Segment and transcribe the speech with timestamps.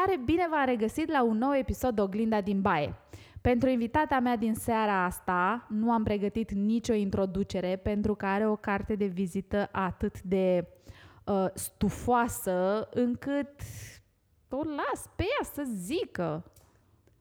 [0.00, 2.94] Salutare, bine v-am regăsit la un nou episod Oglinda din Baie.
[3.40, 8.56] Pentru invitata mea din seara asta nu am pregătit nicio introducere pentru că are o
[8.56, 10.68] carte de vizită atât de
[11.24, 13.50] uh, stufoasă încât
[14.48, 16.52] o las pe ea să zică.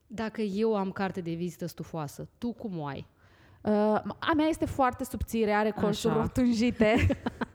[0.08, 3.08] Dacă eu am carte de vizită stufoasă, tu cum o ai?
[3.62, 3.72] Uh,
[4.20, 6.22] a mea este foarte subțire, are colțuri Așa.
[6.22, 7.08] rotunjite.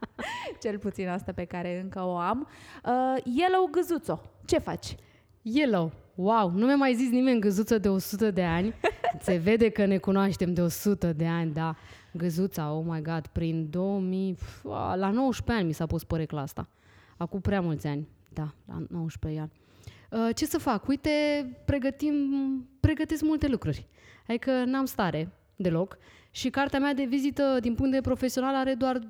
[0.62, 2.48] Cel puțin asta pe care încă o am.
[2.84, 4.96] Uh, Yellow Gâzuțo, ce faci?
[5.46, 5.92] Yellow.
[6.14, 8.74] Wow, nu mi-a mai zis nimeni găzuță de 100 de ani.
[9.20, 11.76] Se vede că ne cunoaștem de 100 de ani, da.
[12.12, 14.34] Găzuța, oh my god, prin 2000...
[14.34, 16.68] pf, La 19 ani mi s-a pus porecla asta.
[17.16, 18.08] Acum prea mulți ani.
[18.32, 19.52] Da, la 19 ani.
[20.10, 20.88] Uh, Ce să fac?
[20.88, 21.10] Uite,
[21.64, 22.14] pregătim,
[22.80, 23.86] pregătesc multe lucruri.
[24.28, 25.98] Adică n-am stare deloc.
[26.30, 29.02] Și cartea mea de vizită, din punct de vedere profesional, are doar 12-13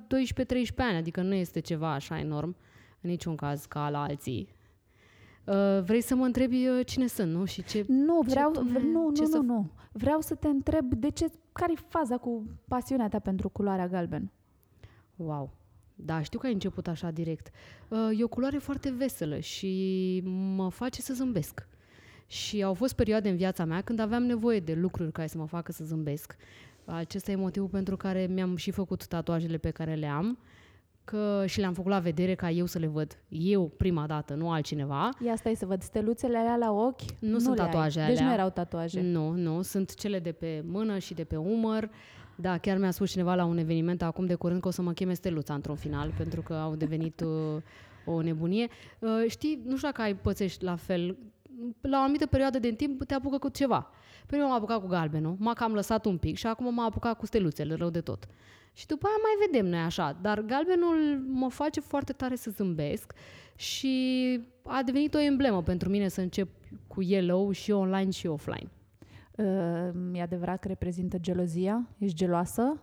[0.77, 2.55] ani, adică nu este ceva așa enorm,
[3.01, 4.54] în niciun caz ca la alții.
[5.45, 7.45] Uh, vrei să mă întrebi uh, cine sunt, nu?
[7.45, 7.85] Și ce...
[7.87, 9.69] Nu, ce vreau, pune- vre- nu, ce nu, să nu, nu.
[9.91, 14.31] Vreau să te întreb de ce, care e faza cu pasiunea ta pentru culoarea galben?
[15.15, 15.53] Wow!
[15.95, 17.49] Da, știu că ai început așa direct.
[17.87, 20.21] Uh, E o culoare foarte veselă și
[20.55, 21.67] mă face să zâmbesc.
[22.27, 25.45] Și au fost perioade în viața mea când aveam nevoie de lucruri care să mă
[25.45, 26.35] facă să zâmbesc.
[26.85, 30.37] Acesta e motivul pentru care mi-am și făcut tatuajele pe care le am
[31.05, 33.17] că și le-am făcut la vedere ca eu să le văd.
[33.27, 35.09] Eu prima dată, nu altcineva.
[35.25, 37.01] Ia stai să văd, steluțele alea la ochi?
[37.19, 37.67] Nu sunt le ai.
[37.67, 38.25] tatuaje Deci alea.
[38.25, 39.01] nu erau tatuaje.
[39.01, 41.89] Nu, nu, sunt cele de pe mână și de pe umăr.
[42.35, 44.91] Da, chiar mi-a spus cineva la un eveniment acum de curând că o să mă
[44.91, 47.61] cheme Steluța într-un final, pentru că au devenit uh,
[48.05, 48.67] o nebunie.
[48.99, 51.17] Uh, știi, nu știu dacă ai pățești la fel,
[51.81, 53.89] la o anumită perioadă de timp te apucă cu ceva.
[54.27, 57.25] Prima m-a apucat cu galbenul, m-a cam lăsat un pic și acum m-a apucat cu
[57.25, 58.27] steluțele, rău de tot.
[58.75, 63.13] Și după aia mai vedem noi așa, dar galbenul mă face foarte tare să zâmbesc
[63.55, 66.49] și a devenit o emblemă pentru mine să încep
[66.87, 68.71] cu yellow și online și offline.
[69.37, 71.89] Uh, e adevărat că reprezintă gelozia?
[71.97, 72.81] Ești geloasă?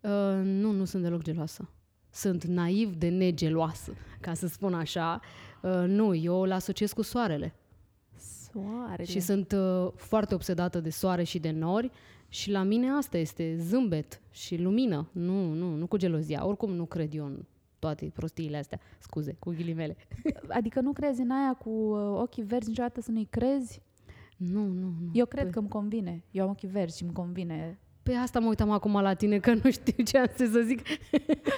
[0.00, 1.70] Uh, nu, nu sunt deloc geloasă.
[2.10, 5.20] Sunt naiv de negeloasă, ca să spun așa.
[5.62, 7.54] Uh, nu, eu îl asociez cu soarele.
[8.16, 9.04] Soarele.
[9.04, 11.90] Și sunt uh, foarte obsedată de soare și de nori
[12.32, 15.08] și la mine asta este zâmbet și lumină.
[15.12, 16.46] Nu, nu, nu cu gelozia.
[16.46, 17.44] Oricum nu cred eu în
[17.78, 18.80] toate prostiile astea.
[18.98, 19.96] Scuze, cu ghilimele.
[20.58, 23.82] Adică nu crezi în aia cu uh, ochii verzi niciodată să nu-i crezi?
[24.36, 25.10] Nu, nu, nu.
[25.12, 26.24] Eu cred că îmi convine.
[26.30, 27.78] Eu am ochii verzi și îmi convine.
[28.02, 30.80] Pe asta mă uitam acum la tine, că nu știu ce am să zic.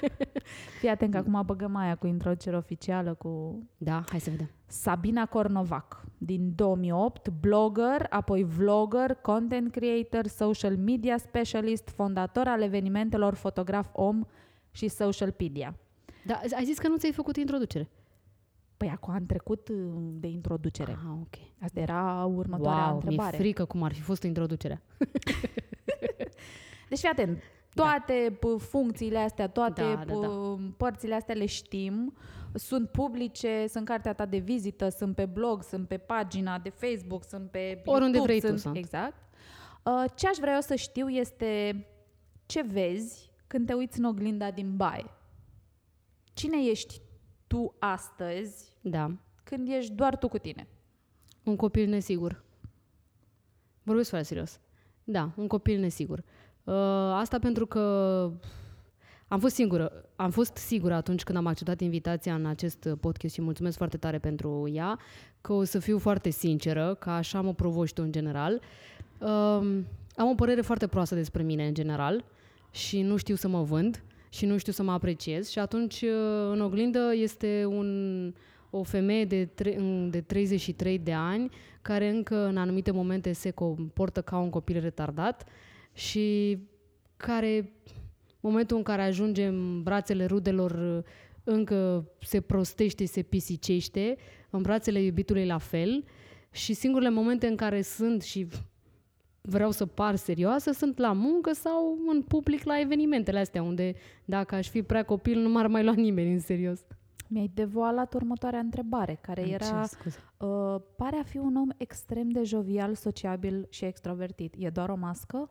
[0.80, 4.50] Fii atent că acum băgăm aia cu introducere oficială cu Da, hai să vedem.
[4.66, 13.34] Sabina Cornovac, din 2008, blogger, apoi vlogger, content creator, social media specialist, fondator al evenimentelor
[13.34, 14.24] fotograf om
[14.70, 15.76] și socialpedia.
[16.26, 17.88] Da, ai zis că nu ți-ai făcut introducere.
[18.76, 19.76] Păi acum am trecut uh,
[20.12, 20.92] de introducere.
[20.92, 21.34] Ah, ok.
[21.60, 23.36] Asta era următoarea wow, întrebare.
[23.36, 24.82] mi-e frică cum ar fi fost introducerea.
[26.92, 27.42] Deci fii atent,
[27.74, 28.56] toate da.
[28.58, 30.28] funcțiile astea, toate Da, da, da.
[30.28, 32.14] p- părțile astea le știm,
[32.54, 37.24] sunt publice, sunt cartea ta de vizită, sunt pe blog, sunt pe pagina de Facebook,
[37.24, 38.76] sunt pe Oriunde YouTube, vrei tu sunt, sunt.
[38.76, 39.14] Exact.
[39.82, 41.84] Uh, Ce aș vrea eu să știu este
[42.46, 45.10] ce vezi când te uiți în oglinda din baie.
[46.34, 47.00] Cine ești
[47.46, 49.10] tu astăzi Da.
[49.44, 50.68] când ești doar tu cu tine?
[51.42, 52.44] Un copil nesigur.
[53.82, 54.60] Vorbesc foarte serios.
[55.04, 56.18] Da, un copil nesigur.
[56.18, 56.24] Uh,
[57.12, 57.80] asta pentru că
[59.28, 59.92] am fost singură.
[60.16, 64.18] Am fost sigură atunci când am acceptat invitația în acest podcast și mulțumesc foarte tare
[64.18, 64.98] pentru ea,
[65.40, 68.60] că o să fiu foarte sinceră, că așa mă provoci tu în general.
[69.18, 69.28] Uh,
[70.16, 72.24] am o părere foarte proastă despre mine în general
[72.70, 76.50] și nu știu să mă vând și nu știu să mă apreciez și atunci uh,
[76.52, 78.34] în oglindă este un,
[78.70, 79.78] o femeie de, tre-
[80.10, 81.50] de 33 de ani
[81.82, 85.44] care încă în anumite momente se comportă ca un copil retardat
[85.92, 86.58] și
[87.16, 87.72] care
[88.40, 91.04] momentul în care ajunge în brațele rudelor
[91.44, 94.16] încă se prostește, se pisicește,
[94.50, 96.04] în brațele iubitului la fel
[96.50, 98.46] și singurele momente în care sunt și
[99.40, 104.54] vreau să par serioasă sunt la muncă sau în public la evenimentele astea, unde dacă
[104.54, 106.80] aș fi prea copil nu m-ar mai lua nimeni în serios.
[107.28, 109.64] Mi-ai devoalat următoarea întrebare, care Îmi era...
[109.66, 110.18] cer scuze.
[110.38, 114.54] Uh, pare a fi un om extrem de jovial, sociabil și extrovertit.
[114.58, 115.36] E doar o mască?
[115.36, 115.50] Uite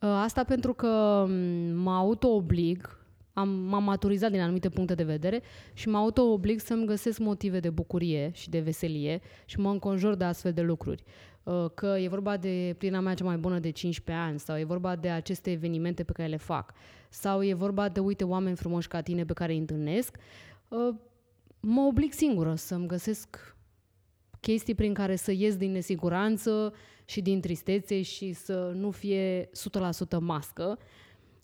[0.00, 1.32] Asta pentru că m,
[1.74, 3.00] mă auto-oblig,
[3.32, 7.70] am, m-am maturizat din anumite puncte de vedere și mă auto-oblig să-mi găsesc motive de
[7.70, 11.02] bucurie și de veselie și mă înconjur de astfel de lucruri.
[11.42, 14.64] Uh, Că e vorba de prietena mea cea mai bună de 15 ani sau e
[14.64, 16.72] vorba de aceste evenimente pe care le fac
[17.08, 20.16] sau e vorba de, uite, oameni frumoși ca tine pe care îi întâlnesc.
[20.68, 20.94] Uh,
[21.60, 23.56] mă oblig singură să-mi găsesc
[24.42, 26.74] chestii prin care să ies din nesiguranță
[27.04, 29.50] și din tristețe și să nu fie 100%
[30.20, 30.78] mască.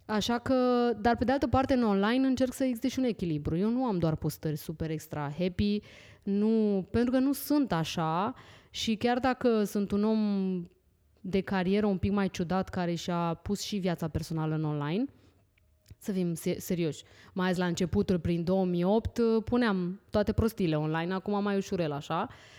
[0.05, 0.55] Așa că,
[1.01, 3.57] dar pe de altă parte, în online încerc să existe și un echilibru.
[3.57, 5.81] Eu nu am doar postări super extra happy,
[6.23, 8.35] nu, pentru că nu sunt așa
[8.71, 10.21] și chiar dacă sunt un om
[11.21, 15.05] de carieră un pic mai ciudat care și-a pus și viața personală în online,
[15.99, 17.03] să fim serioși.
[17.33, 22.29] Mai ales la începutul, prin 2008, puneam toate prostiile online, acum mai ușurel așa.
[22.31, 22.57] Uh,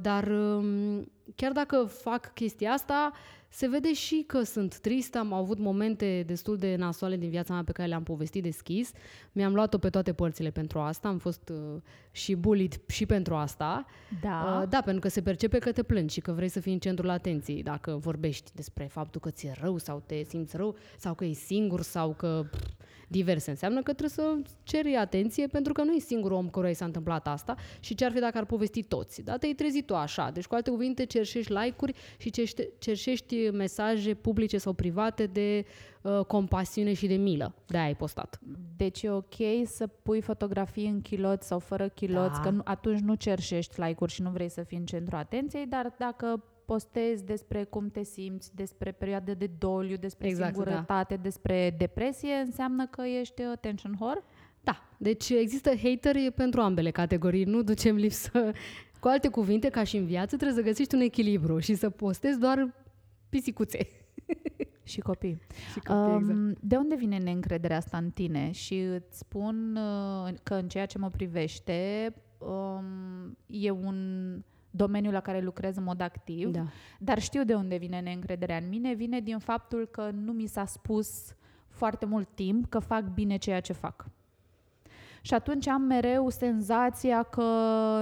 [0.00, 3.12] dar um, chiar dacă fac chestia asta,
[3.48, 7.64] se vede și că sunt tristă, am avut momente destul de nasoale din viața mea
[7.64, 8.92] pe care le-am povestit deschis.
[9.32, 11.80] Mi-am luat-o pe toate părțile pentru asta, am fost uh,
[12.10, 13.86] și bullied și pentru asta.
[14.20, 14.60] Da.
[14.62, 16.78] Uh, da, pentru că se percepe că te plângi și că vrei să fii în
[16.78, 21.24] centrul atenției dacă vorbești despre faptul că ți-e rău sau te simți rău sau că
[21.24, 22.66] e singur sau că pff,
[23.08, 23.50] diverse.
[23.50, 26.84] Înseamnă că trebuie să ceri atenție pentru că nu e singurul om căruia i s-a
[26.84, 29.22] întâmplat asta și ce ar fi dacă ar povesti toți.
[29.22, 30.30] Da, te-ai trezit tu așa.
[30.30, 32.30] Deci, cu alte cuvinte, cerșești like-uri și
[32.78, 35.64] cerșești mesaje publice sau private de
[36.02, 37.54] uh, compasiune și de milă.
[37.66, 38.40] De ai postat.
[38.76, 39.34] Deci e ok
[39.64, 42.40] să pui fotografii în chiloți sau fără chiloți, da.
[42.40, 45.94] că nu, atunci nu cerșești like-uri și nu vrei să fii în centrul atenției, dar
[45.98, 51.22] dacă postezi despre cum te simți, despre perioade de doliu, despre exact, singurătate, da.
[51.22, 54.22] despre depresie, înseamnă că ești attention whore?
[54.60, 58.52] Da, deci există hateri pentru ambele categorii, nu ducem lipsă.
[59.00, 62.38] Cu alte cuvinte, ca și în viață, trebuie să găsești un echilibru și să postezi
[62.38, 62.74] doar
[63.28, 63.78] pisicuțe.
[64.82, 65.40] Și copii.
[65.72, 66.38] Și copii, exact.
[66.38, 68.50] um, De unde vine neîncrederea asta în tine?
[68.50, 73.96] Și îți spun uh, că în ceea ce mă privește um, e un
[74.78, 76.66] domeniul la care lucrez în mod activ, da.
[76.98, 78.94] dar știu de unde vine neîncrederea în mine.
[78.94, 81.34] Vine din faptul că nu mi s-a spus
[81.68, 84.06] foarte mult timp că fac bine ceea ce fac.
[85.22, 87.44] Și atunci am mereu senzația că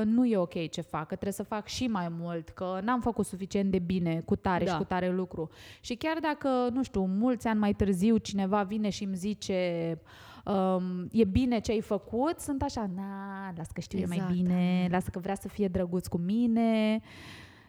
[0.05, 3.27] nu e ok ce fac, că trebuie să fac și mai mult, că n-am făcut
[3.27, 4.71] suficient de bine cu tare da.
[4.71, 5.51] și cu tare lucru.
[5.81, 9.99] Și chiar dacă, nu știu, mulți ani mai târziu cineva vine și îmi zice
[10.45, 14.37] um, e bine ce ai făcut, sunt așa, na, lasă că știu exact, eu mai
[14.37, 14.97] exact, bine, da.
[14.97, 17.01] lasă că vrea să fie drăguț cu mine.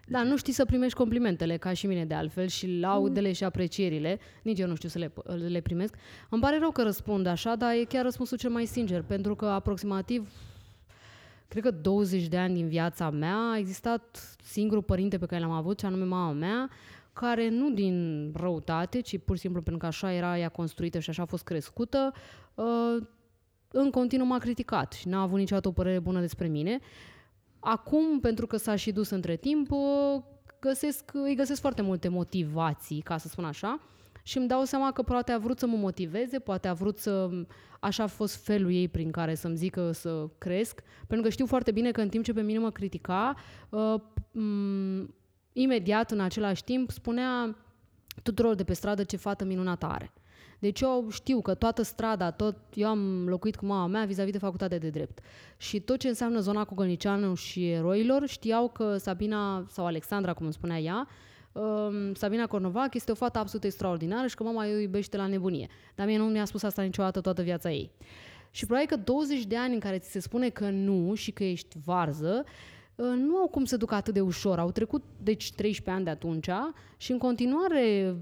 [0.09, 4.19] Da, nu știi să primești complimentele, ca și mine de altfel, și laudele și aprecierile.
[4.41, 5.11] Nici eu nu știu să le,
[5.47, 5.95] le primesc.
[6.29, 9.45] Îmi pare rău că răspund așa, dar e chiar răspunsul cel mai sincer, pentru că
[9.45, 10.29] aproximativ
[11.47, 15.51] cred că 20 de ani din viața mea a existat singurul părinte pe care l-am
[15.51, 16.69] avut, ce anume mama mea,
[17.13, 21.09] care nu din răutate, ci pur și simplu pentru că așa era ea construită și
[21.09, 22.13] așa a fost crescută,
[22.55, 23.03] uh,
[23.71, 26.79] în continuu m-a criticat și n-a avut niciodată o părere bună despre mine.
[27.59, 30.21] Acum, pentru că s-a și dus între timp, uh,
[30.59, 33.79] găsesc, îi găsesc foarte multe motivații, ca să spun așa,
[34.23, 37.29] și îmi dau seama că poate a vrut să mă motiveze, poate a vrut să...
[37.79, 41.71] Așa a fost felul ei prin care să-mi zică să cresc, pentru că știu foarte
[41.71, 43.35] bine că în timp ce pe mine mă critica,
[43.69, 43.95] uh,
[44.31, 45.07] m-
[45.53, 47.57] imediat, în același timp, spunea
[48.23, 50.13] tuturor de pe stradă ce fată minunată are.
[50.59, 54.37] Deci eu știu că toată strada, tot, eu am locuit cu mama mea vis-a-vis de
[54.37, 55.19] facultate de drept.
[55.57, 60.53] Și tot ce înseamnă zona Cogălnicianu și eroilor, știau că Sabina, sau Alexandra, cum îmi
[60.53, 61.07] spunea ea,
[61.51, 65.67] um, Sabina Cornovac este o fată absolut extraordinară și că mama eu iubește la nebunie.
[65.95, 67.91] Dar mie nu mi-a spus asta niciodată toată viața ei.
[68.51, 71.43] Și probabil că 20 de ani în care ți se spune că nu și că
[71.43, 72.43] ești varză,
[72.95, 74.59] uh, nu au cum să ducă atât de ușor.
[74.59, 76.49] Au trecut, deci, 13 ani de atunci
[76.97, 78.15] și în continuare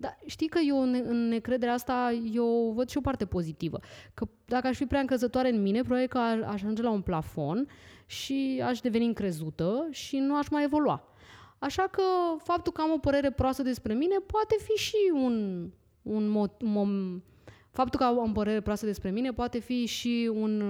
[0.00, 3.80] dar știi că eu în necrederea asta eu văd și o parte pozitivă.
[4.14, 7.68] Că dacă aș fi prea încrezătoare în mine, probabil că aș ajunge la un plafon
[8.06, 11.12] și aș deveni încrezută și nu aș mai evolua.
[11.58, 12.02] Așa că
[12.42, 15.68] faptul că am o părere proastă despre mine poate fi și un,
[16.02, 17.22] un mod, mom,
[17.70, 20.60] faptul că am o părere proastă despre mine poate fi și un,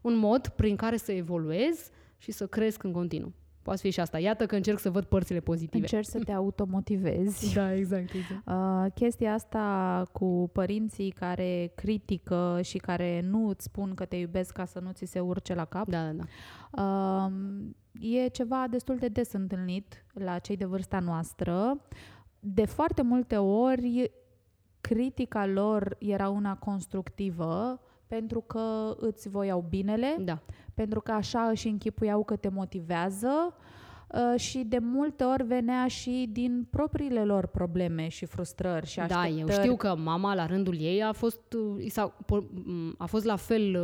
[0.00, 3.32] un mod prin care să evoluez și să cresc în continuu.
[3.62, 4.18] Poate fi și asta.
[4.18, 5.82] Iată că încerc să văd părțile pozitive.
[5.82, 7.54] Încerci să te automotivezi.
[7.54, 8.10] da, exact.
[8.14, 8.46] exact.
[8.46, 14.52] Uh, chestia asta cu părinții care critică și care nu îți spun că te iubesc
[14.52, 15.88] ca să nu ți se urce la cap.
[15.88, 16.24] Da, da, da.
[16.82, 17.32] Uh,
[18.00, 21.84] e ceva destul de des întâlnit la cei de vârsta noastră.
[22.40, 24.10] De foarte multe ori,
[24.80, 30.42] critica lor era una constructivă, pentru că îți voiau binele, da.
[30.80, 33.54] Pentru că așa își închipuiau că te motivează
[34.08, 39.34] uh, și de multe ori venea și din propriile lor probleme și frustrări și așteptări.
[39.34, 41.40] Da, eu știu că mama la rândul ei a fost,
[42.28, 43.78] uh, a fost la fel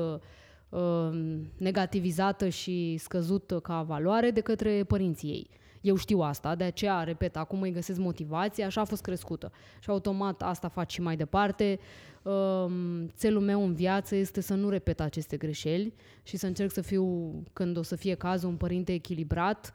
[0.69, 1.09] uh,
[1.57, 5.51] negativizată și scăzută ca valoare de către părinții ei.
[5.87, 9.53] Eu știu asta, de aceea, repet, acum îi găsesc motivație, așa a fost crescută.
[9.81, 11.79] Și automat asta fac și mai departe.
[12.23, 16.81] Um, țelul meu în viață este să nu repet aceste greșeli și să încerc să
[16.81, 19.75] fiu, când o să fie cazul, un părinte echilibrat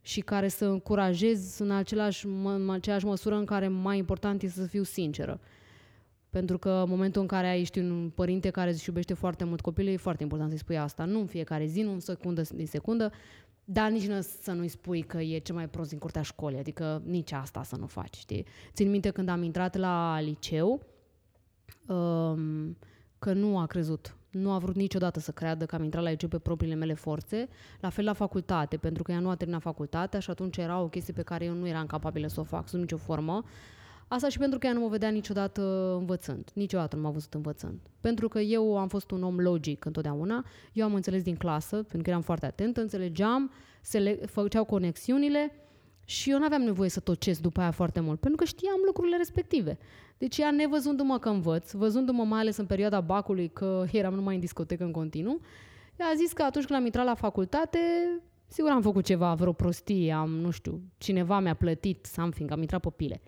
[0.00, 4.66] și care să încurajez în, același, în aceeași măsură în care mai important este să
[4.66, 5.40] fiu sinceră.
[6.30, 9.60] Pentru că în momentul în care ai, ești un părinte care își iubește foarte mult
[9.60, 11.04] copilul, e foarte important să-i spui asta.
[11.04, 13.12] Nu în fiecare zi, nu în secundă din secundă,
[13.70, 16.58] dar nici nu să nu-i spui că e cel mai prost din curtea școlii.
[16.58, 18.46] Adică nici asta să nu faci, știi?
[18.72, 20.82] Țin minte când am intrat la liceu,
[21.86, 22.76] um,
[23.18, 24.16] că nu a crezut.
[24.30, 27.48] Nu a vrut niciodată să creadă că am intrat la liceu pe propriile mele forțe.
[27.80, 30.88] La fel la facultate, pentru că ea nu a terminat facultatea și atunci era o
[30.88, 33.44] chestie pe care eu nu eram capabilă să o fac sub nicio formă.
[34.08, 36.50] Asta și pentru că ea nu mă vedea niciodată învățând.
[36.54, 37.80] Niciodată nu m-a văzut învățând.
[38.00, 40.44] Pentru că eu am fost un om logic întotdeauna.
[40.72, 43.50] Eu am înțeles din clasă, pentru că eram foarte atent, înțelegeam,
[43.80, 45.52] se le făceau conexiunile
[46.04, 49.16] și eu nu aveam nevoie să tocesc după aia foarte mult, pentru că știam lucrurile
[49.16, 49.78] respective.
[50.18, 54.40] Deci ea, nevăzându-mă că învăț, văzându-mă mai ales în perioada bacului, că eram numai în
[54.40, 55.40] discotecă în continuu,
[55.96, 57.78] ea a zis că atunci când am intrat la facultate,
[58.46, 62.80] sigur am făcut ceva, vreo prostie, am, nu știu, cineva mi-a plătit something, am intrat
[62.80, 63.20] pe pile.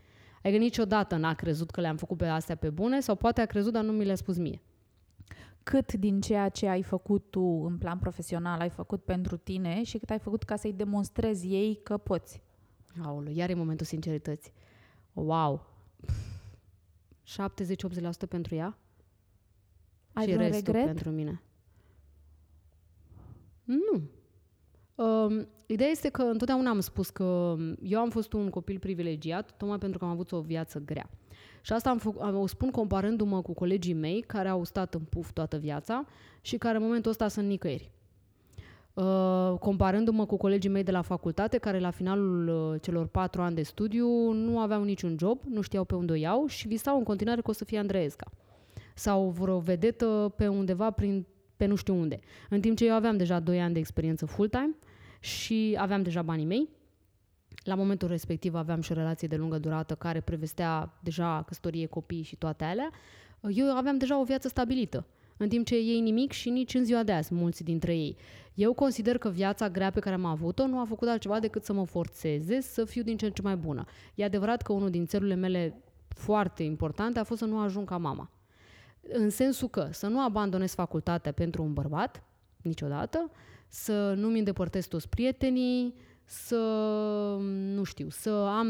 [0.43, 3.73] Adică niciodată n-a crezut că le-am făcut pe astea pe bune sau poate a crezut,
[3.73, 4.63] dar nu mi le-a spus mie.
[5.63, 9.99] Cât din ceea ce ai făcut tu în plan profesional ai făcut pentru tine și
[9.99, 12.43] cât ai făcut ca să-i demonstrezi ei că poți?
[13.05, 14.53] Aoleu, iar e momentul sincerității.
[15.13, 15.67] Wow!
[18.27, 18.79] 70-80% pentru ea
[20.13, 20.85] Ai și vreun restul regret?
[20.93, 21.43] pentru mine.
[23.65, 24.03] Nu.
[25.01, 29.79] Um, ideea este că întotdeauna am spus că eu am fost un copil privilegiat tocmai
[29.79, 31.11] pentru că am avut o viață grea.
[31.61, 35.01] Și asta am făc, am, o spun comparându-mă cu colegii mei care au stat în
[35.01, 36.05] puf toată viața
[36.41, 37.91] și care în momentul ăsta sunt nicăieri.
[38.95, 43.55] Uh, comparându-mă cu colegii mei de la facultate, care la finalul uh, celor patru ani
[43.55, 47.05] de studiu nu aveau niciun job, nu știau pe unde o iau și visau în
[47.05, 48.31] continuare că o să fie Andreesca.
[48.95, 51.27] Sau vreo vedetă pe undeva prin,
[51.57, 52.19] pe nu știu unde.
[52.51, 54.77] În timp ce eu aveam deja 2 ani de experiență full-time
[55.21, 56.69] și aveam deja banii mei.
[57.65, 62.23] La momentul respectiv aveam și o relație de lungă durată care prevestea deja căsătorie, copii
[62.23, 62.91] și toate alea.
[63.49, 67.03] Eu aveam deja o viață stabilită în timp ce ei nimic și nici în ziua
[67.03, 68.17] de azi, mulți dintre ei.
[68.55, 71.73] Eu consider că viața grea pe care am avut-o nu a făcut altceva decât să
[71.73, 73.85] mă forțeze să fiu din ce în ce mai bună.
[74.15, 77.97] E adevărat că unul din țelurile mele foarte importante a fost să nu ajung ca
[77.97, 78.31] mama.
[79.09, 82.23] În sensul că să nu abandonez facultatea pentru un bărbat,
[82.63, 83.31] niciodată,
[83.71, 86.57] să nu-mi îndepărtez toți prietenii, să,
[87.75, 88.69] nu știu, să am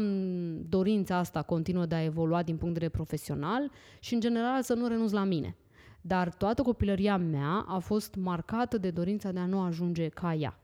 [0.69, 4.73] dorința asta continuă de a evolua din punct de vedere profesional și, în general, să
[4.73, 5.55] nu renunț la mine.
[6.01, 10.61] Dar toată copilăria mea a fost marcată de dorința de a nu ajunge ca ea.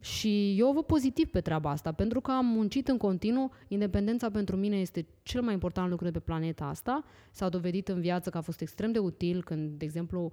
[0.00, 3.52] Și eu văd pozitiv pe treaba asta, pentru că am muncit în continuu.
[3.68, 7.04] Independența pentru mine este cel mai important lucru de pe planeta asta.
[7.30, 10.32] S-a dovedit în viață că a fost extrem de util când, de exemplu, uh,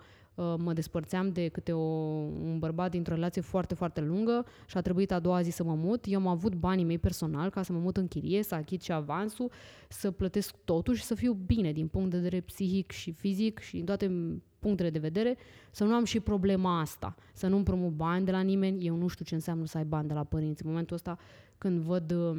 [0.57, 5.11] mă despărțeam de câte o, un bărbat dintr-o relație foarte, foarte lungă și a trebuit
[5.11, 6.05] a doua zi să mă mut.
[6.07, 8.91] Eu am avut banii mei personal ca să mă mut în chirie, să achit și
[8.91, 9.51] avansul,
[9.89, 13.75] să plătesc totul și să fiu bine din punct de vedere psihic și fizic și
[13.75, 14.11] din toate
[14.59, 15.37] punctele de vedere,
[15.71, 19.07] să nu am și problema asta, să nu împrumut bani de la nimeni, eu nu
[19.07, 20.63] știu ce înseamnă să ai bani de la părinți.
[20.63, 21.17] În momentul ăsta,
[21.57, 22.37] când văd uh,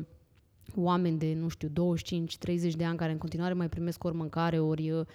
[0.76, 1.72] oameni de, nu știu, 25-30
[2.76, 5.06] de ani care în continuare mai primesc ori mâncare, ori uh,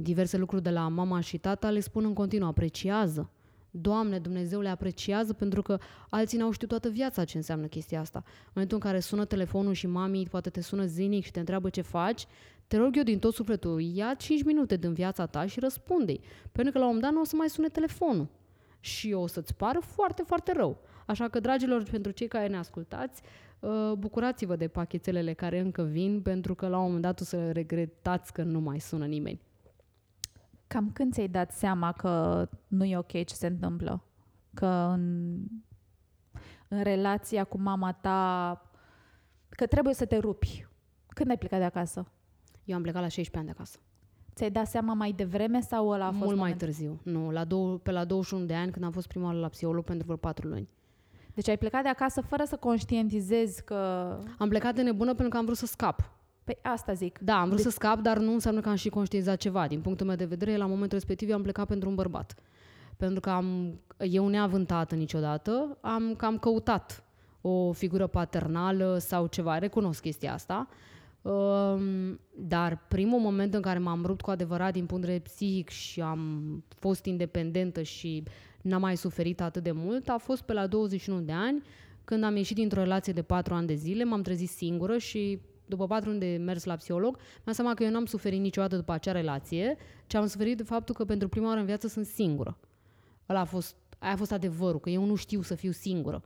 [0.00, 3.30] diverse lucruri de la mama și tata, le spun în continuu, apreciază.
[3.70, 5.78] Doamne, Dumnezeu le apreciază pentru că
[6.08, 8.22] alții n-au știut toată viața ce înseamnă chestia asta.
[8.24, 11.68] În momentul în care sună telefonul și mami poate te sună zilnic și te întreabă
[11.68, 12.26] ce faci,
[12.66, 16.16] te rog eu din tot sufletul, ia 5 minute din viața ta și răspunde
[16.52, 18.26] Pentru că la un moment dat nu o să mai sune telefonul.
[18.80, 20.78] Și o să-ți pară foarte, foarte rău.
[21.06, 23.43] Așa că, dragilor, pentru cei care ne ascultați, uh,
[23.98, 28.32] bucurați-vă de pachetelele care încă vin, pentru că la un moment dat o să regretați
[28.32, 29.40] că nu mai sună nimeni.
[30.66, 34.04] Cam când ți-ai dat seama că nu e ok ce se întâmplă?
[34.54, 35.36] Că în,
[36.68, 38.60] în relația cu mama ta,
[39.48, 40.66] că trebuie să te rupi.
[41.08, 42.06] Când ai plecat de acasă?
[42.64, 43.78] Eu am plecat la 16 ani de acasă.
[44.34, 46.66] Ți-ai dat seama mai devreme sau ăla a fost Mult mai momentul?
[46.66, 47.00] târziu.
[47.02, 49.84] Nu, la dou- pe la 21 de ani, când am fost prima oară la psiholog
[49.84, 50.68] pentru vreo 4 luni.
[51.34, 53.74] Deci ai plecat de acasă fără să conștientizezi că...
[54.38, 56.10] Am plecat de nebună pentru că am vrut să scap.
[56.44, 57.18] Păi asta zic.
[57.18, 59.66] Da, am vrut Deci- să scap, dar nu înseamnă că am și conștientizat ceva.
[59.66, 62.34] Din punctul meu de vedere, la momentul respectiv eu am plecat pentru un bărbat.
[62.96, 67.04] Pentru că am, eu neavântată niciodată, am cam căutat
[67.40, 70.68] o figură paternală sau ceva, recunosc chestia asta.
[70.68, 70.76] Um,
[72.34, 76.00] dar primul moment în care m-am rupt cu adevărat din punct de vedere psihic și
[76.00, 78.22] am fost independentă și
[78.62, 81.62] n-am mai suferit atât de mult a fost pe la 21 de ani
[82.04, 85.86] Când am ieșit dintr-o relație de patru ani de zile, m-am trezit singură și după
[85.86, 89.12] patru ani de mers la psiholog, mi-am seama că eu n-am suferit niciodată după acea
[89.12, 89.76] relație,
[90.06, 92.58] ci am suferit de faptul că pentru prima oară în viață sunt singură.
[93.28, 96.22] Ăla a fost, aia a fost adevărul, că eu nu știu să fiu singură.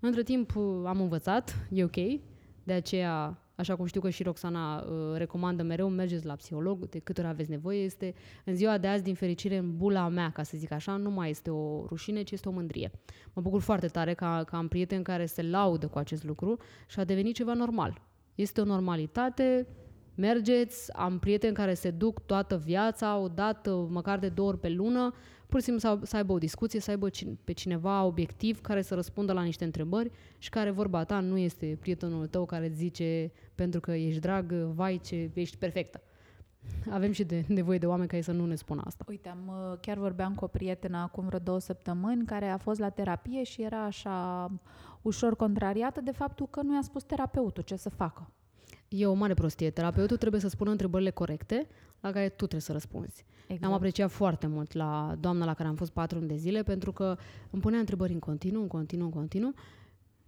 [0.00, 2.20] Între timp am învățat, e ok,
[2.64, 6.98] de aceea așa cum știu că și Roxana uh, recomandă mereu, mergeți la psiholog de
[6.98, 10.42] câte ori aveți nevoie, este în ziua de azi, din fericire, în bula mea, ca
[10.42, 12.90] să zic așa, nu mai este o rușine, ci este o mândrie.
[13.32, 16.56] Mă bucur foarte tare că, că am prieteni care se laudă cu acest lucru
[16.86, 18.00] și a devenit ceva normal.
[18.34, 19.66] Este o normalitate,
[20.14, 24.68] mergeți, am prieteni care se duc toată viața, o dată, măcar de două ori pe
[24.68, 25.14] lună,
[25.48, 27.08] pur și simplu să, să aibă o discuție, să aibă
[27.44, 31.76] pe cineva obiectiv care să răspundă la niște întrebări și care vorba ta nu este
[31.80, 36.02] prietenul tău care îți zice pentru că ești drag, vai ce ești perfectă.
[36.90, 39.04] Avem și de nevoie de oameni care să nu ne spună asta.
[39.08, 42.80] Uite, am, uh, chiar vorbeam cu o prietenă acum vreo două săptămâni care a fost
[42.80, 44.50] la terapie și era așa
[45.02, 48.30] ușor contrariată de faptul că nu i-a spus terapeutul ce să facă.
[48.88, 49.70] E o mare prostie.
[49.70, 51.66] Terapeutul trebuie să spună întrebările corecte
[52.06, 53.24] la care tu trebuie să răspunzi.
[53.46, 53.64] Exact.
[53.64, 56.92] Am apreciat foarte mult la doamna la care am fost patru luni de zile pentru
[56.92, 57.16] că
[57.50, 59.54] îmi punea întrebări în continuu, în continuu, în continuu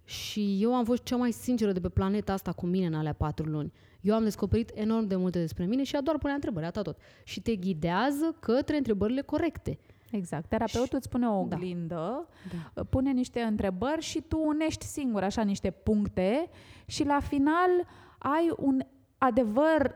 [0.03, 3.13] și eu am fost cea mai sinceră de pe planeta asta cu mine în alea
[3.13, 3.73] patru luni.
[4.01, 6.97] Eu am descoperit enorm de multe despre mine și ea doar punea întrebări, atât tot.
[7.23, 9.79] Și te ghidează către întrebările corecte.
[10.11, 10.49] Exact.
[10.49, 10.95] Terapeutul și...
[10.95, 11.55] îți pune o da.
[11.55, 12.71] oglindă, da.
[12.73, 12.83] Da.
[12.83, 16.49] pune niște întrebări și tu unești singur așa niște puncte
[16.85, 17.69] și la final
[18.17, 18.79] ai un
[19.17, 19.95] adevăr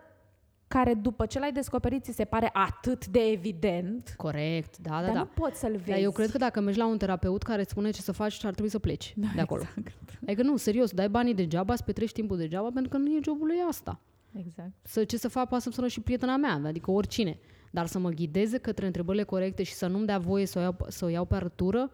[0.72, 4.14] care după ce l-ai descoperit ți se pare atât de evident.
[4.18, 5.20] Corect, da, da, dar da.
[5.20, 5.90] nu poți să-l vezi.
[5.90, 8.46] Dar eu cred că dacă mergi la un terapeut care îți spune ce să faci,
[8.46, 9.62] ar trebui să pleci da, de acolo.
[9.62, 10.20] Exact.
[10.26, 13.48] Adică nu, serios, dai banii degeaba, îți petreci timpul degeaba, pentru că nu e jobul
[13.48, 14.00] lui asta.
[14.34, 14.72] Exact.
[14.82, 17.40] Să, ce să fac, poate să-mi sună și prietena mea, adică oricine.
[17.72, 20.76] Dar să mă ghideze către întrebările corecte și să nu-mi dea voie să o iau,
[20.88, 21.92] să o iau pe arătură,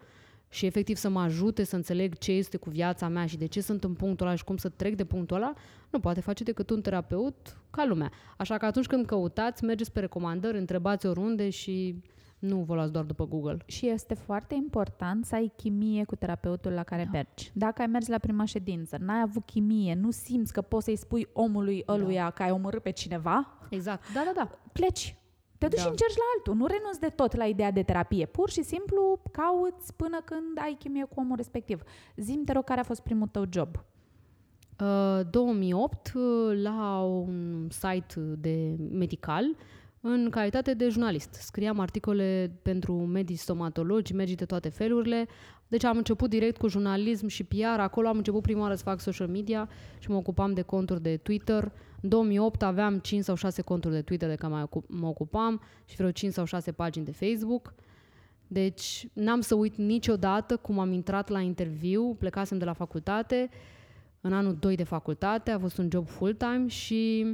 [0.49, 3.61] și efectiv să mă ajute să înțeleg ce este cu viața mea și de ce
[3.61, 5.53] sunt în punctul ăla și cum să trec de punctul ăla,
[5.89, 8.11] nu poate face decât un terapeut ca lumea.
[8.37, 12.01] Așa că atunci când căutați, mergeți pe recomandări, întrebați oriunde și
[12.39, 13.57] nu vă luați doar după Google.
[13.65, 17.09] Și este foarte important să ai chimie cu terapeutul la care da.
[17.11, 17.51] mergi.
[17.53, 21.27] Dacă ai mers la prima ședință, n-ai avut chimie, nu simți că poți să-i spui
[21.33, 22.29] omului ăluia da.
[22.29, 24.13] că ai omorât pe cineva, exact.
[24.13, 24.57] Da, da, da.
[24.71, 25.15] Pleci.
[25.57, 25.81] Te duci da.
[25.81, 26.55] și încerci la altul.
[26.55, 28.25] Nu renunți de tot la ideea de terapie.
[28.25, 31.81] Pur și simplu cauți până când ai chimie cu omul respectiv.
[32.15, 33.85] Zim, te rog, care a fost primul tău job?
[34.79, 39.45] Uh, 2008, uh, la un site de medical,
[40.01, 41.33] în calitate de jurnalist.
[41.33, 45.27] Scriam articole pentru medii stomatologi, medii de toate felurile.
[45.67, 47.79] Deci am început direct cu jurnalism și PR.
[47.79, 51.17] Acolo am început prima oară să fac social media și mă ocupam de conturi de
[51.17, 55.95] Twitter, în 2008 aveam 5 sau 6 conturi de Twitter de care mă ocupam și
[55.95, 57.73] vreo 5 sau 6 pagini de Facebook.
[58.47, 63.49] Deci n-am să uit niciodată cum am intrat la interviu, plecasem de la facultate,
[64.21, 67.25] în anul 2 de facultate, a fost un job full-time și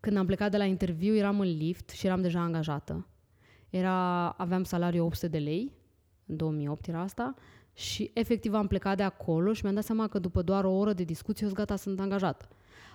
[0.00, 3.06] când am plecat de la interviu eram în lift și eram deja angajată.
[3.70, 5.72] Era, aveam salariu 800 de lei,
[6.28, 7.34] în 2008 era asta,
[7.72, 10.92] și efectiv am plecat de acolo și mi-am dat seama că după doar o oră
[10.92, 12.48] de discuție eu sunt gata, sunt angajată.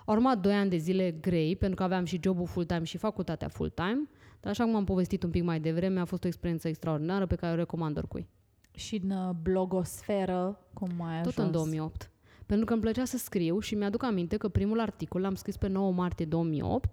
[0.05, 3.47] Au urmat doi ani de zile grei, pentru că aveam și jobul full-time și facultatea
[3.47, 7.25] full-time, dar așa cum am povestit un pic mai devreme, a fost o experiență extraordinară
[7.25, 8.27] pe care o recomand oricui.
[8.75, 11.45] Și în uh, blogosferă, cum ai Tot ajuns?
[11.45, 12.09] în 2008.
[12.45, 15.67] Pentru că îmi plăcea să scriu și mi-aduc aminte că primul articol l-am scris pe
[15.67, 16.89] 9 martie 2008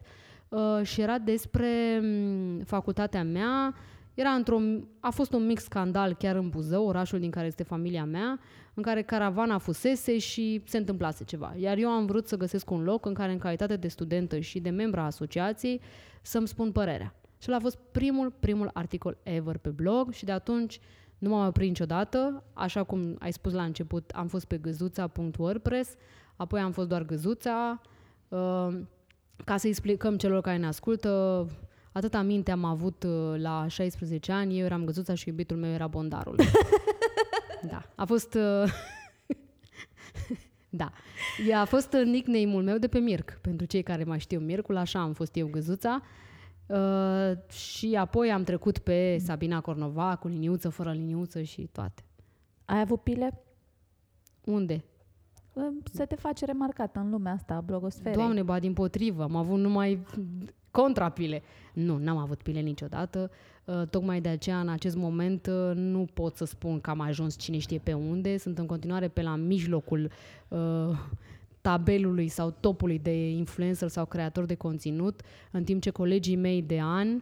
[0.48, 3.74] uh, și era despre um, facultatea mea,
[4.14, 4.58] era într-o,
[5.00, 8.40] a fost un mic scandal chiar în Buzău, orașul din care este familia mea,
[8.74, 11.54] în care caravana fusese și se întâmplase ceva.
[11.56, 14.60] Iar eu am vrut să găsesc un loc în care, în calitate de studentă și
[14.60, 15.80] de membra asociației,
[16.22, 17.14] să-mi spun părerea.
[17.38, 20.80] Și ăla a fost primul, primul articol ever pe blog și de atunci
[21.18, 22.44] nu m-am oprit niciodată.
[22.52, 25.94] Așa cum ai spus la început, am fost pe găzuța.wordpress,
[26.36, 27.80] apoi am fost doar găzuța.
[28.28, 28.78] Uh,
[29.44, 31.46] ca să explicăm celor care ne ascultă,
[31.92, 35.87] atâta minte am avut uh, la 16 ani, eu eram găzuța și iubitul meu era
[35.87, 36.37] bondarul.
[37.70, 38.35] da, a fost...
[38.35, 38.72] Uh,
[40.81, 40.92] da,
[41.55, 43.38] a fost nickname-ul meu de pe Mirc.
[43.40, 46.03] Pentru cei care mai știu Mircul, așa am fost eu găzuța.
[46.66, 52.03] Uh, și apoi am trecut pe Sabina Cornova cu liniuță, fără liniuță și toate.
[52.64, 53.42] Ai avut pile?
[54.44, 54.85] Unde?
[55.92, 58.14] Să te faci remarcată în lumea asta a blogosferei.
[58.14, 60.06] Doamne, ba din potrivă, am avut numai
[60.70, 61.42] contrapile.
[61.74, 63.30] Nu, n-am avut pile niciodată.
[63.64, 67.36] Uh, tocmai de aceea, în acest moment, uh, nu pot să spun că am ajuns
[67.36, 68.36] cine știe pe unde.
[68.36, 70.10] Sunt în continuare pe la mijlocul
[70.48, 70.58] uh,
[71.60, 75.20] tabelului sau topului de influencer sau creator de conținut,
[75.50, 77.20] în timp ce colegii mei de an uh,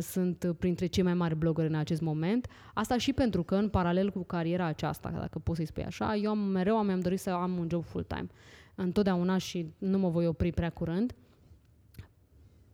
[0.00, 2.46] sunt printre cei mai mari blogări în acest moment.
[2.74, 6.30] Asta și pentru că, în paralel cu cariera aceasta, dacă poți să-i spui așa, eu
[6.30, 8.26] am, mereu am dorit să am un job full-time.
[8.74, 11.14] Întotdeauna și nu mă voi opri prea curând.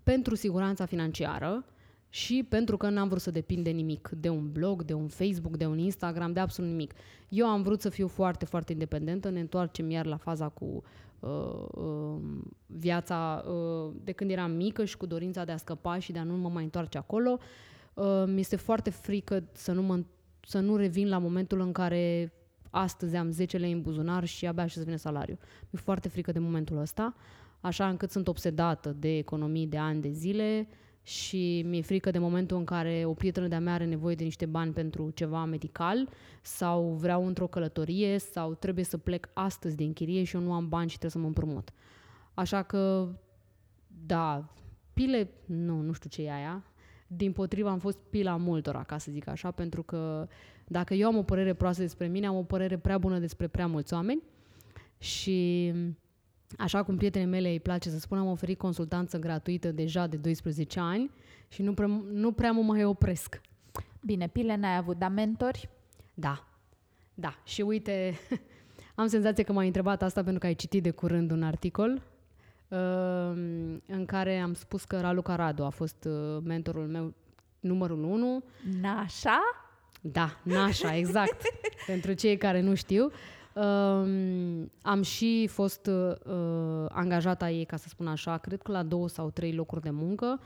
[0.02, 1.64] Pentru siguranța financiară,
[2.08, 5.56] și pentru că n-am vrut să depind de nimic, de un blog, de un Facebook,
[5.56, 6.92] de un Instagram, de absolut nimic.
[7.28, 10.72] Eu am vrut să fiu foarte, foarte independentă, ne întoarcem iar la faza cu uh,
[10.74, 11.05] uh,
[12.66, 16.22] viața uh, de când eram mică și cu dorința de a scăpa și de a
[16.22, 17.38] nu mă mai întoarce acolo.
[17.94, 20.04] Uh, mi este foarte frică să nu, mă,
[20.40, 22.32] să nu revin la momentul în care
[22.70, 25.38] astăzi am 10 lei în buzunar și abia și să vine salariu.
[25.70, 27.14] Mi-e foarte frică de momentul ăsta,
[27.60, 32.18] așa încât sunt obsedată de economii de ani de zile, uh, și mi-e frică de
[32.18, 36.08] momentul în care o prietenă de-a mea are nevoie de niște bani pentru ceva medical
[36.42, 40.68] sau vreau într-o călătorie sau trebuie să plec astăzi din chirie și eu nu am
[40.68, 41.72] bani și trebuie să mă împrumut.
[42.34, 43.08] Așa că,
[44.06, 44.54] da,
[44.92, 46.64] pile, nu, nu știu ce e aia.
[47.06, 50.28] Din potriva am fost pila multora, ca să zic așa, pentru că
[50.66, 53.66] dacă eu am o părere proastă despre mine, am o părere prea bună despre prea
[53.66, 54.22] mulți oameni
[54.98, 55.72] și
[56.58, 60.80] Așa cum prietenii mele îi place să spun, am oferit consultanță gratuită deja de 12
[60.80, 61.10] ani
[61.48, 63.40] și nu prea, nu prea mă mai opresc.
[64.00, 65.68] Bine, pile n-ai avut, dar mentori?
[66.14, 66.46] Da,
[67.14, 67.38] da.
[67.44, 68.18] Și uite,
[68.94, 72.02] am senzația că m-ai întrebat asta pentru că ai citit de curând un articol
[72.68, 72.78] uh,
[73.86, 77.14] în care am spus că Raluca Radu a fost uh, mentorul meu
[77.60, 78.44] numărul 1.
[78.80, 79.40] Nașa?
[80.00, 81.42] Da, Nașa, exact.
[81.86, 83.10] pentru cei care nu știu.
[83.56, 86.14] Uh, am și fost uh,
[86.88, 89.90] angajată a ei, ca să spun așa, cred că la două sau trei locuri de
[89.90, 90.40] muncă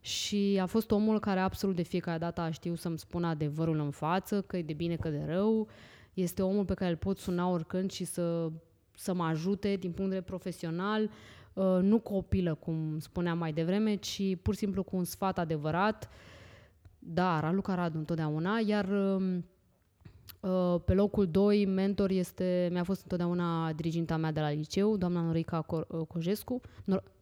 [0.00, 3.90] și a fost omul care absolut de fiecare dată a știut să-mi spună adevărul în
[3.90, 5.68] față, că e de bine, că de rău.
[6.14, 8.50] Este omul pe care îl pot suna oricând și să,
[8.96, 11.10] să mă ajute din punct de vedere profesional,
[11.52, 16.08] uh, nu copilă, cum spuneam mai devreme, ci pur și simplu cu un sfat adevărat.
[16.98, 19.44] Da, Raluca Radu întotdeauna, iar uh, Uh,
[20.84, 25.64] pe locul 2, mentor este, mi-a fost întotdeauna diriginta mea de la liceu, doamna Norica
[25.68, 26.60] uh, Cojescu,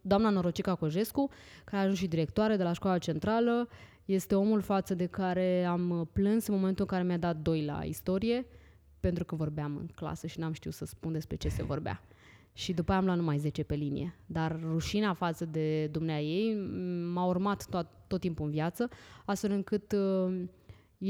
[0.01, 1.31] doamna Norocica Cojescu,
[1.65, 3.69] care a ajuns și directoare de la școala centrală.
[4.05, 7.83] Este omul față de care am plâns în momentul în care mi-a dat doi la
[7.85, 8.47] istorie,
[9.01, 12.03] pentru că vorbeam în clasă și n-am știut să spun despre ce se vorbea.
[12.53, 14.15] Și după aia am luat numai 10 pe linie.
[14.27, 16.55] Dar rușinea față de dumnea ei
[17.13, 18.89] m-a urmat tot, tot timpul în viață,
[19.25, 20.43] astfel încât uh,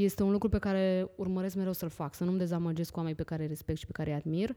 [0.01, 3.23] este un lucru pe care urmăresc mereu să-l fac, să nu-mi dezamăgesc cu oamenii pe
[3.23, 4.55] care îi respect și pe care îi admir.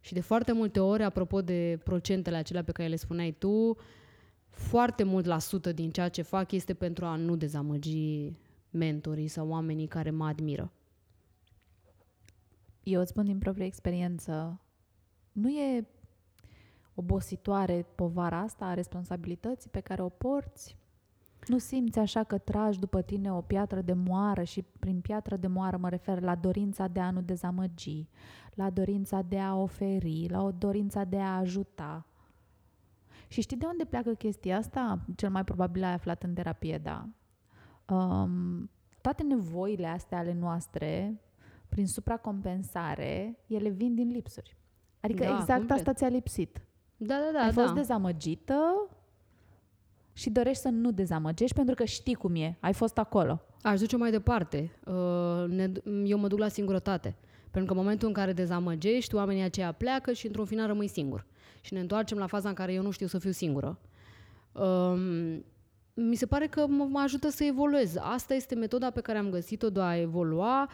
[0.00, 3.76] Și de foarte multe ori, apropo de procentele acelea pe care le spuneai tu,
[4.48, 8.32] foarte mult la sută din ceea ce fac este pentru a nu dezamăgi
[8.70, 10.72] mentorii sau oamenii care mă admiră.
[12.82, 14.60] Eu îți spun din proprie experiență,
[15.32, 15.86] nu e
[16.94, 20.76] obositoare povara asta a responsabilității pe care o porți?
[21.46, 25.46] Nu simți așa că tragi după tine o piatră de moară și prin piatră de
[25.46, 28.08] moară mă refer la dorința de a nu dezamăgi,
[28.54, 32.06] la dorința de a oferi, la o dorința de a ajuta.
[33.28, 35.00] Și știi de unde pleacă chestia asta?
[35.16, 37.08] Cel mai probabil ai aflat în terapie, da.
[37.94, 41.20] Um, toate nevoile astea ale noastre,
[41.68, 44.56] prin supracompensare, ele vin din lipsuri.
[45.00, 45.78] Adică da, exact complet.
[45.78, 46.66] asta ți-a lipsit.
[46.96, 47.38] Da, da, da.
[47.38, 47.62] Ai da.
[47.62, 48.88] fost dezamăgită
[50.16, 53.40] și dorești să nu dezamăgești pentru că știi cum e, ai fost acolo.
[53.62, 54.70] Aș duce mai departe.
[54.84, 55.72] Uh,
[56.04, 57.16] eu mă duc la singurătate.
[57.50, 61.26] Pentru că în momentul în care dezamăgești, oamenii aceia pleacă și într-un final rămâi singur.
[61.60, 63.78] Și ne întoarcem la faza în care eu nu știu să fiu singură.
[64.52, 65.44] Um,
[65.94, 67.96] mi se pare că mă ajută să evoluez.
[67.98, 70.70] Asta este metoda pe care am găsit-o de a evolua.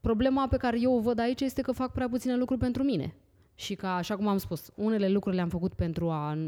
[0.00, 3.14] Problema pe care eu o văd aici este că fac prea puține lucruri pentru mine
[3.58, 6.38] și ca, așa cum am spus, unele lucruri le-am făcut pentru a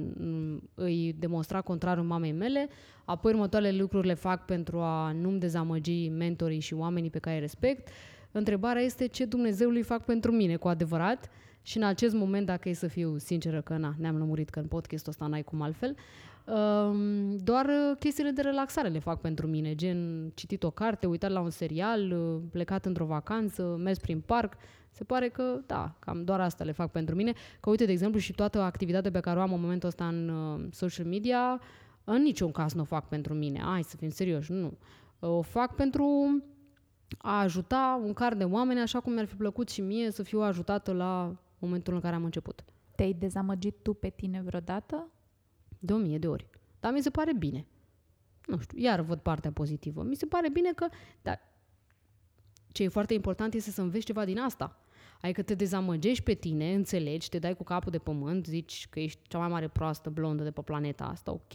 [0.75, 2.69] îi demonstra contrarul mamei mele,
[3.05, 7.41] apoi următoarele lucruri le fac pentru a nu-mi dezamăgi mentorii și oamenii pe care îi
[7.41, 7.89] respect.
[8.33, 11.31] Întrebarea este ce Dumnezeu îi fac pentru mine cu adevărat
[11.63, 14.67] și în acest moment, dacă e să fiu sinceră că na, ne-am lămurit că în
[14.67, 15.97] podcastul ăsta n-ai cum altfel,
[16.47, 17.67] um, doar
[17.99, 22.15] chestiile de relaxare le fac pentru mine, gen citit o carte, uitat la un serial,
[22.51, 24.57] plecat într-o vacanță, mers prin parc,
[24.99, 27.33] se pare că, da, cam doar asta le fac pentru mine.
[27.61, 30.29] Că, uite, de exemplu, și toată activitatea pe care o am în momentul ăsta în
[30.29, 31.61] uh, social media,
[32.05, 33.61] în niciun caz nu o fac pentru mine.
[33.61, 34.79] Hai să fim serioși, nu.
[35.19, 36.05] O fac pentru
[37.19, 40.41] a ajuta un car de oameni, așa cum mi-ar fi plăcut și mie să fiu
[40.41, 42.65] ajutată la momentul în care am început.
[42.97, 45.11] Te-ai dezamăgit tu pe tine vreodată?
[45.79, 46.47] De o mie de ori.
[46.81, 47.67] Dar mi se pare bine.
[48.47, 50.03] Nu știu, iar văd partea pozitivă.
[50.03, 50.87] Mi se pare bine că,
[51.23, 51.41] dar
[52.73, 54.77] ce e foarte important este să înveți ceva din asta.
[55.21, 59.21] Adică te dezamăgești pe tine, înțelegi, te dai cu capul de pământ, zici că ești
[59.23, 61.53] cea mai mare proastă blondă de pe planeta asta, ok,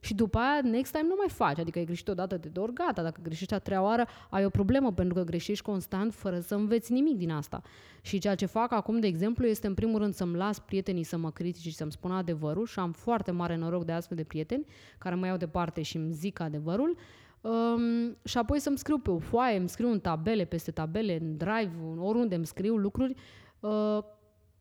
[0.00, 1.58] Și după aia, next time nu mai faci.
[1.58, 3.02] Adică ai greșit o dată de două ori, gata.
[3.02, 6.92] Dacă greșești a treia oară, ai o problemă, pentru că greșești constant fără să înveți
[6.92, 7.62] nimic din asta.
[8.00, 11.16] Și ceea ce fac acum, de exemplu, este în primul rând să-mi las prietenii să
[11.16, 14.66] mă critice și să-mi spună adevărul și am foarte mare noroc de astfel de prieteni
[14.98, 16.96] care mă iau departe și îmi zic adevărul.
[17.42, 21.36] Um, și apoi să-mi scriu pe o foaie, îmi scriu în tabele, peste tabele, în
[21.36, 23.14] drive, oriunde îmi scriu lucruri
[23.60, 23.98] uh,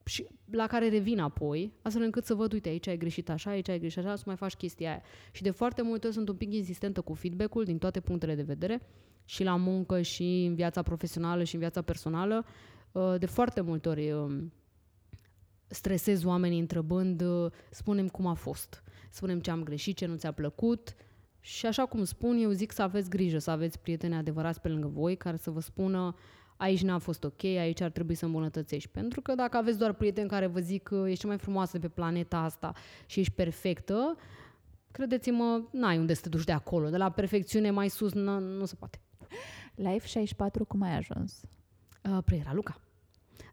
[0.06, 3.70] și la care revin apoi, astfel încât să văd, uite, aici ai greșit așa, aici
[3.70, 5.02] ai greșit așa, să mai faci chestia aia.
[5.32, 8.42] Și de foarte multe ori sunt un pic insistentă cu feedback-ul din toate punctele de
[8.42, 8.82] vedere,
[9.26, 12.46] și la muncă, și în viața profesională, și în viața personală.
[12.92, 14.54] Uh, de foarte multe ori um,
[15.68, 20.32] stresez oamenii întrebând, uh, spunem cum a fost, spunem ce am greșit, ce nu ți-a
[20.32, 20.96] plăcut,
[21.42, 24.88] și așa cum spun, eu zic să aveți grijă, să aveți prieteni adevărați pe lângă
[24.88, 26.16] voi care să vă spună
[26.62, 28.90] aici n-a fost ok, aici ar trebui să îmbunătățești.
[28.90, 31.88] Pentru că dacă aveți doar prieteni care vă zic că ești cea mai frumoasă de
[31.88, 32.74] pe planeta asta
[33.06, 34.18] și ești perfectă,
[34.92, 36.90] credeți-mă, n-ai unde să te duci de acolo.
[36.90, 39.02] De la perfecțiune mai sus nu, nu se poate.
[39.76, 41.42] La F64 cum ai ajuns?
[42.04, 42.82] Uh, pre Raluca.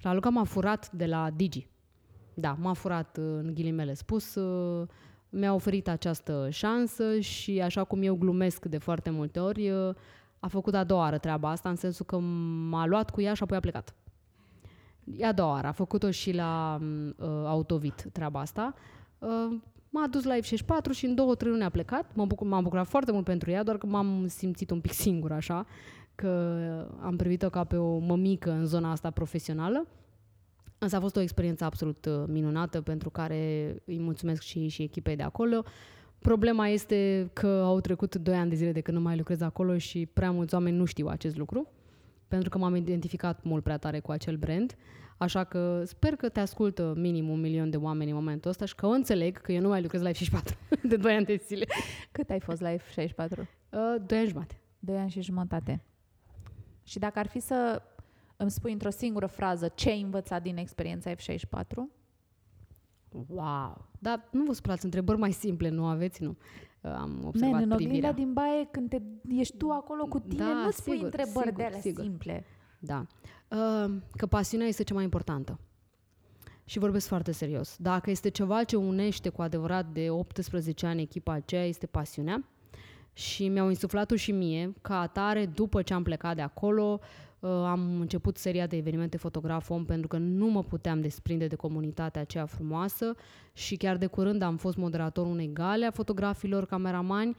[0.01, 1.69] Raluca m-a furat de la Digi.
[2.35, 4.35] Da, m-a furat uh, în ghilimele spus.
[4.35, 4.89] Uh,
[5.31, 9.95] mi-a oferit această șansă și așa cum eu glumesc de foarte multe ori, uh,
[10.41, 12.19] a făcut a doua oară treaba asta, în sensul că
[12.69, 13.95] m-a luat cu ea și apoi a plecat.
[15.17, 18.75] E a doua oară, a făcut-o și la uh, Autovit treaba asta.
[19.19, 19.57] Uh,
[19.89, 22.15] m-a dus la F64 și în două, trei luni a plecat.
[22.15, 25.33] M-am, bucur, m-am bucurat foarte mult pentru ea, doar că m-am simțit un pic singur
[25.33, 25.67] așa,
[26.15, 26.29] că
[27.03, 29.87] am privit-o ca pe o mămică în zona asta profesională.
[30.79, 35.17] Însă a fost o experiență absolut uh, minunată pentru care îi mulțumesc și, și echipei
[35.17, 35.65] de acolo.
[36.19, 39.79] Problema este că au trecut 2 ani de zile de când nu mai lucrez acolo
[39.79, 41.69] și prea mulți oameni nu știu acest lucru,
[42.29, 44.77] pentru că m-am identificat mult prea tare cu acel brand.
[45.17, 48.75] Așa că sper că te ascultă minim un milion de oameni în momentul ăsta și
[48.75, 51.65] că o înțeleg că eu nu mai lucrez la F64 de 2 ani de zile.
[52.13, 52.79] Cât ai fost la F64?
[53.29, 54.61] Uh, 2 ani jumate.
[54.79, 55.83] 2 ani și jumătate.
[56.83, 57.83] Și dacă ar fi să
[58.41, 61.77] îmi spui într-o singură frază ce ai învățat din experiența F64?
[63.27, 63.89] Wow!
[63.99, 66.37] Dar nu vă spălați întrebări mai simple, nu aveți, nu?
[66.81, 68.13] Am observat Man, în privirea.
[68.13, 71.53] din baie, când te, ești tu acolo cu tine, Da, nu spui sigur, întrebări sigur,
[71.57, 72.03] de alea sigur.
[72.03, 72.45] simple.
[72.79, 73.07] Da.
[73.49, 75.59] Uh, Că pasiunea este cea mai importantă.
[76.65, 77.77] Și vorbesc foarte serios.
[77.79, 82.45] Dacă este ceva ce unește cu adevărat de 18 ani echipa aceea, este pasiunea.
[83.13, 87.07] Și mi-au insuflat-o și mie, ca atare, după ce am plecat de acolo, uh,
[87.47, 92.21] am început seria de evenimente fotograf om pentru că nu mă puteam desprinde de comunitatea
[92.21, 93.15] aceea frumoasă
[93.53, 97.37] și chiar de curând am fost moderatorul unei gale a fotografilor, cameramani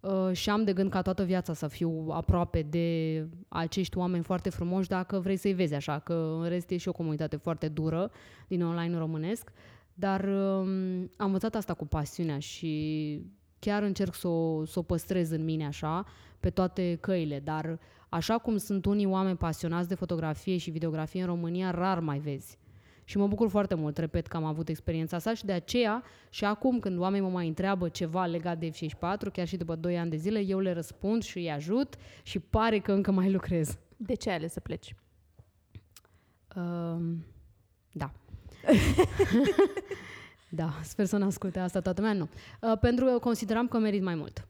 [0.00, 4.50] uh, și am de gând ca toată viața să fiu aproape de acești oameni foarte
[4.50, 8.10] frumoși dacă vrei să-i vezi așa, că în rest e și o comunitate foarte dură
[8.48, 9.52] din online românesc,
[9.94, 13.20] dar um, am învățat asta cu pasiunea și
[13.58, 16.04] chiar încerc să o, să o păstrez în mine așa,
[16.40, 17.78] pe toate căile, dar
[18.12, 22.58] așa cum sunt unii oameni pasionați de fotografie și videografie în România, rar mai vezi.
[23.04, 26.44] Și mă bucur foarte mult, repet, că am avut experiența asta și de aceea și
[26.44, 30.10] acum când oamenii mă mai întreabă ceva legat de F64, chiar și după 2 ani
[30.10, 33.78] de zile, eu le răspund și îi ajut și pare că încă mai lucrez.
[33.96, 34.94] De ce ai ales să pleci?
[36.56, 37.00] Uh,
[37.92, 38.12] da.
[40.60, 42.28] da, sper să nu asculte asta toată lumea, nu.
[42.60, 44.46] Uh, pentru că consideram că merit mai mult.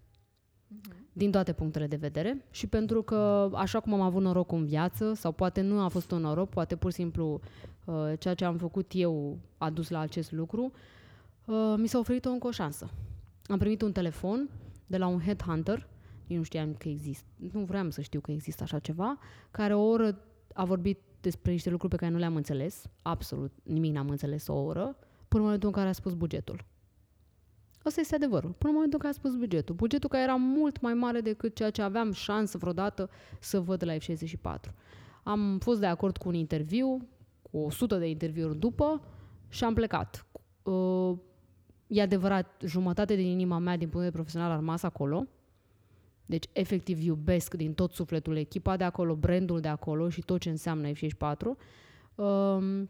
[1.13, 5.15] Din toate punctele de vedere și pentru că, așa cum am avut noroc în viață,
[5.15, 7.41] sau poate nu a fost un noroc, poate pur și simplu
[7.85, 10.73] uh, ceea ce am făcut eu a dus la acest lucru,
[11.45, 12.91] uh, mi s-a oferit o încă o șansă.
[13.47, 14.51] Am primit un telefon
[14.87, 15.89] de la un headhunter,
[16.27, 19.19] eu nu știam că există, nu vreau să știu că există așa ceva,
[19.51, 20.19] care o oră
[20.55, 24.55] a vorbit despre niște lucruri pe care nu le-am înțeles, absolut nimic n-am înțeles o
[24.55, 24.97] oră,
[25.29, 26.65] până în momentul în care a spus bugetul.
[27.85, 28.51] Asta este adevărul.
[28.51, 29.75] Până în momentul în care a spus bugetul.
[29.75, 33.95] Bugetul care era mult mai mare decât ceea ce aveam șansă vreodată să văd la
[33.97, 34.73] F64.
[35.23, 37.09] Am fost de acord cu un interviu,
[37.43, 39.03] cu 100 de interviuri după
[39.49, 40.27] și am plecat.
[40.63, 41.17] Uh,
[41.87, 45.27] e adevărat, jumătate din inima mea din punct de vedere profesional a rămas acolo.
[46.27, 50.51] Deci, efectiv, iubesc din tot sufletul echipa de acolo, brandul de acolo și tot ce
[50.51, 51.57] înseamnă F64.
[52.15, 52.89] Um,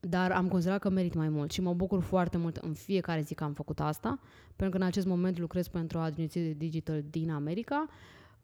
[0.00, 3.34] dar am considerat că merit mai mult și mă bucur foarte mult în fiecare zi
[3.34, 4.20] că am făcut asta,
[4.56, 7.88] pentru că în acest moment lucrez pentru o agenție de digital din America.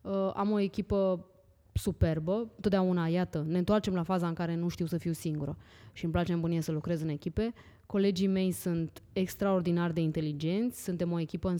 [0.00, 1.26] Uh, am o echipă
[1.72, 5.56] superbă, totdeauna, iată, ne întoarcem la faza în care nu știu să fiu singură
[5.92, 7.52] și îmi place în bunie să lucrez în echipe.
[7.86, 11.56] Colegii mei sunt extraordinar de inteligenți, suntem o echipă în,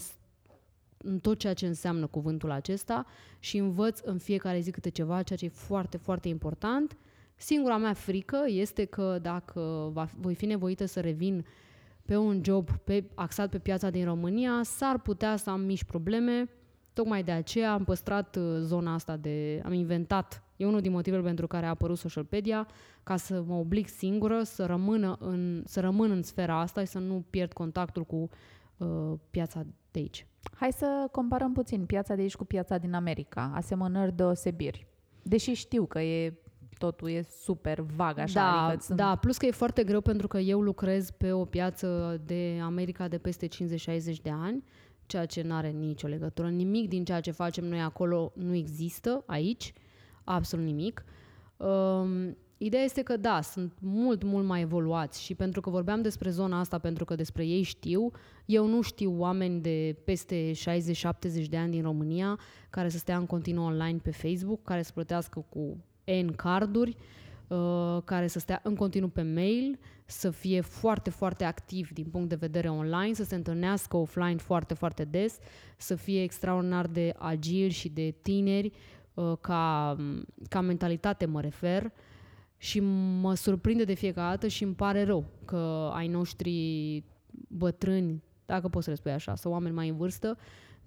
[0.97, 3.05] în tot ceea ce înseamnă cuvântul acesta
[3.39, 6.97] și învăț în fiecare zi câte ceva, ceea ce e foarte, foarte important.
[7.39, 11.45] Singura mea frică este că dacă va, voi fi nevoită să revin
[12.05, 16.49] pe un job pe, axat pe piața din România, s-ar putea să am mici probleme.
[16.93, 19.61] Tocmai de aceea am păstrat uh, zona asta de...
[19.65, 22.67] am inventat, e unul din motivele pentru care a apărut Socialpedia,
[23.03, 26.99] ca să mă oblig singură să, rămână în, să rămân în sfera asta și să
[26.99, 28.29] nu pierd contactul cu
[28.77, 30.27] uh, piața de aici.
[30.55, 34.87] Hai să comparăm puțin piața de aici cu piața din America, asemănări deosebiri.
[35.23, 36.33] Deși știu că e
[36.77, 38.39] totul e super vag așa.
[38.39, 38.97] Da, adică sunt...
[38.97, 43.07] da, plus că e foarte greu pentru că eu lucrez pe o piață de America
[43.07, 43.49] de peste 50-60
[44.21, 44.63] de ani,
[45.05, 46.49] ceea ce nu are nicio legătură.
[46.49, 49.73] Nimic din ceea ce facem noi acolo nu există aici,
[50.23, 51.03] absolut nimic.
[51.57, 56.29] Um, Ideea este că da, sunt mult, mult mai evoluați și pentru că vorbeam despre
[56.29, 58.11] zona asta, pentru că despre ei știu,
[58.45, 60.55] eu nu știu oameni de peste 60-70
[61.49, 65.45] de ani din România care să stea în continuu online pe Facebook, care să plătească
[65.49, 65.77] cu
[66.11, 66.95] N carduri,
[67.47, 72.29] uh, care să stea în continuu pe mail, să fie foarte, foarte activ din punct
[72.29, 75.37] de vedere online, să se întâlnească offline foarte, foarte des,
[75.77, 78.71] să fie extraordinar de agili și de tineri,
[79.13, 79.95] uh, ca,
[80.49, 81.91] ca mentalitate mă refer,
[82.57, 82.79] și
[83.19, 87.03] mă surprinde de fiecare dată și îmi pare rău că ai noștri
[87.47, 90.37] bătrâni, dacă poți să le spui așa, sau oameni mai în vârstă,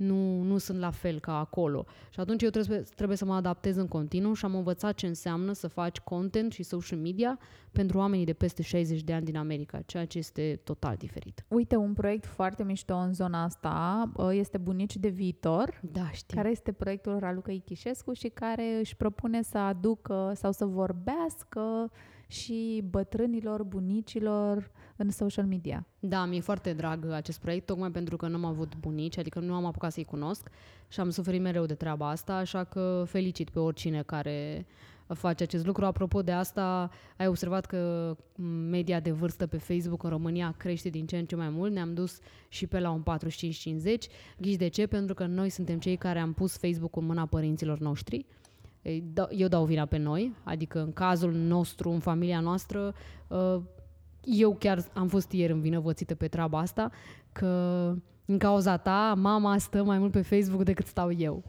[0.01, 1.85] nu, nu sunt la fel ca acolo.
[2.11, 5.53] Și atunci eu trebuie, trebuie să mă adaptez în continuu și am învățat ce înseamnă
[5.53, 7.39] să faci content și social media
[7.73, 11.45] pentru oamenii de peste 60 de ani din America, ceea ce este total diferit.
[11.49, 16.37] Uite, un proiect foarte mișto în zona asta este Bunici de Viitor, da, știu.
[16.37, 21.91] care este proiectul Raluca Ichișescu și care își propune să aducă sau să vorbească
[22.31, 25.87] și bătrânilor, bunicilor în social media.
[26.01, 29.55] Da, mi-e foarte drag acest proiect, tocmai pentru că nu am avut bunici, adică nu
[29.55, 30.49] am apucat să-i cunosc
[30.89, 34.67] și am suferit mereu de treaba asta, așa că felicit pe oricine care
[35.15, 35.85] face acest lucru.
[35.85, 38.17] Apropo de asta, ai observat că
[38.71, 41.73] media de vârstă pe Facebook în România crește din ce în ce mai mult.
[41.73, 44.11] Ne-am dus și pe la un 45-50.
[44.39, 44.87] Ghiși de ce?
[44.87, 48.27] Pentru că noi suntem cei care am pus Facebook în mâna părinților noștri
[49.31, 52.95] eu dau vina pe noi, adică în cazul nostru, în familia noastră,
[53.29, 53.61] uh,
[54.23, 56.91] eu chiar am fost ieri învinovățită pe treaba asta,
[57.33, 57.49] că
[58.25, 61.45] în cauza ta mama stă mai mult pe Facebook decât stau eu.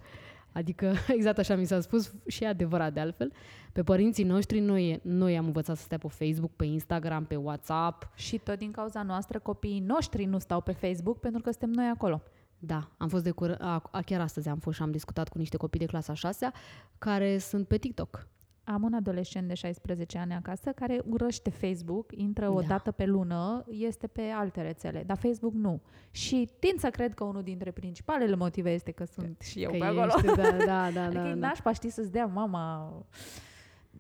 [0.51, 3.31] Adică exact așa mi s-a spus și e adevărat de altfel.
[3.71, 8.09] Pe părinții noștri noi, noi am învățat să stea pe Facebook, pe Instagram, pe WhatsApp.
[8.15, 11.91] Și tot din cauza noastră copiii noștri nu stau pe Facebook pentru că suntem noi
[11.93, 12.21] acolo.
[12.63, 15.37] Da, am fost de cur- a, a, chiar astăzi am fost și am discutat cu
[15.37, 16.51] niște copii de clasa 6
[16.97, 18.27] care sunt pe TikTok.
[18.63, 22.67] Am un adolescent de 16 ani acasă care urăște Facebook, intră o da.
[22.67, 25.81] dată pe lună, este pe alte rețele, dar Facebook nu.
[26.11, 29.71] Și tind să cred că unul dintre principalele motive este că sunt că, și eu
[29.71, 30.11] că pe acolo.
[30.15, 30.81] Ești, da, da, da.
[31.05, 31.33] adică da, da.
[31.33, 32.93] nașpa, știi, să-ți dea mama...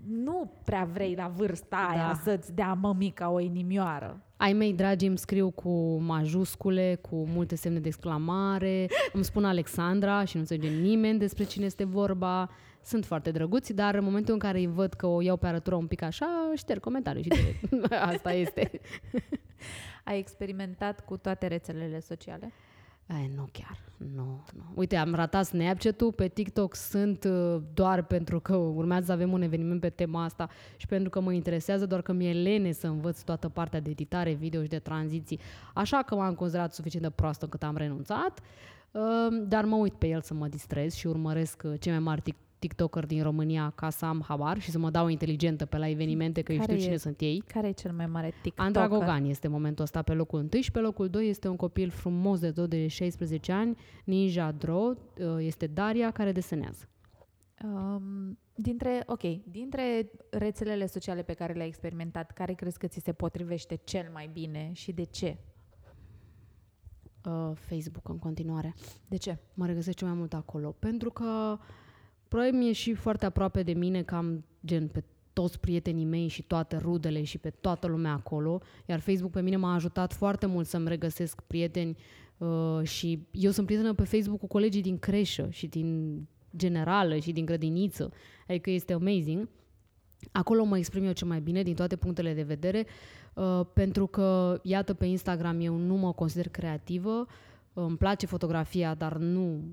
[0.07, 2.19] Nu prea vrei la vârsta aia da.
[2.23, 4.21] să-ți dea mămica o inimioară.
[4.41, 10.23] Ai mei dragi îmi scriu cu majuscule, cu multe semne de exclamare, îmi spun Alexandra
[10.23, 12.49] și nu înțelege nimeni despre cine este vorba.
[12.83, 15.75] Sunt foarte drăguți, dar în momentul în care îi văd că o iau pe arătură
[15.75, 18.71] un pic așa, șterg comentarii și de asta este.
[20.03, 22.51] Ai experimentat cu toate rețelele sociale?
[23.15, 24.63] Ai, nu chiar, nu, nu.
[24.75, 29.41] Uite, am ratat Snapchat-ul, pe TikTok sunt uh, doar pentru că urmează să avem un
[29.41, 33.21] eveniment pe tema asta și pentru că mă interesează, doar că mi-e lene să învăț
[33.21, 35.39] toată partea de editare video și de tranziții.
[35.73, 38.39] Așa că m-am considerat suficient de proastă încât am renunțat,
[38.91, 39.01] uh,
[39.47, 42.21] dar mă uit pe el să mă distrez și urmăresc uh, cei mai mari
[42.61, 46.41] TikToker din România ca să am habar și să mă dau inteligentă pe la evenimente,
[46.41, 47.43] că care eu știu e, cine sunt ei.
[47.47, 48.65] Care e cel mai mare TikToker?
[48.65, 51.89] Andra Gogan este momentul ăsta pe locul 1 și pe locul 2 este un copil
[51.89, 54.95] frumos de tot de 16 ani, Ninja Dro, uh,
[55.39, 56.89] este Daria care desenează.
[57.63, 63.13] Um, dintre, ok, dintre rețelele sociale pe care le-ai experimentat, care crezi că ți se
[63.13, 65.37] potrivește cel mai bine și de ce?
[67.25, 68.73] Uh, Facebook în continuare.
[69.07, 69.37] De ce?
[69.53, 70.75] Mă regăsesc cel mai mult acolo.
[70.79, 71.59] Pentru că uh,
[72.31, 75.03] Probabil mi-e și foarte aproape de mine că am gen pe
[75.33, 79.55] toți prietenii mei și toate rudele și pe toată lumea acolo, iar Facebook pe mine
[79.55, 81.97] m-a ajutat foarte mult să-mi regăsesc prieteni
[82.37, 86.19] uh, și eu sunt prietenă pe Facebook cu colegii din creșă și din
[86.57, 88.11] generală și din grădiniță,
[88.47, 89.49] adică este amazing.
[90.31, 92.85] Acolo mă exprim eu cel mai bine din toate punctele de vedere,
[93.33, 97.25] uh, pentru că, iată, pe Instagram eu nu mă consider creativă,
[97.73, 99.63] îmi place fotografia, dar nu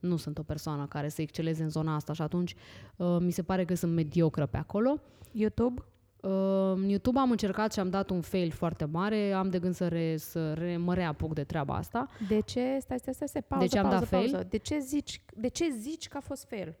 [0.00, 2.54] nu sunt o persoană care să exceleze în zona asta și atunci
[2.96, 5.00] uh, mi se pare că sunt mediocră pe acolo.
[5.32, 5.82] YouTube?
[6.20, 9.74] Uh, în YouTube am încercat și am dat un fail foarte mare, am de gând
[9.74, 12.08] să, re, să re, mă reapuc de treaba asta.
[12.28, 12.78] De ce?
[12.80, 14.30] Stai, stai, stai, stai pauză, de ce am pauză, dat fail?
[14.30, 14.46] Pauză.
[14.50, 16.76] De ce, zici, de ce zici că a fost fail?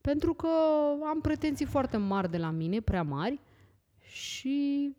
[0.00, 0.48] Pentru că
[1.08, 3.40] am pretenții foarte mari de la mine, prea mari
[3.98, 4.96] și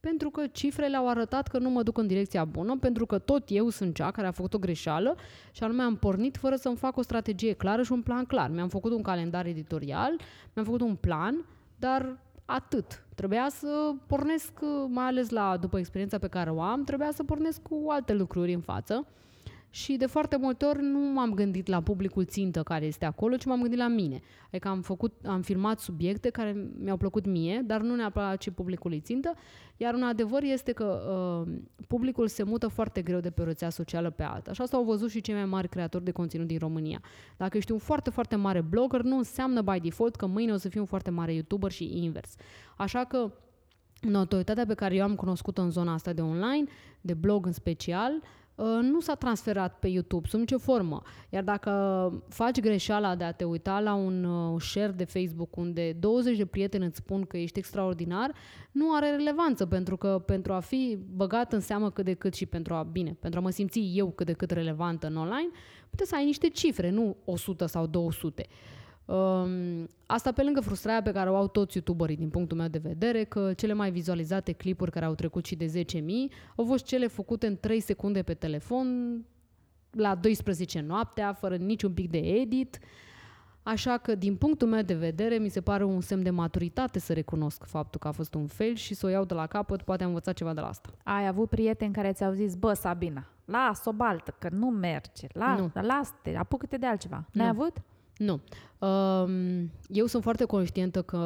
[0.00, 3.44] Pentru că cifrele au arătat că nu mă duc în direcția bună, pentru că tot
[3.46, 5.16] eu sunt cea care a făcut o greșeală
[5.52, 8.50] și anume am pornit fără să-mi fac o strategie clară și un plan clar.
[8.50, 10.16] Mi-am făcut un calendar editorial,
[10.54, 11.44] mi-am făcut un plan,
[11.76, 13.04] dar atât.
[13.14, 14.52] Trebuia să pornesc,
[14.88, 18.52] mai ales la după experiența pe care o am, trebuia să pornesc cu alte lucruri
[18.52, 19.06] în față.
[19.70, 23.44] Și de foarte multe ori nu m-am gândit la publicul țintă care este acolo, ci
[23.44, 24.20] m-am gândit la mine.
[24.48, 29.00] Adică am, făcut, am filmat subiecte care mi-au plăcut mie, dar nu neapărat și publicului
[29.00, 29.34] țintă.
[29.76, 31.00] Iar un adevăr este că
[31.46, 31.54] uh,
[31.86, 34.52] publicul se mută foarte greu de pe o rețea socială pe alta.
[34.52, 37.00] Și asta au văzut și cei mai mari creatori de conținut din România.
[37.36, 40.68] Dacă ești un foarte, foarte mare blogger, nu înseamnă by default că mâine o să
[40.68, 42.34] fii un foarte mare YouTuber și invers.
[42.76, 43.32] Așa că
[44.00, 46.64] notorietatea pe care eu am cunoscut-o în zona asta de online,
[47.00, 51.02] de blog în special, uh, nu s-a transferat pe YouTube sub nicio formă.
[51.28, 51.72] Iar dacă
[52.28, 56.46] faci greșeala de a te uita la un uh, share de Facebook unde 20 de
[56.46, 58.32] prieteni îți spun că ești extraordinar,
[58.72, 62.46] nu are relevanță pentru că pentru a fi băgat în seamă cât de cât și
[62.46, 65.50] pentru a, bine, pentru a mă simți eu cât de cât relevantă în online,
[65.90, 68.46] puteți să ai niște cifre, nu 100 sau 200.
[69.14, 72.78] Um, asta pe lângă frustrarea pe care o au toți youtuberii din punctul meu de
[72.78, 76.02] vedere, că cele mai vizualizate clipuri care au trecut și de 10.000
[76.56, 78.86] au fost cele făcute în 3 secunde pe telefon,
[79.90, 82.78] la 12 noaptea, fără niciun pic de edit.
[83.62, 87.12] Așa că, din punctul meu de vedere, mi se pare un semn de maturitate să
[87.12, 90.02] recunosc faptul că a fost un fail și să o iau de la capăt, poate
[90.02, 90.88] am învățat ceva de la asta.
[91.04, 95.70] Ai avut prieteni care ți-au zis, bă, Sabina, las-o baltă, că nu merge, las, Nu.
[95.74, 97.24] las-te, apucă-te de altceva.
[97.32, 97.52] N-ai Nu.
[97.52, 97.76] avut?
[98.18, 98.40] Nu.
[98.78, 101.18] Um, eu sunt foarte conștientă că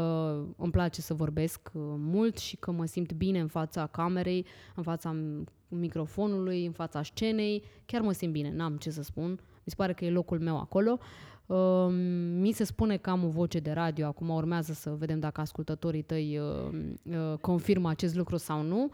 [0.57, 4.82] îmi place să vorbesc uh, mult și că mă simt bine în fața camerei, în
[4.82, 7.64] fața m- microfonului, în fața scenei.
[7.86, 9.30] Chiar mă simt bine, n-am ce să spun.
[9.30, 10.99] Mi se pare că e locul meu acolo.
[11.47, 11.95] Um,
[12.40, 16.03] mi se spune că am o voce de radio, acum urmează să vedem dacă ascultătorii
[16.03, 18.90] tăi uh, uh, confirmă acest lucru sau nu.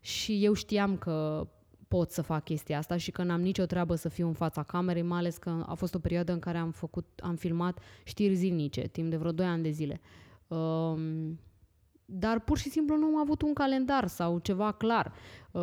[0.00, 1.46] Și eu știam că
[1.88, 5.02] pot să fac chestia asta și că n-am nicio treabă să fiu în fața camerei,
[5.02, 8.80] mai ales că a fost o perioadă în care am făcut, am filmat știri zilnice,
[8.80, 10.00] timp de vreo 2 ani de zile.
[10.48, 11.38] Um,
[12.08, 15.12] dar pur și simplu nu am avut un calendar sau ceva clar.
[15.50, 15.62] Uh,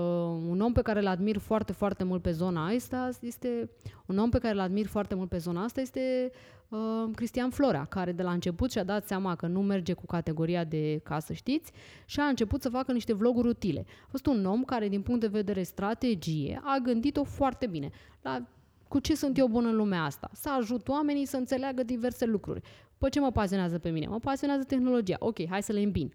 [0.49, 3.69] un om pe care îl admir foarte, foarte mult pe zona asta este
[4.05, 6.31] un om pe care îl admir foarte mult pe zona asta este
[6.69, 6.79] uh,
[7.15, 10.99] Cristian Florea, care de la început și-a dat seama că nu merge cu categoria de
[11.03, 11.71] ca să știți
[12.05, 13.85] și a început să facă niște vloguri utile.
[14.03, 17.89] A fost un om care, din punct de vedere strategie, a gândit-o foarte bine.
[18.21, 18.43] La
[18.87, 20.29] cu ce sunt eu bun în lumea asta?
[20.33, 22.61] Să ajut oamenii să înțeleagă diverse lucruri.
[22.97, 24.07] Păi ce mă pasionează pe mine?
[24.07, 25.15] Mă pasionează tehnologia.
[25.19, 26.13] Ok, hai să le îmbin.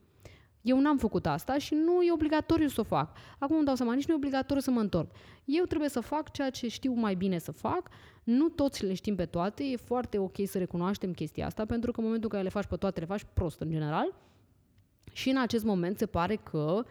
[0.62, 3.16] Eu n-am făcut asta și nu e obligatoriu să o fac.
[3.38, 5.10] Acum îmi dau seama, nici nu e obligatoriu să mă întorc.
[5.44, 7.88] Eu trebuie să fac ceea ce știu mai bine să fac.
[8.24, 9.64] Nu toți le știm pe toate.
[9.64, 12.68] E foarte ok să recunoaștem chestia asta, pentru că în momentul în care le faci
[12.68, 14.14] pe toate, le faci prost în general.
[15.12, 16.84] Și în acest moment se pare că,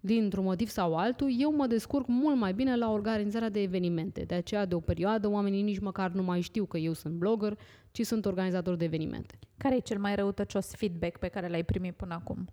[0.00, 4.22] dintr-un motiv sau altul, eu mă descurc mult mai bine la organizarea de evenimente.
[4.22, 7.58] De aceea, de o perioadă, oamenii nici măcar nu mai știu că eu sunt blogger,
[7.90, 9.38] ci sunt organizator de evenimente.
[9.56, 12.48] Care e cel mai răutăcios feedback pe care l-ai primit până acum?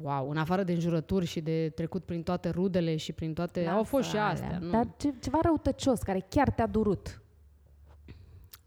[0.00, 3.66] Wow, în afară de înjurături și de trecut prin toate rudele și prin toate...
[3.66, 4.58] Au fost și Lasă astea, alea.
[4.58, 4.70] nu?
[4.70, 7.22] Dar ce, ceva răutăcios, care chiar te-a durut.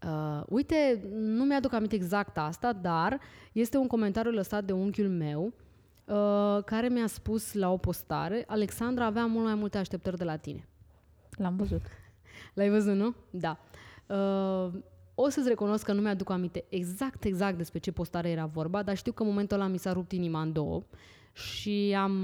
[0.06, 3.20] Uh, uite, nu mi-aduc aminte exact asta, dar
[3.52, 5.52] este un comentariu lăsat de unchiul meu
[6.04, 10.36] uh, care mi-a spus la o postare Alexandra avea mult mai multe așteptări de la
[10.36, 10.68] tine.
[11.30, 11.82] L-am văzut.
[12.54, 13.14] L-ai văzut, nu?
[13.30, 13.58] Da.
[14.06, 14.72] Uh,
[15.18, 18.96] o să-ți recunosc că nu mi-aduc aminte exact, exact despre ce postare era vorba, dar
[18.96, 20.82] știu că în momentul ăla mi s-a rupt inima în două
[21.32, 22.14] și am,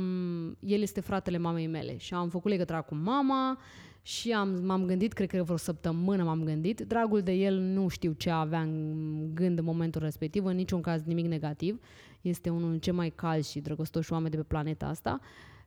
[0.61, 3.59] el este fratele mamei mele și am făcut legătura cu mama
[4.03, 6.81] și am, m-am gândit, cred că vreo săptămână m-am gândit.
[6.81, 11.03] Dragul de el nu știu ce avea în gând în momentul respectiv, în niciun caz
[11.03, 11.81] nimic negativ.
[12.21, 15.21] Este unul dintre cei mai calzi și drăgostoși oameni de pe planeta asta.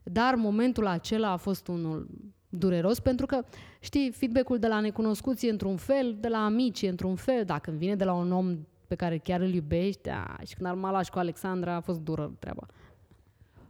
[0.04, 2.08] Dar momentul acela a fost unul
[2.56, 3.42] dureros pentru că,
[3.80, 7.70] știi, feedback-ul de la necunoscuți e într-un fel, de la amici e într-un fel, dacă
[7.70, 10.80] îmi vine de la un om pe care chiar îl iubești, a, și când am
[10.80, 12.66] lași cu Alexandra a fost dură treaba.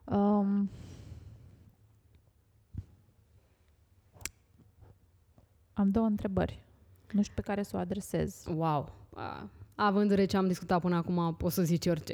[0.06, 0.70] Um,
[5.74, 6.60] am două întrebări.
[7.12, 8.44] Nu știu pe care să o adresez.
[8.56, 8.92] Wow!
[9.14, 12.14] A, având de ce am discutat până acum, pot să zici orice.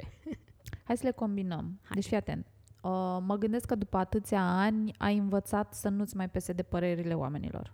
[0.83, 1.79] Hai să le combinăm.
[1.93, 2.50] Deci fii atent.
[2.81, 7.13] Uh, mă gândesc că după atâția ani ai învățat să nu-ți mai pese de părerile
[7.13, 7.73] oamenilor.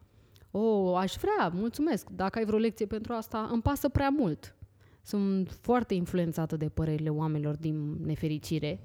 [0.52, 2.10] Oh, aș vrea, mulțumesc.
[2.10, 4.56] Dacă ai vreo lecție pentru asta, îmi pasă prea mult.
[5.02, 8.80] Sunt foarte influențată de părerile oamenilor din nefericire.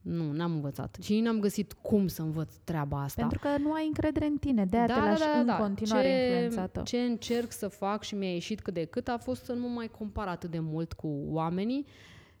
[0.00, 0.96] Nu, n-am învățat.
[1.02, 3.20] Și n-am găsit cum să învăț treaba asta.
[3.20, 6.82] Pentru că nu ai încredere în tine, de-aia te lași în continuare ce, influențată.
[6.84, 9.88] Ce încerc să fac și mi-a ieșit cât de cât a fost să nu mai
[9.88, 11.86] compar atât de mult cu oamenii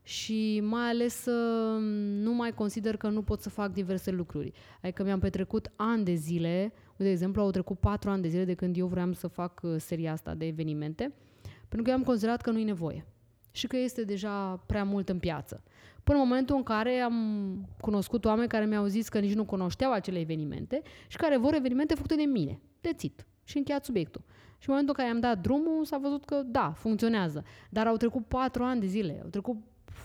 [0.08, 1.80] și mai ales uh,
[2.22, 4.52] nu mai consider că nu pot să fac diverse lucruri.
[4.82, 8.54] Adică mi-am petrecut ani de zile, de exemplu, au trecut patru ani de zile de
[8.54, 12.40] când eu vreau să fac uh, seria asta de evenimente, pentru că eu am considerat
[12.40, 13.06] că nu e nevoie
[13.50, 15.62] și că este deja prea mult în piață.
[16.04, 19.92] Până în momentul în care am cunoscut oameni care mi-au zis că nici nu cunoșteau
[19.92, 22.60] acele evenimente și care vor evenimente făcute de mine.
[22.80, 23.26] Dețit.
[23.44, 24.22] Și încheiat subiectul.
[24.58, 27.44] Și în momentul în care am dat drumul, s-a văzut că da, funcționează.
[27.70, 29.56] Dar au trecut patru ani de zile, au trecut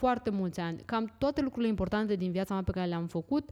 [0.04, 0.82] foarte mulți ani.
[0.86, 3.49] Cam toate lucrurile importante din viața mea pe care le-am făcut,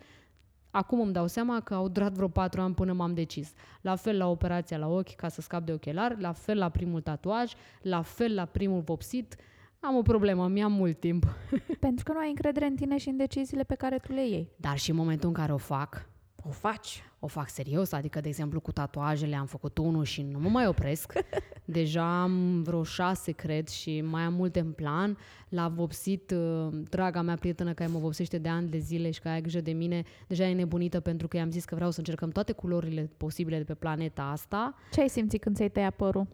[0.71, 3.53] acum îmi dau seama că au durat vreo patru ani până m-am decis.
[3.81, 7.01] La fel la operația la ochi ca să scap de ochelari, la fel la primul
[7.01, 9.35] tatuaj, la fel la primul vopsit.
[9.79, 11.25] Am o problemă, mi-am mult timp.
[11.85, 14.51] Pentru că nu ai încredere în tine și în deciziile pe care tu le iei.
[14.55, 16.09] Dar și în momentul în care o fac,
[16.47, 17.03] O faci.
[17.19, 20.67] o fac serios, adică, de exemplu, cu tatuajele am făcut unul și nu mă mai
[20.67, 21.13] opresc.
[21.65, 25.17] Deja am vreo șase, cred, și mai am multe în plan.
[25.49, 29.33] L-a vopsit uh, draga mea prietenă care mă vopsește de ani de zile și care
[29.33, 30.03] are grijă de mine.
[30.27, 33.63] Deja e nebunită pentru că i-am zis că vreau să încercăm toate culorile posibile de
[33.63, 34.75] pe planeta asta.
[34.91, 36.27] Ce ai simțit când ți-ai tăiat părul?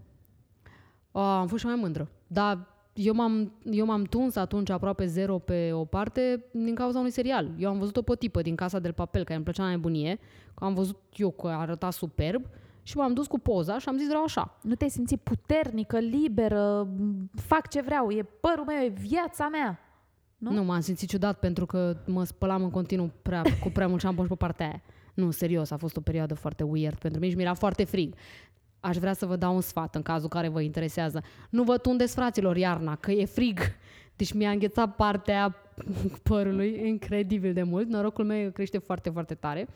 [1.11, 2.09] Uh, am fost și mai mândră.
[2.27, 7.11] Dar eu m-am, eu m-am tuns atunci aproape zero pe o parte din cauza unui
[7.11, 7.51] serial.
[7.57, 10.19] Eu am văzut o potipă din Casa del Papel, care îmi plăcea la nebunie,
[10.53, 12.45] că am văzut eu că arăta superb
[12.83, 14.57] și m-am dus cu poza și am zis vreau așa.
[14.61, 19.79] Nu te-ai simțit puternică, liberă, m, fac ce vreau, e părul meu, e viața mea.
[20.37, 20.51] Nu?
[20.51, 24.23] Nu, m-am simțit ciudat pentru că mă spălam în continuu prea, cu prea mult șampon
[24.23, 24.81] și pe partea aia.
[25.13, 28.15] Nu, serios, a fost o perioadă foarte weird pentru mine și mi-era foarte frig.
[28.87, 31.23] Aș vrea să vă dau un sfat în cazul care vă interesează.
[31.49, 33.59] Nu vă tundeți fraților iarna, că e frig.
[34.15, 35.55] Deci mi-a înghețat partea
[36.29, 37.87] părului incredibil de mult.
[37.87, 39.59] Norocul meu crește foarte, foarte tare.
[39.59, 39.75] Um,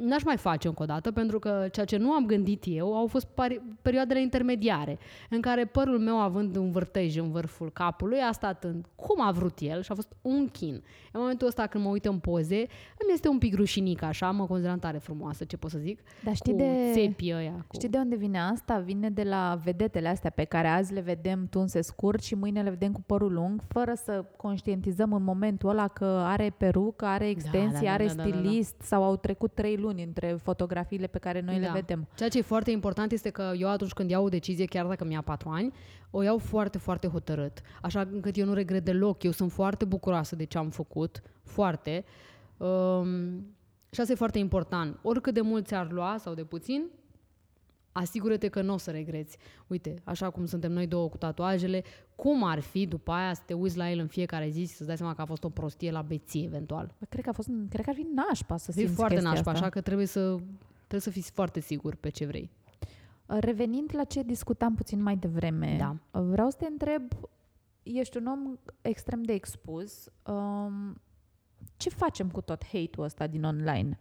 [0.00, 3.06] n-aș mai face încă o dată, pentru că ceea ce nu am gândit eu au
[3.06, 4.98] fost pari- perioadele intermediare,
[5.30, 9.30] în care părul meu, având un vârtej în vârful capului, a stat în cum a
[9.30, 10.82] vrut el și a fost un chin.
[11.12, 14.46] În momentul ăsta, când mă uit în poze, îmi este un pic rușinic așa, mă
[14.46, 16.90] consideram tare frumoasă, ce pot să zic, Dar știi cu de...
[16.92, 17.64] țepii ăia.
[17.66, 17.74] Cu...
[17.76, 18.78] Știi de unde vine asta?
[18.78, 22.70] Vine de la vedetele astea pe care azi le vedem tunse scurt și mâine le
[22.70, 27.70] vedem cu părul lung, fără să conștientizăm în momentul ăla că are perucă, are extensie,
[27.80, 28.36] da, da, are da, da, da, da.
[28.36, 31.72] stilist sau au trecut trei luni între fotografiile pe care noi le Da.
[31.72, 32.08] vedem.
[32.14, 35.04] Ceea ce e foarte important este că eu atunci când iau o decizie, chiar dacă
[35.04, 35.72] mi-a patru ani,
[36.10, 37.60] o iau foarte, foarte hotărât.
[37.82, 39.22] Așa încât eu nu regret deloc.
[39.22, 41.22] Eu sunt foarte bucuroasă de ce am făcut.
[41.42, 42.04] Foarte.
[42.56, 43.06] Um,
[43.90, 44.98] și asta e foarte important.
[45.02, 46.82] Oricât de mult ți-ar lua sau de puțin,
[47.96, 49.36] asigură-te că nu o să regreți.
[49.66, 51.82] Uite, așa cum suntem noi două cu tatuajele,
[52.14, 54.86] cum ar fi după aia să te uiți la el în fiecare zi și să-ți
[54.86, 56.94] dai seama că a fost o prostie la beție, eventual.
[56.98, 59.32] Bă, Cred că, a fost, cred că ar fi nașpa să E simți foarte chestia
[59.32, 59.62] nașpa, asta.
[59.62, 60.36] așa că trebuie să,
[60.76, 62.50] trebuie să fii foarte sigur pe ce vrei.
[63.26, 66.20] Revenind la ce discutam puțin mai devreme, Da.
[66.20, 67.02] vreau să te întreb,
[67.82, 71.00] ești un om extrem de expus, um,
[71.76, 73.98] ce facem cu tot hate-ul ăsta din online?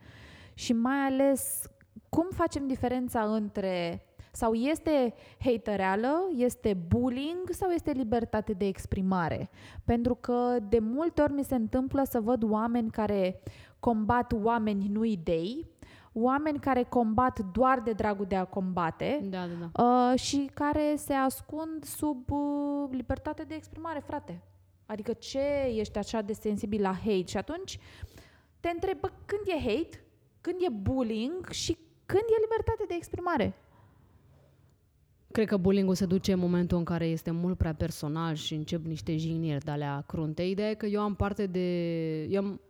[0.54, 1.64] Și mai ales,
[2.10, 9.50] cum facem diferența între sau este hatereală, este bullying sau este libertate de exprimare?
[9.86, 13.42] Pentru că de multe ori mi se întâmplă să văd oameni care
[13.80, 15.68] combat oameni, nu idei,
[16.14, 19.84] oameni care combat doar de dragul de a combate Da, da, da.
[19.84, 24.42] uh, și care se ascund sub uh, libertate de exprimare, frate.
[24.86, 25.42] Adică ce
[25.76, 27.26] ești așa de sensibil la hate?
[27.26, 27.80] Și atunci
[28.60, 30.04] te întreb, bă, când e hate,
[30.42, 31.78] când e bullying și
[32.14, 33.56] când e libertate de exprimare?
[35.32, 38.86] Cred că bullying se duce în momentul în care este mult prea personal și încep
[38.86, 40.44] niște jigniri de alea crunte.
[40.44, 41.68] Ideea e că eu am parte de...
[42.24, 42.62] Eu am,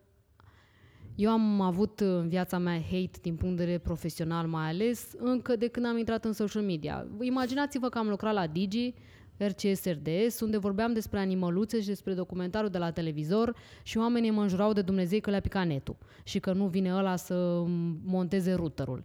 [1.16, 5.56] eu am avut în viața mea hate din punct de vedere profesional mai ales încă
[5.56, 7.08] de când am intrat în social media.
[7.22, 8.94] Imaginați-vă că am lucrat la Digi,
[9.38, 14.42] RCS RDS, unde vorbeam despre animăluțe și despre documentarul de la televizor și oamenii mă
[14.42, 17.64] înjurau de Dumnezei că le-a picat netul și că nu vine ăla să
[18.04, 19.04] monteze routerul.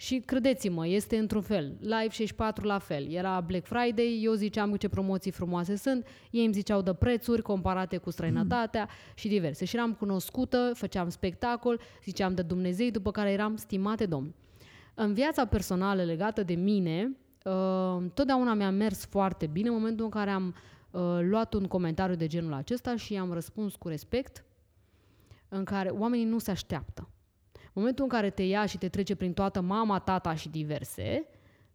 [0.00, 1.76] Și credeți-mă, este într-un fel.
[1.80, 3.12] Live 64 la fel.
[3.12, 7.96] Era Black Friday, eu ziceam ce promoții frumoase sunt, ei îmi ziceau de prețuri comparate
[7.96, 9.64] cu străinătatea și diverse.
[9.64, 14.34] Și eram cunoscută, făceam spectacol, ziceam de Dumnezei, după care eram stimate domn.
[14.94, 20.10] În viața personală legată de mine, uh, totdeauna mi-a mers foarte bine în momentul în
[20.10, 20.54] care am
[20.90, 24.44] uh, luat un comentariu de genul acesta și am răspuns cu respect,
[25.48, 27.08] în care oamenii nu se așteaptă.
[27.72, 31.26] În momentul în care te ia și te trece prin toată mama, tata și diverse,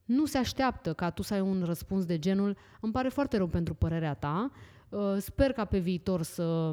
[0.06, 3.48] nu se așteaptă ca tu să ai un răspuns de genul îmi pare foarte rău
[3.48, 4.52] pentru părerea ta,
[4.90, 6.72] uh, sper ca pe viitor să,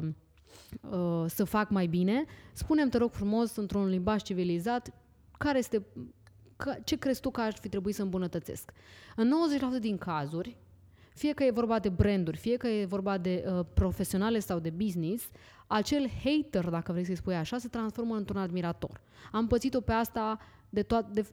[0.81, 2.25] uh, să fac mai bine.
[2.53, 4.93] Spune-mi, te rog frumos, într-un limbaj civilizat,
[5.37, 5.85] care este,
[6.55, 8.71] ca- ce crezi tu că ar fi trebuit să îmbunătățesc?
[9.15, 10.57] În 90% din cazuri,
[11.13, 14.69] fie că e vorba de branduri, fie că e vorba de uh, profesionale sau de
[14.69, 15.29] business,
[15.67, 19.01] acel hater, dacă vrei să-i spui așa, se transformă într-un admirator.
[19.31, 20.39] Am pățit-o pe asta
[20.69, 21.25] de, to- de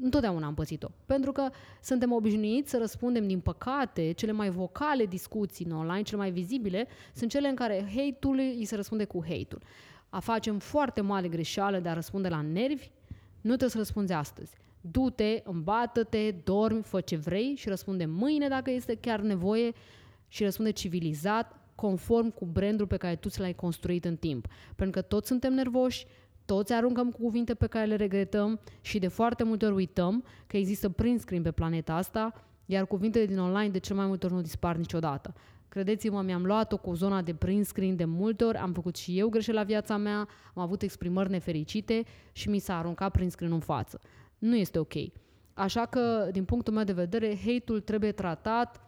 [0.00, 0.88] întotdeauna am pățit-o.
[1.06, 1.48] Pentru că
[1.82, 6.86] suntem obișnuiți să răspundem, din păcate, cele mai vocale discuții în online, cele mai vizibile,
[7.14, 9.62] sunt cele în care hate-ul îi se răspunde cu hate-ul.
[10.08, 12.90] A facem foarte mare greșeală de a răspunde la nervi,
[13.40, 14.52] nu trebuie să răspunzi astăzi.
[14.90, 19.72] Du-te, îmbată-te, dormi, fă ce vrei și răspunde mâine dacă este chiar nevoie
[20.28, 24.46] și răspunde civilizat, conform cu brandul pe care tu ți l-ai construit în timp.
[24.76, 26.06] Pentru că toți suntem nervoși,
[26.44, 30.56] toți aruncăm cu cuvinte pe care le regretăm și de foarte multe ori uităm că
[30.56, 32.32] există print screen pe planeta asta,
[32.66, 35.34] iar cuvintele din online de cel mai multe ori nu dispar niciodată.
[35.68, 39.28] Credeți-mă, mi-am luat-o cu zona de print screen de multe ori, am făcut și eu
[39.28, 40.18] greșeli la viața mea,
[40.54, 44.00] am avut exprimări nefericite și mi s-a aruncat print screen în față.
[44.38, 44.92] Nu este ok.
[45.54, 48.80] Așa că, din punctul meu de vedere, hate-ul trebuie tratat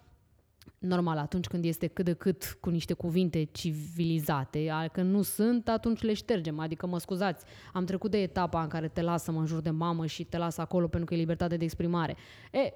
[0.79, 6.03] normal, atunci când este cât de cât cu niște cuvinte civilizate, când nu sunt, atunci
[6.03, 6.59] le ștergem.
[6.59, 9.71] Adică, mă scuzați, am trecut de etapa în care te lasă mă în jur de
[9.71, 12.17] mamă și te lasă acolo pentru că e libertate de exprimare.
[12.53, 12.73] E,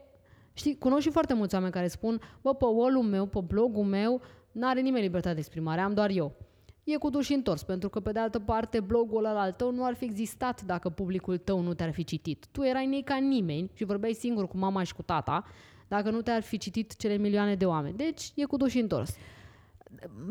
[0.53, 4.21] știi, cunosc și foarte mulți oameni care spun, bă, pe wall meu, pe blogul meu,
[4.53, 6.37] n-are nimeni libertate de exprimare, am doar eu.
[6.85, 9.85] E cu duș întors, pentru că, pe de altă parte, blogul ăla al tău nu
[9.85, 12.47] ar fi existat dacă publicul tău nu te-ar fi citit.
[12.51, 15.45] Tu erai nei ca nimeni și vorbeai singur cu mama și cu tata,
[15.89, 17.97] dacă nu te-ar fi citit cele milioane de oameni.
[17.97, 19.17] Deci e cu duș întors.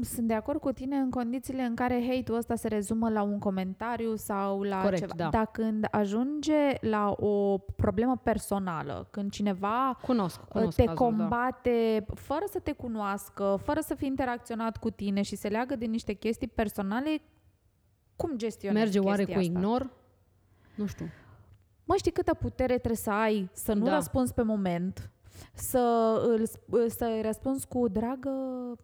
[0.02, 3.40] Sunt de acord cu tine în condițiile în care hate-ul ăsta se rezumă la un
[3.40, 5.14] comentariu sau la Corect, ceva.
[5.16, 5.30] da.
[5.30, 11.06] Dar când ajunge la o problemă personală, când cineva Cunosc, cunosc te cazul, da.
[11.06, 15.86] combate fără să te cunoască, fără să fi interacționat cu tine și se leagă de
[15.86, 17.22] niște chestii personale,
[18.16, 19.52] cum gestionezi Merge oare chestia cu asta?
[19.60, 19.90] ignor?
[20.76, 21.06] Nu știu.
[21.86, 23.94] Mă, știi câtă putere trebuie să ai să nu Da.
[23.96, 25.10] răspunzi pe moment,
[25.54, 26.46] să îl,
[26.90, 28.32] să răspunzi cu dragă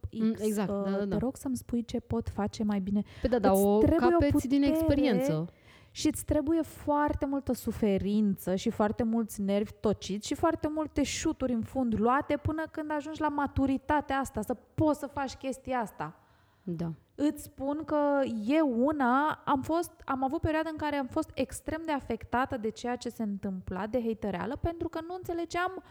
[0.10, 1.18] X, Mm, exact, uh, da, da, da.
[1.18, 3.04] te rog să-mi spui ce pot face mai bine.
[3.22, 5.48] Pe da, dar Îți o trebuie o capeți din putere experiență.
[5.92, 11.54] Și îți trebuie foarte multă suferință și foarte mulți nervi tociți și foarte multe șuturi
[11.54, 16.20] în fund luate până când ajungi la maturitatea asta, să poți să faci chestia asta.
[16.64, 16.92] Da.
[17.16, 21.82] Îți spun că eu una am fost, am avut perioade în care am fost extrem
[21.86, 25.84] de afectată de ceea ce se întâmpla, de hatereală, pentru că nu înțelegeam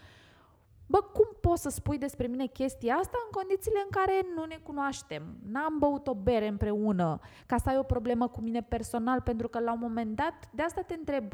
[0.87, 4.59] Bă, cum poți să spui despre mine chestia asta în condițiile în care nu ne
[4.63, 5.23] cunoaștem?
[5.51, 9.59] N-am băut o bere împreună, ca să ai o problemă cu mine personal, pentru că
[9.59, 11.33] la un moment dat, de asta te întreb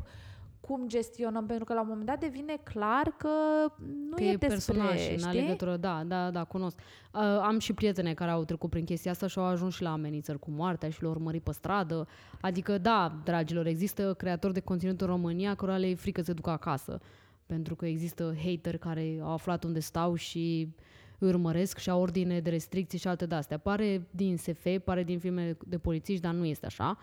[0.67, 3.29] cum gestionăm, pentru că la un moment dat devine clar că
[4.09, 5.41] nu că e, e despre, personal și n-are știi?
[5.41, 5.77] legătură.
[5.77, 6.77] Da, da, da, cunosc.
[6.77, 9.91] Uh, am și prietene care au trecut prin chestia asta și au ajuns și la
[9.91, 12.07] amenințări cu moartea și le-au urmărit pe stradă.
[12.41, 16.33] Adică, da, dragilor, există creatori de conținut în România cărora le e frică să se
[16.33, 16.99] ducă acasă.
[17.53, 20.73] Pentru că există hater care au aflat unde stau și
[21.19, 23.57] îi urmăresc și au ordine de restricții și alte de-astea.
[23.57, 26.97] Pare din SF, pare din filme de polițiști, dar nu este așa.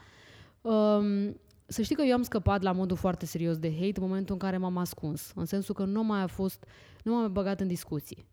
[0.60, 1.36] Um,
[1.66, 4.40] să știi că eu am scăpat la modul foarte serios de hate în momentul în
[4.40, 5.32] care m-am ascuns.
[5.34, 6.64] În sensul că nu mai a fost,
[7.04, 8.26] nu m-am mai băgat în discuții.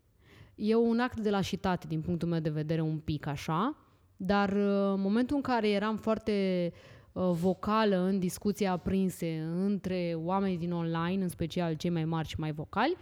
[0.54, 3.76] E un act de lașitate din punctul meu de vedere un pic așa,
[4.16, 6.32] dar uh, în momentul în care eram foarte
[6.72, 12.40] uh, vocală în discuții aprinse între oamenii din online, în special cei mai mari și
[12.40, 12.96] mai vocali,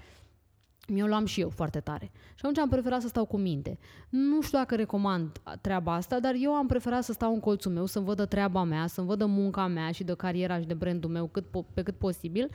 [0.88, 2.10] mi-o luam și eu foarte tare.
[2.14, 3.78] Și atunci am preferat să stau cu minte.
[4.08, 7.86] Nu știu dacă recomand treaba asta, dar eu am preferat să stau în colțul meu,
[7.86, 11.26] să-mi vădă treaba mea, să-mi vădă munca mea și de cariera și de brandul meu
[11.26, 12.50] cât po- pe cât posibil.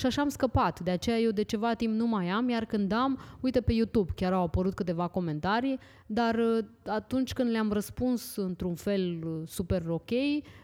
[0.00, 0.80] Și așa am scăpat.
[0.80, 4.12] De aceea eu de ceva timp nu mai am, iar când am, uite pe YouTube,
[4.14, 9.82] chiar au apărut câteva comentarii, dar uh, atunci când le-am răspuns într-un fel uh, super
[9.88, 10.10] ok,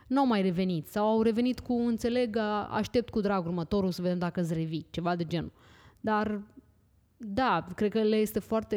[0.06, 0.86] n-au mai revenit.
[0.86, 4.86] Sau au revenit cu, înțeleg, a- aștept cu drag următorul să vedem dacă îți revii,
[4.90, 5.52] ceva de genul.
[6.00, 6.40] Dar
[7.16, 8.76] da, cred că le este foarte,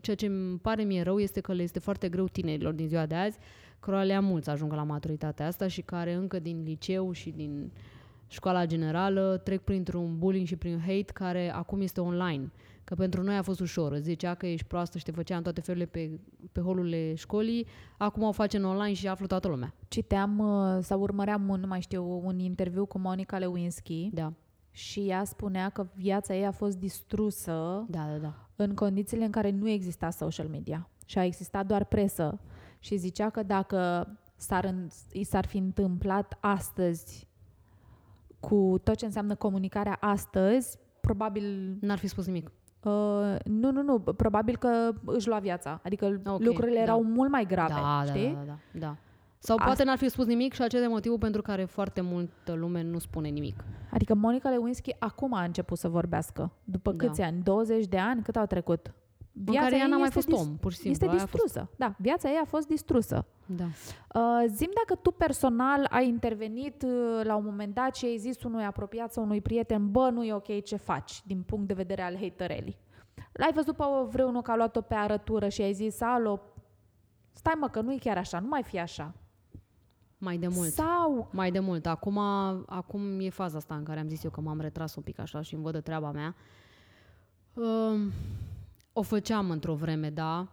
[0.00, 3.06] ceea ce îmi pare mie rău este că le este foarte greu tinerilor din ziua
[3.06, 3.38] de azi,
[3.80, 7.30] cărora le am mulți să ajungă la maturitatea asta și care încă din liceu și
[7.30, 7.72] din
[8.26, 12.50] școala generală trec printr-un bullying și prin hate care acum este online.
[12.84, 13.92] Că pentru noi a fost ușor.
[13.92, 16.20] Îți zicea că ești proastă și te făcea în toate felurile pe,
[16.52, 17.66] pe holurile școlii.
[17.98, 19.74] Acum o face în online și află toată lumea.
[19.88, 24.32] Citeam uh, sau urmăream, un, nu mai știu, un interviu cu Monica Lewinsky Da,
[24.70, 28.16] și ea spunea că viața ei a fost distrusă da, da.
[28.16, 28.48] da.
[28.56, 32.40] în condițiile în care nu exista social media și a existat doar presă
[32.78, 37.28] și zicea că dacă s-ar, în- i s-ar fi întâmplat astăzi
[38.44, 42.50] cu tot ce înseamnă comunicarea astăzi, probabil N-ar fi spus nimic.
[42.82, 42.92] uh,
[43.44, 45.80] nu, nu, nu, probabil că își lua viața.
[45.84, 46.82] Adică Ok, lucrurile da.
[46.82, 48.28] erau mult mai grave, da, știi?
[48.32, 48.96] Da, da, da, da.
[49.38, 52.52] Sau Asta- poate n-ar fi spus nimic și acesta e motivul pentru care foarte multă
[52.52, 53.64] lume nu spune nimic.
[53.90, 56.50] Adică Monica Lewinsky acum a început să vorbească.
[56.64, 57.06] După Da.
[57.06, 57.42] câți ani?
[57.42, 58.22] 20 de ani?
[58.22, 58.92] Cât au trecut?
[59.46, 60.92] În care ea ei n-a mai este fost dis- om, pur și simplu.
[60.92, 61.70] Este Aia a fost- distrusă.
[61.76, 63.26] Da, viața ei a fost distrusă.
[63.46, 63.64] Da.
[63.64, 68.42] Uh, zim dacă tu personal ai intervenit uh, la un moment dat și ai zis
[68.42, 72.02] unui apropiat sau unui prieten, bă, nu e ok ce faci din punct de vedere
[72.02, 72.76] al haterelii.
[73.32, 76.40] L-ai văzut pe vreunul că a luat-o pe arătură și ai zis, alo,
[77.32, 79.14] stai mă că nu e chiar așa, nu mai fi așa.
[80.18, 80.70] Mai de mult.
[80.72, 81.86] Sau, Mai de mult.
[81.86, 82.18] Acum,
[82.66, 85.40] acum e faza asta în care am zis eu că m-am retras un pic așa
[85.40, 86.34] și îmi văd de treaba mea.
[87.54, 88.12] Um,
[88.96, 90.48] o făceam într-o vreme, da,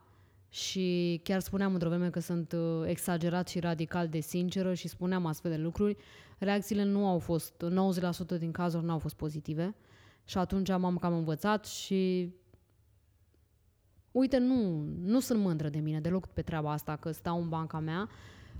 [0.49, 5.25] și chiar spuneam într-o vreme că sunt uh, exagerat și radical de sinceră și spuneam
[5.25, 5.97] astfel de lucruri.
[6.37, 7.65] Reacțiile nu au fost,
[8.35, 9.75] 90% din cazuri nu au fost pozitive
[10.25, 12.33] și atunci m-am cam învățat și
[14.11, 17.79] uite, nu, nu sunt mândră de mine deloc pe treaba asta, că stau în banca
[17.79, 18.09] mea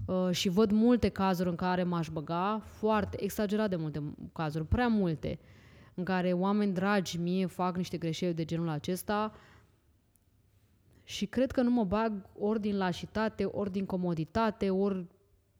[0.06, 4.88] uh, și văd multe cazuri în care m-aș băga, foarte exagerat de multe cazuri, prea
[4.88, 5.40] multe,
[5.94, 9.34] în care oameni dragi mie fac niște greșeli de genul acesta
[11.04, 15.06] și cred că nu mă bag ori din lașitate, ori din comoditate, ori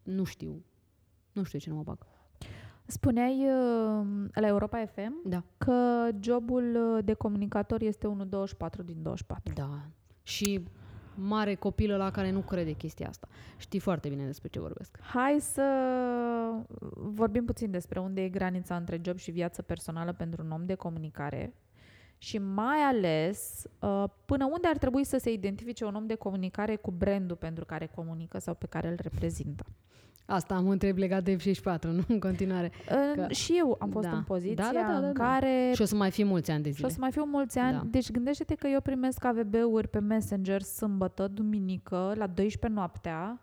[0.04, 0.64] nu știu.
[1.32, 1.98] Nu știu ce nu mă bag.
[2.86, 5.44] spuneai uh, la Europa FM Da.
[5.58, 9.54] că jobul uh, de comunicator este unul 24 din 24.
[9.54, 9.80] Da.
[10.24, 10.64] Și
[11.16, 13.28] mare copilă la care nu crede chestia asta.
[13.58, 15.00] Știi foarte bine despre ce vorbesc.
[15.02, 15.64] Hai să
[16.96, 20.76] vorbim puțin despre unde e granița între job și viață personală pentru un om de
[20.76, 21.54] comunicare
[22.24, 26.76] și mai ales uh, până unde ar trebui să se identifice un om de comunicare
[26.76, 29.66] cu brandul pentru care comunică sau pe care îl reprezintă.
[30.26, 32.72] Asta am întreb legat de F64, nu în continuare.
[33.16, 33.28] Că...
[33.30, 34.16] Și eu am fost Da.
[34.16, 35.24] în poziția Da, da, da, da, în da.
[35.24, 36.88] care Și o să mai fie mulți ani de și zile.
[36.88, 37.74] o să mai fiu mulți ani.
[37.78, 37.84] Da.
[37.90, 43.42] Deci gândește-te că eu primesc AVB-uri pe Messenger sâmbătă, duminică, la 12 noaptea.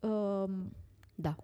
[0.00, 0.72] Um,
[1.14, 1.34] Da.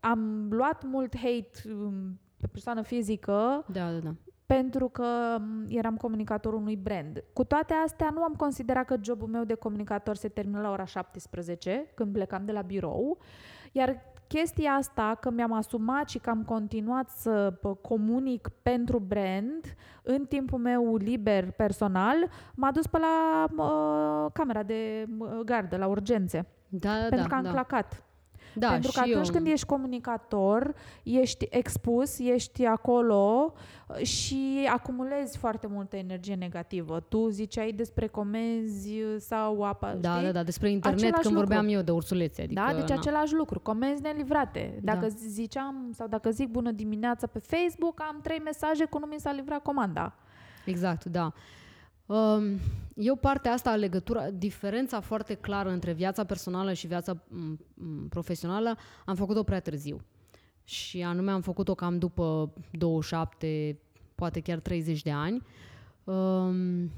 [0.00, 4.14] am luat mult hate um, pe persoană fizică Da, da, da.
[4.46, 7.24] Pentru că m, eram comunicatorul unui brand.
[7.32, 10.84] Cu toate astea, nu am considerat că jobul meu de comunicator se termină la ora
[10.84, 13.18] 17, când plecam de la birou,
[13.72, 19.76] iar chestia asta, că mi-am asumat și că am continuat să pă, comunic pentru brand
[20.02, 22.16] în timpul meu liber personal,
[22.54, 27.26] m-a dus pe la uh, camera de uh, gardă, la urgențe, Da, da, pentru da.
[27.28, 27.50] că am da.
[27.50, 28.05] clacat.
[28.58, 33.52] Da, Pentru că și atunci eu, când ești comunicator, ești expus, ești acolo
[33.88, 37.00] uh, și acumulezi foarte multă energie negativă.
[37.00, 40.24] Tu ziceai despre comenzi uh, sau apa, Da, știi?
[40.24, 41.48] da, da, despre internet Același când lucru.
[41.48, 42.42] vorbeam eu de ursulețe.
[42.42, 42.94] Adică, Da, deci na.
[42.94, 44.78] același lucru, comenzi nelivrate.
[44.82, 45.08] Dacă Da.
[45.08, 49.32] ziceam sau dacă zic bună dimineața pe Facebook, am trei mesaje cu nu mi s-a
[49.32, 50.14] livrat comanda.
[50.64, 51.32] Exact, da.
[52.06, 52.58] Um,
[52.94, 58.76] Eu partea asta, legătura, diferența foarte clară între viața personală și viața m, m, profesională,
[59.04, 60.00] am făcut-o prea târziu.
[60.64, 63.78] Și anume am făcut-o cam după 27,
[64.14, 65.42] poate chiar 30 de ani.
[66.04, 66.90] Um,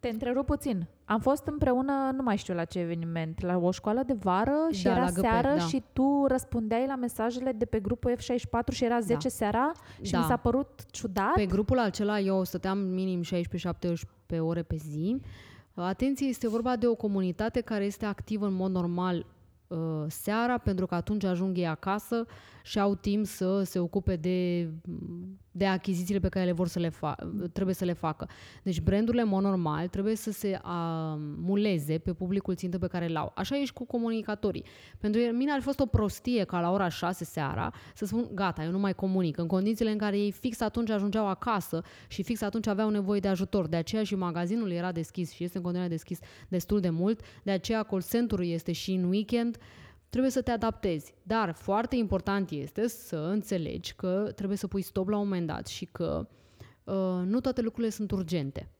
[0.00, 0.86] Te întrerup puțin.
[1.04, 4.82] Am fost împreună, nu mai știu la ce eveniment, la o școală de vară și
[4.82, 5.58] Da, era la Găpec, seară da.
[5.66, 10.18] și tu răspundeai la mesajele de pe grupul F64 și era 10 seara și Da.
[10.18, 11.32] mi s-a părut ciudat.
[11.34, 13.26] Pe grupul acela eu stăteam minim 16-17
[14.30, 15.20] ore pe zi.
[15.74, 19.26] Atenție, este vorba de o comunitate care este activă în mod normal
[19.66, 22.26] uh, seara, pentru că atunci ajung ei acasă
[22.62, 24.68] și au timp să se ocupe de,
[25.56, 27.16] de achizițiile pe care le vor să le fa-
[27.52, 28.28] trebuie să le facă.
[28.62, 30.70] Deci brandurile, în mod normal, trebuie să se uh,
[31.36, 33.32] muleze pe publicul țintă pe care l-au.
[33.34, 34.64] Așa e și cu comunicatorii.
[34.98, 38.64] Pentru mine ar fi fost o prostie ca la ora 6 seara să spun, gata,
[38.64, 42.42] eu nu mai comunic, în condițiile în care ei fix atunci ajungeau acasă și fix
[42.42, 43.66] atunci aveau nevoie de ajutor.
[43.66, 47.50] De aceea și magazinul era deschis și este în continuare deschis destul de mult, de
[47.50, 49.58] aceea call center-ul este și în weekend,
[50.14, 51.14] trebuie să te adaptezi.
[51.22, 55.66] Dar foarte important este să înțelegi că trebuie să pui stop la un moment dat
[55.66, 56.28] și că
[56.84, 58.70] uh, nu toate lucrurile sunt urgente.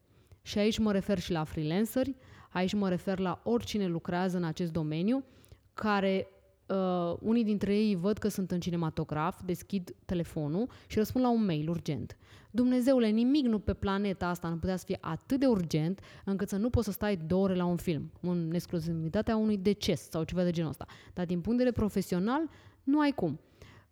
[0.41, 2.15] Și aici mă refer și la freelanceri,
[2.49, 5.23] aici mă refer la oricine lucrează în acest domeniu,
[5.73, 6.27] care
[6.67, 11.45] uh, unii dintre ei văd că sunt în cinematograf, deschid telefonul și răspund la un
[11.45, 12.17] mail urgent.
[12.51, 16.57] Dumnezeule, nimic nu pe planeta asta nu putea să fie atât de urgent încât să
[16.57, 20.43] nu poți să stai două ore la un film, în exclusivitatea unui deces sau ceva
[20.43, 20.85] de genul ăsta.
[21.13, 22.49] Dar din punct de vedere profesional,
[22.83, 23.39] nu ai cum.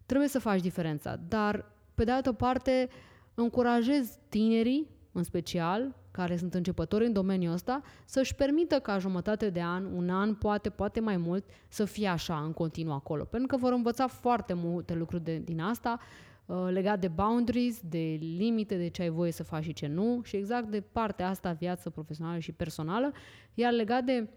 [0.05, 2.89] Trebuie să faci diferența, dar pe de altă parte
[3.33, 9.61] încurajez tinerii, în special, care sunt începători în domeniul ăsta, să-și permită ca jumătate de
[9.61, 13.23] an, un an, poate, poate mai mult, să fie așa în continuu acolo.
[13.23, 15.99] Pentru că vor învăța foarte multe lucruri de, din asta,
[16.45, 20.21] uh, legat de boundaries, de limite, de ce ai voie să faci și ce nu
[20.23, 23.11] și exact de partea asta, viață profesională și personală,
[23.53, 24.29] iar legat de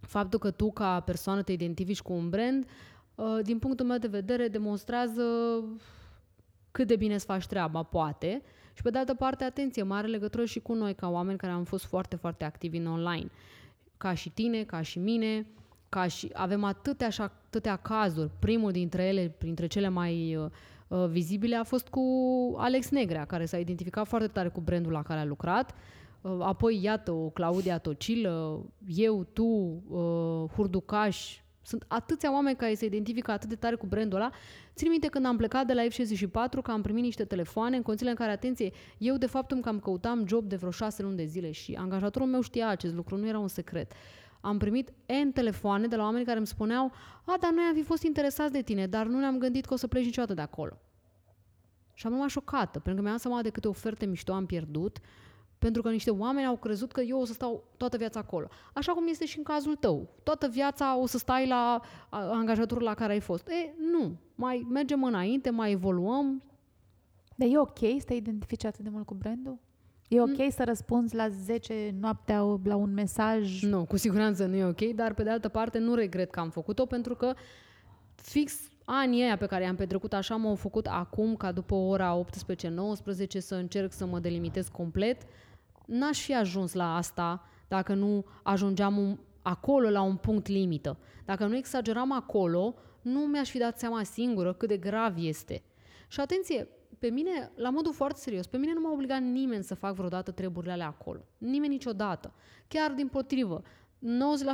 [0.00, 2.66] faptul că tu ca persoană te identifici cu un brand,
[3.14, 5.22] uh, din punctul meu de vedere, demonstrează
[6.70, 8.42] cât de bine îți faci treaba, poate,
[8.78, 11.64] Și pe de altă parte, atenție, mare legătură și cu noi ca oameni care am
[11.64, 13.30] fost foarte, foarte activi în online.
[13.96, 15.46] Ca și tine, ca și mine,
[15.88, 18.30] ca și avem atâtea și atâtea cazuri.
[18.38, 20.50] Primul dintre ele, printre cele mai uh,
[20.88, 22.02] uh, vizibile, a fost cu
[22.58, 25.74] Alex Negrea, care s-a identificat foarte tare cu brandul la care a lucrat.
[26.20, 29.44] Uh, apoi, iată, o Claudia Tocilă, eu, tu,
[29.88, 34.30] uh, Hurducaș, sunt atâția oameni care se identifică atât de tare cu brandul ăla.
[34.74, 38.10] Țin minte când am plecat de la F64 că am primit niște telefoane în condițiile
[38.10, 41.24] în care, atenție, eu de fapt îmi cam căutam job de vreo șase luni de
[41.24, 43.92] zile și angajatorul meu știa acest lucru, nu era un secret.
[44.40, 44.92] Am primit
[45.24, 46.92] N telefoane de la oameni care îmi spuneau
[47.24, 49.76] a, dar noi am fi fost interesați de tine, dar nu ne-am gândit că o
[49.76, 50.78] să pleci niciodată de acolo.
[51.94, 54.98] Și am rămas șocată, pentru că mi-am seama de câte oferte mișto am pierdut,
[55.58, 58.48] pentru că niște oameni au crezut că eu o să stau toată viața acolo.
[58.72, 60.08] Așa cum este și în cazul tău.
[60.22, 61.80] Toată viața o să stai la
[62.10, 63.48] angajatorul la care ai fost.
[63.48, 64.16] E, nu.
[64.34, 66.42] Mai mergem înainte, mai evoluăm.
[67.36, 69.58] Dar e ok să te identifici atât de mult cu brandul?
[70.08, 70.50] E ok mm.
[70.50, 73.62] să răspunzi la 10 noaptea la un mesaj?
[73.62, 76.50] Nu, cu siguranță nu e ok, dar pe de altă parte nu regret că am
[76.50, 77.34] făcut-o pentru că
[78.14, 82.24] fix anii aia pe care i-am petrecut așa m-au făcut acum ca după ora 18-19
[83.38, 85.22] să încerc să mă delimitez complet
[85.88, 90.98] n-aș fi ajuns la asta dacă nu ajungeam un, acolo la un punct limită.
[91.24, 95.62] Dacă nu exageram acolo, nu mi-aș fi dat seama singură cât de grav este.
[96.08, 96.68] Și atenție,
[96.98, 100.30] pe mine, la modul foarte serios, pe mine nu m-a obligat nimeni să fac vreodată
[100.30, 101.20] treburile alea acolo.
[101.38, 102.32] Nimeni niciodată.
[102.68, 103.62] Chiar din potrivă.
[103.62, 103.64] 90%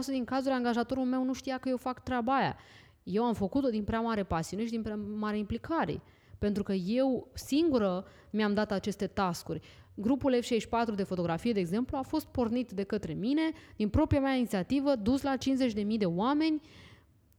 [0.07, 2.57] din cazuri angajatorul meu nu știa că eu fac treaba aia.
[3.03, 6.03] Eu am făcut-o din prea mare pasiune și din prea mare implicare.
[6.39, 9.61] Pentru că eu singură mi-am dat aceste tascuri.
[9.95, 13.43] Grupul F64 de fotografie, de exemplu, a fost pornit de către mine,
[13.77, 16.61] din propria mea inițiativă, dus la 50.000 de oameni,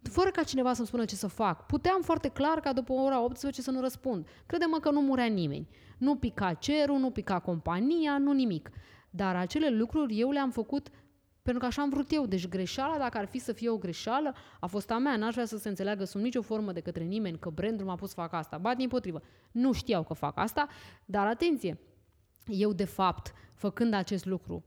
[0.02, 1.66] fără ca cineva să-mi spună ce să fac.
[1.66, 4.28] Puteam foarte clar ca după ora 18 să nu răspund.
[4.46, 5.68] Crede-mă că nu murea nimeni.
[5.98, 8.70] Nu pica cerul, nu pica compania, nu nimic.
[9.10, 10.90] Dar acele lucruri eu le-am făcut
[11.42, 12.26] pentru că așa am vrut eu.
[12.26, 15.16] Deci greșeala, dacă ar fi să fie o greșeală, a fost a mea.
[15.16, 18.10] N-aș vrea să se înțeleagă sub nicio formă de către nimeni că brandul m-a pus
[18.10, 18.58] să fac asta.
[18.58, 19.22] Ba, din potrivă.
[19.52, 20.68] Nu știau că fac asta,
[21.06, 21.80] dar atenție,
[22.48, 24.64] eu de fapt, făcând acest lucru,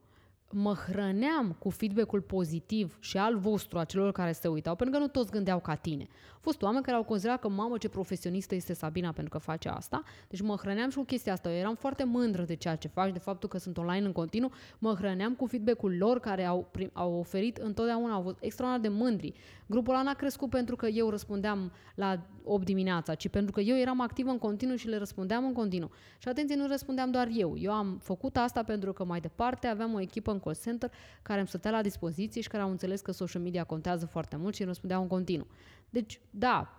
[0.51, 5.03] mă hrăneam cu feedback-ul pozitiv și al vostru, a celor care se uitau, pentru că
[5.03, 6.07] nu toți gândeau ca tine.
[6.33, 9.69] Au fost oameni care au considerat că, mamă, ce profesionistă este Sabina pentru că face
[9.69, 10.03] asta.
[10.29, 11.51] Deci mă hrăneam și cu chestia asta.
[11.51, 14.51] Eu eram foarte mândră de ceea ce faci, de faptul că sunt online în continuu.
[14.79, 18.99] Mă hrăneam cu feedback-ul lor care au, prim, au oferit întotdeauna, au fost extraordinar de
[19.03, 19.33] mândri.
[19.67, 23.77] Grupul ăla n-a crescut pentru că eu răspundeam la 8 dimineața, ci pentru că eu
[23.77, 25.91] eram activă în continuu și le răspundeam în continuu.
[26.19, 27.57] Și atenție, nu răspundeam doar eu.
[27.59, 31.39] Eu am făcut asta pentru că mai departe aveam o echipă în call center care
[31.39, 34.61] îmi stătea la dispoziție și care au înțeles că social media contează foarte mult și
[34.61, 35.47] îmi răspundeau în continuu.
[35.91, 36.79] Deci, da,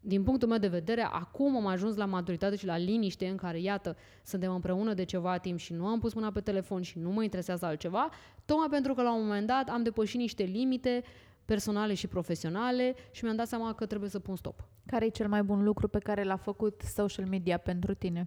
[0.00, 3.60] din punctul meu de vedere, acum am ajuns la maturitate și la liniște în care,
[3.60, 7.10] iată, suntem împreună de ceva timp și nu am pus mâna pe telefon și nu
[7.10, 8.08] mă interesează altceva,
[8.44, 11.02] tocmai pentru că la un moment dat am depășit niște limite
[11.44, 14.64] personale și profesionale și mi-am dat seama că trebuie să pun stop.
[14.86, 18.24] Care e cel mai bun lucru pe care l-a făcut social media pentru tine?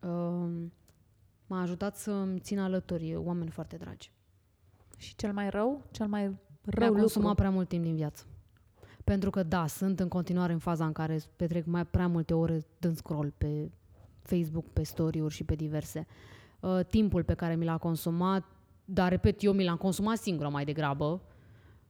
[0.00, 0.66] Uh,
[1.52, 4.12] m-a ajutat să-mi țin alături oameni foarte dragi.
[4.96, 5.82] Și cel mai rău?
[5.90, 6.22] Cel mai
[6.62, 7.34] rău Mi-a consumat lucru?
[7.34, 8.24] prea mult timp din viață.
[9.04, 12.62] Pentru că, da, sunt în continuare în faza în care petrec mai prea multe ore
[12.78, 13.70] dând scroll pe
[14.20, 16.06] Facebook, pe story-uri și pe diverse.
[16.60, 18.44] Uh, timpul pe care mi l-a consumat,
[18.84, 21.20] dar, repet, eu mi l-am consumat singură mai degrabă,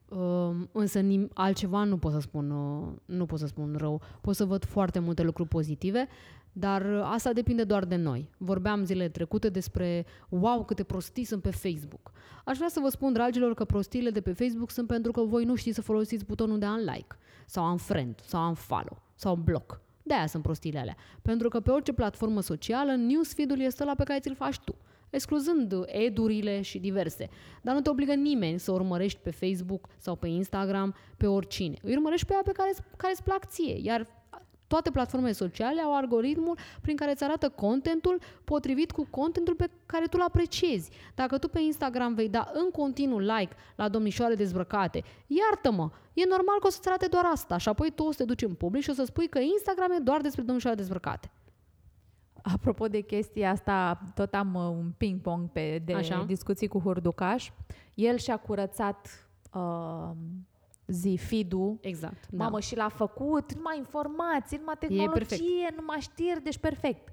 [0.08, 4.00] uh, însă nim- altceva nu pot să spun, uh, nu pot să spun rău.
[4.20, 6.08] Pot să văd foarte multe lucruri pozitive,
[6.52, 8.30] dar asta depinde doar de noi.
[8.38, 12.12] Vorbeam zilele trecute despre, wow, câte prostii sunt pe Facebook.
[12.44, 15.44] Aș vrea să vă spun, dragilor, că prostiile de pe Facebook sunt pentru că voi
[15.44, 19.80] nu știți să folosiți butonul de unlike, sau unfriend, sau unfollow, sau block.
[20.02, 20.96] De aia sunt prostiile alea.
[21.22, 24.76] Pentru că pe orice platformă socială, newsfeed-ul este la pe care ți-l faci tu
[25.12, 27.28] excluzând edurile și diverse.
[27.62, 31.76] Dar nu te obligă nimeni să urmărești pe Facebook sau pe Instagram pe oricine.
[31.82, 33.78] Îi urmărești pe aia pe care, care îți plac ție.
[33.82, 34.06] Iar
[34.72, 40.04] toate platformele sociale au algoritmul prin care îți arată contentul potrivit cu contentul pe care
[40.04, 40.90] tu îl apreciezi.
[41.14, 46.58] Dacă tu pe Instagram vei da în continuu like la domnișoare dezbrăcate, iartă-mă, e normal
[46.60, 48.82] că o să-ți arate doar asta și apoi tu o să te duci în public
[48.82, 51.30] și o să spui că Instagram e doar despre domnișoare dezbrăcate.
[52.42, 56.24] Apropo de chestia asta, tot am uh, un ping-pong pe de Așa.
[56.26, 57.50] discuții cu Hurducaș.
[57.94, 60.10] El și-a curățat uh,
[60.92, 62.26] zi, feed Exact.
[62.30, 62.44] Da.
[62.44, 67.12] Mamă, și l-a făcut, numai informații, numai tehnologie, numai știri, deci perfect.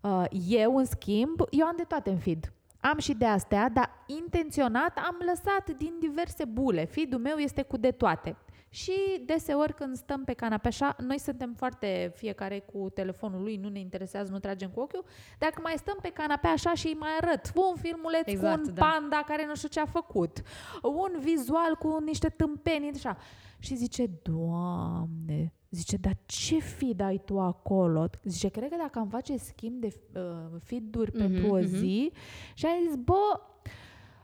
[0.00, 2.52] Uh, eu, în schimb, eu am de toate în feed.
[2.80, 6.84] Am și de astea, dar intenționat am lăsat din diverse bule.
[6.84, 8.36] Feed-ul meu este cu de toate.
[8.76, 8.92] Și
[9.24, 13.78] deseori când stăm pe canapea așa, noi suntem foarte fiecare cu telefonul lui, nu ne
[13.78, 15.04] interesează, nu tragem cu ochiul,
[15.38, 18.74] dacă mai stăm pe canapea așa și îi mai arăt un filmuleț Exact, cu un
[18.74, 18.84] da.
[18.86, 20.42] panda care nu știu ce a făcut,
[20.82, 23.16] un vizual cu niște tâmpenii, așa.
[23.58, 28.08] Și zice, Doamne, zice, dar ce feed ai tu acolo?
[28.24, 31.66] Zice, cred că dacă am face schimb de uh, feed-uri Mhm, pentru o mhm.
[31.66, 32.12] zi,
[32.54, 33.40] și am zis, bă,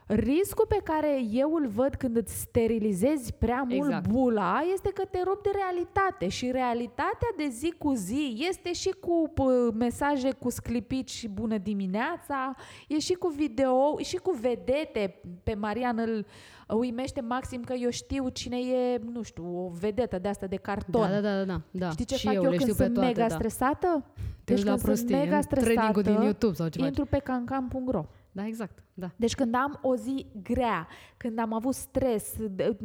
[0.07, 4.07] riscul pe care eu îl văd când îți sterilizezi prea mult Exact.
[4.07, 8.89] bula este că te rup de realitate și realitatea de zi cu zi este și
[8.99, 12.55] cu p- mesaje cu sclipici și bună dimineața,
[12.87, 15.19] e și cu video, și cu vedete.
[15.43, 16.25] Pe Marian îl
[16.67, 21.01] uimește maxim că eu știu cine e, nu știu, o vedetă de asta de carton.
[21.01, 21.89] Da, da, da, da, da, da.
[21.89, 23.35] Știi ce și fac eu, eu, le când știu pe sunt toate, mega da.
[23.35, 24.05] stresată?
[24.43, 26.85] Te duci la când sunt prostie, mega în training-ul din stresată, YouTube sau ceva.
[26.85, 28.05] intru pe cancam.ro
[28.35, 29.11] Da, exact, da.
[29.15, 32.77] deci când am o zi grea, când am avut stres, de-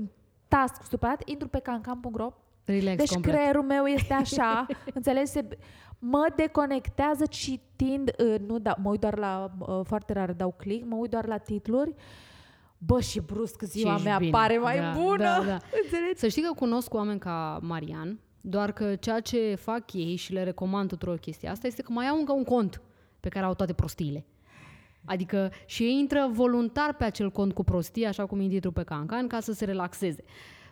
[0.49, 2.33] task supărat, intru pe cancam.ro.
[2.65, 3.35] Relax Deci complet.
[3.35, 5.31] creierul meu este așa, înțelegi?
[5.31, 5.49] Se,
[5.99, 10.87] mă deconectează citind, uh, nu da, mă uit doar la, uh, foarte rar dau click,
[10.89, 11.95] mă uit doar la titluri.
[12.79, 14.31] Bă, și brusc ziua ești mea bine.
[14.31, 15.17] pare mai Da, bună.
[15.25, 15.59] da, da.
[15.83, 16.17] Înțelegi?
[16.19, 20.43] Să știi că cunosc oameni ca Marian, doar că ceea ce fac ei și le
[20.43, 22.83] recomand tuturor chestia asta este că mai au încă un cont
[23.21, 24.27] pe care au toate prostiile.
[25.09, 29.27] Adică și ei intră voluntar pe acel cont cu prostii, așa cum intru pe Cancan,
[29.27, 30.25] ca să se relaxeze.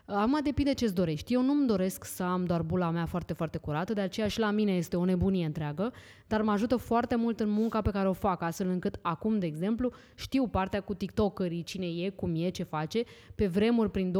[0.08, 1.32] Acum depinde ce-ți dorești.
[1.32, 4.50] Eu nu-mi doresc să am doar bula mea foarte, foarte curată, de aceea și la
[4.50, 5.92] mine este o nebunie întreagă,
[6.26, 9.46] dar mă ajută foarte mult în munca pe care o fac, astfel încât acum, de
[9.46, 13.02] exemplu, știu partea cu tiktokerii, cine e, cum e, ce face.
[13.34, 14.14] Pe vremuri, prin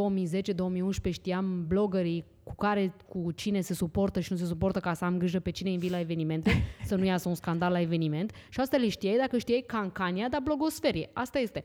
[1.09, 5.05] 2010-2011, știam bloggerii cu care, cu cine se suportă și nu se suportă ca să
[5.05, 6.51] am grijă pe cine invit la evenimente,
[6.89, 8.33] să nu iasă un scandal la eveniment.
[8.49, 11.11] Și asta le știai dacă știai cancania, dar blogosferie.
[11.13, 11.65] Asta este.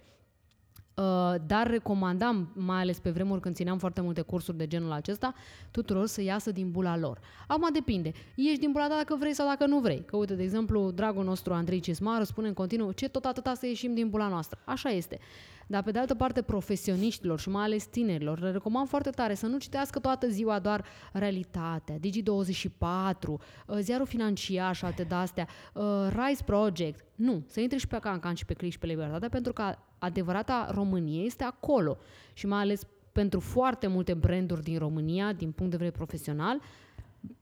[0.95, 5.33] Uh, dar recomandam, mai ales pe vremuri când țineam foarte multe cursuri de genul acesta,
[5.71, 7.19] tuturor să iasă din bula lor.
[7.47, 8.11] Acum depinde.
[8.35, 10.03] Ieși din bula ta dacă vrei sau dacă nu vrei.
[10.05, 13.65] Că uite, de exemplu, dragul nostru Andrei Cismaru spune în continuu ce tot atâta să
[13.65, 14.59] ieșim din bula noastră.
[14.65, 15.19] Așa este.
[15.67, 19.45] Dar pe de altă parte, profesioniștilor și mai ales tinerilor, le recomand foarte tare să
[19.45, 26.43] nu citească toată ziua doar realitatea, Digi24, uh, ziarul financiar și alte de-astea, uh, Rise
[26.43, 27.05] Project.
[27.15, 30.67] Nu, să intre și pe Cancan și pe Click și pe Libertate, pentru că adevărata
[30.71, 31.97] Românie este acolo.
[32.33, 32.81] Și mai ales
[33.11, 36.61] pentru foarte multe branduri din România, din punct de vedere profesional,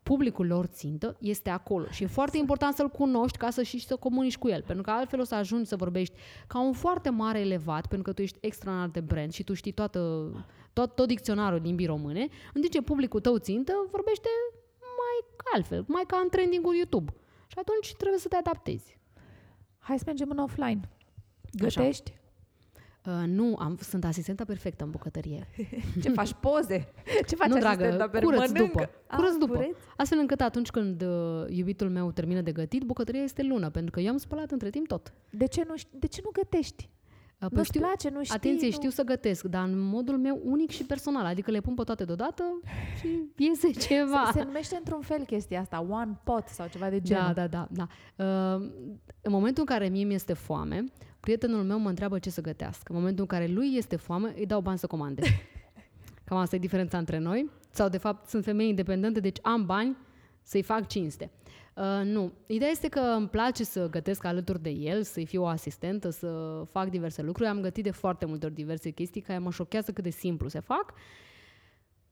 [0.04, 3.96] publicul lor țintă este acolo și e foarte important să-l cunoști ca să și să
[3.96, 6.16] comunici cu el, pentru că altfel o să ajungi să vorbești
[6.48, 9.72] ca un foarte mare elevat, pentru că tu ești extraordinar de brand și tu știi
[9.72, 10.32] toată,
[10.74, 14.28] tot, tot dicționarul limbii române, în timp ce publicul tău țintă vorbește
[14.82, 17.14] mai altfel, mai ca în trending-ul YouTube.
[17.48, 18.98] Și atunci trebuie să te adaptezi.
[19.80, 20.80] Hai să mergem în offline.
[21.66, 21.82] Așa.
[21.82, 22.19] Gătești?
[23.10, 25.48] Uh, nu, am, sunt asistenta perfectă în bucătărie.
[26.04, 26.88] Ce faci poze?
[27.28, 28.64] Ce faci nu, dragă, asistenta pe curăț mănâncă?
[28.64, 28.90] după.
[29.08, 29.54] Ah, Curăț după.
[29.54, 29.78] cureți?
[29.98, 34.00] Astfel încât atunci când uh, iubitul meu termină de gătit, bucătăria este lună, pentru că
[34.00, 35.14] eu am spălat între timp tot.
[35.30, 36.90] De ce nu, ști- de ce nu gătești?
[37.42, 38.36] Uh, Nu-ți place, nu știi?
[38.36, 38.74] Atenție, nu...
[38.74, 42.04] știu să gătesc, dar în modul meu unic și personal, adică le pun pe toate
[42.06, 42.44] deodată
[43.00, 43.08] și
[43.38, 44.24] iese ceva.
[44.32, 47.32] Se, se numește într-un fel chestia asta, one pot sau ceva de genul.
[47.34, 47.88] Da, da, da.
[48.16, 48.56] da.
[48.56, 48.70] Uh,
[49.22, 50.84] în momentul în care mie mi este foame,
[51.30, 52.84] prietenul meu mă întreabă ce să gătească.
[52.88, 55.22] În momentul în care lui este foame, îi dau bani să comande.
[56.26, 57.50] Cam asta e diferența între noi.
[57.72, 59.98] Sau, de fapt, sunt femei independente, deci am bani
[60.44, 61.32] să-i fac cinste.
[61.76, 62.32] Uh, nu.
[62.46, 66.62] Ideea este că îmi place să gătesc alături de el, să-i fiu o asistentă, să
[66.72, 67.50] fac diverse lucruri.
[67.50, 70.60] Am gătit de foarte multe ori diverse chestii care mă șochează cât de simplu se
[70.60, 70.94] fac.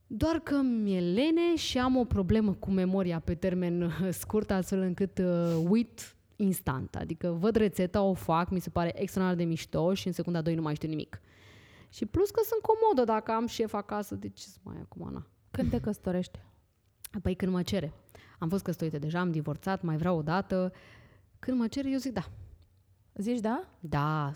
[0.08, 4.80] Doar că mi-e lene și am o problemă cu memoria pe termen uh, scurt, astfel
[4.80, 6.96] încât uh, uit instant.
[6.96, 10.56] Adică văd rețeta, o fac, mi se pare extraordinar de mișto și în secunda 2
[10.56, 11.22] nu mai știu nimic.
[11.90, 15.28] Și plus că sunt comodă dacă am șef acasă, de ce să mai acum, na?
[15.52, 16.40] Când te căsătorești?
[17.22, 17.94] Păi când mă cere.
[18.40, 20.74] Am fost căsătorită deja, am divorțat, mai vreau o dată.
[21.40, 22.30] Când mă cere, eu zic da.
[23.14, 23.68] Zici da?
[23.80, 24.36] Da, 100%.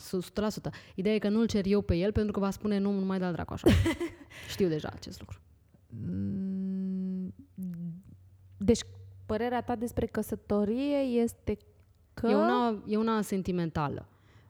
[0.95, 3.20] Ideea e că nu-l cer eu pe el pentru că va spune nu, nu mai
[3.20, 3.68] da dracu așa.
[4.49, 5.39] Știu deja acest lucru.
[5.88, 7.34] Mm,
[8.58, 8.82] Deci,
[9.26, 11.58] părerea ta despre căsătorie este
[12.14, 12.28] că...
[12.28, 14.05] E una, e una sentimentală.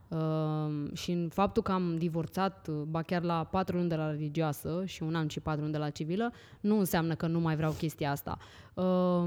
[0.07, 4.09] Uh, și în faptul că am divorțat, uh, ba chiar la patru luni de la
[4.09, 7.55] religioasă și un an și patru luni de la civilă, nu înseamnă că nu mai
[7.55, 8.38] vreau chestia asta.
[8.74, 9.24] Uh,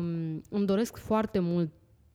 [0.51, 1.71] îmi doresc foarte mult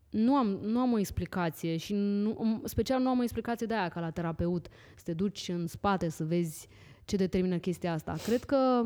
[0.09, 3.73] nu am, nu am o explicație și nu, în special nu am o explicație de
[3.73, 6.67] aia ca la terapeut, să te duci în spate să vezi
[7.05, 8.15] ce determină chestia asta.
[8.25, 8.83] Cred că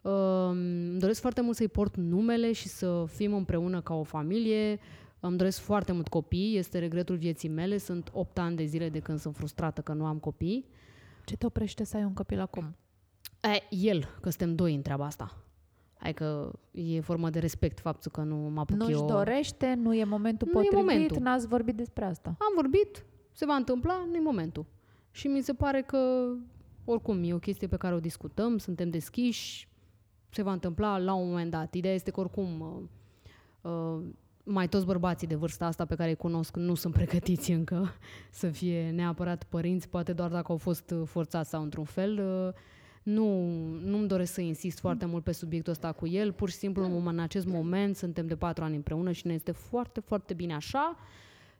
[0.00, 4.80] uh, îmi doresc foarte mult să-i port numele și să fim împreună ca o familie.
[5.20, 7.78] Îmi doresc foarte mult copii, este regretul vieții mele.
[7.78, 10.66] Sunt 8 ani de zile de când sunt frustrată că nu am copii.
[11.24, 12.76] Ce te oprește să ai un copil acum?
[13.42, 15.36] E, el, că suntem doi în treaba asta.
[15.98, 19.06] Adică e formă de respect faptul că nu mă apuc Nu-și eu.
[19.06, 21.22] dorește, nu e momentul Nu e potrivit, momentul.
[21.22, 22.28] n-ați vorbit despre asta.
[22.28, 24.66] Am vorbit, se va întâmpla, nu e momentul.
[25.10, 26.30] Și mi se pare că,
[26.84, 29.68] oricum, e o chestie pe care o discutăm, suntem deschiși,
[30.30, 31.74] se va întâmpla la un moment dat.
[31.74, 34.02] Ideea este că, oricum, uh, uh,
[34.50, 37.92] mai toți bărbații de vârsta asta pe care îi cunosc nu sunt pregătiți încă
[38.30, 42.18] să fie neapărat părinți, poate doar dacă au fost uh, forțați sau într-un fel.
[42.18, 42.54] Uh,
[43.02, 43.46] nu,
[43.84, 47.06] nu-mi doresc să insist foarte mult pe subiectul ăsta cu el, pur și simplu în
[47.06, 50.96] în acest moment suntem de patru ani împreună și ne este foarte, foarte bine așa.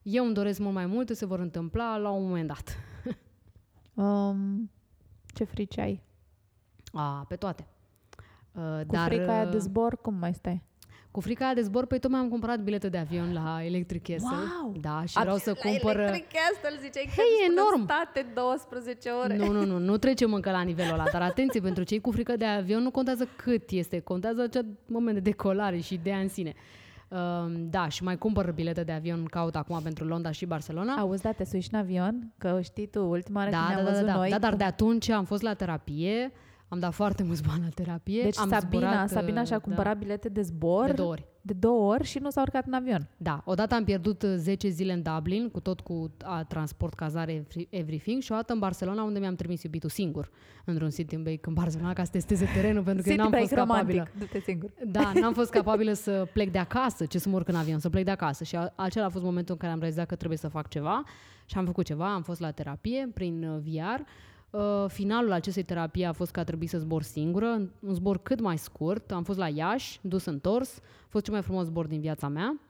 [0.03, 2.76] Eu îmi doresc mult mai multe, se vor întâmpla la un moment dat.
[3.95, 4.70] Um,
[5.34, 6.03] ce frici ai?
[6.93, 7.66] A, pe toate.
[8.53, 10.62] Uh, Cu Dar, frica aia de uh, zbor, cum mai stai?
[11.11, 14.37] Cu frica aia de zbor, păi tocmai am cumpărat bilete de avion la Electric Castle.
[14.63, 14.75] Wow!
[14.81, 15.97] Da, și vreau să cumpăr...
[15.97, 17.85] Castle ziceai că Hei, îți spune enorm!
[17.85, 19.37] state 12 ore.
[19.37, 22.37] Nu, nu, nu, nu trecem încă la nivelul ăla, dar atenție, pentru cei cu frică
[22.37, 26.55] de avion nu contează cât este, contează acel moment de decolare și ideea în sine.
[27.09, 27.19] Uh,
[27.71, 30.95] da, și mai cumpăr bilete de avion, caut acum pentru Londra și Barcelona.
[30.95, 32.33] Auzi, da, te suiși în avion?
[32.39, 34.31] Că știi tu, ultima oară da, când da, ne-am da, da, văzut da, noi...
[34.31, 36.33] da, dar de atunci am fost la terapie,
[36.73, 38.23] am dat foarte mulți bani la terapie.
[38.23, 41.27] Deci am Sabina, zburat, Sabina și-a uh, cumpărat bilete de zbor De două ori.
[41.43, 43.09] de două ori și nu s-a urcat în avion.
[43.16, 47.33] Da, odată am pierdut uh, 10 zile în Dublin, cu tot cu a, transport, cazare,
[47.45, 50.31] every- everything, și o dată în Barcelona, unde mi-am trimis iubitul singur,
[50.64, 53.55] într-un city break în Barcelona, ca să testeze terenul, pentru că City n-am break fost
[53.61, 53.93] capabilă.
[53.99, 54.71] romantic, du-te singur.
[54.87, 57.89] Da, n-am fost capabilă să plec de acasă, ce să mă urc în avion, să
[57.91, 58.45] plec de acasă.
[58.45, 61.03] Și a, acela a fost momentul în care am realizat că trebuie să fac ceva
[61.45, 64.01] și am făcut ceva, am fost la terapie prin uh, VR.
[64.51, 68.41] Uh, finalul acestei terapii a fost că a trebuit să zbor singură, un zbor cât
[68.41, 69.13] mai scurt.
[69.13, 72.61] Am fost la Iași, dus întors, a fost cel mai frumos zbor din viața mea.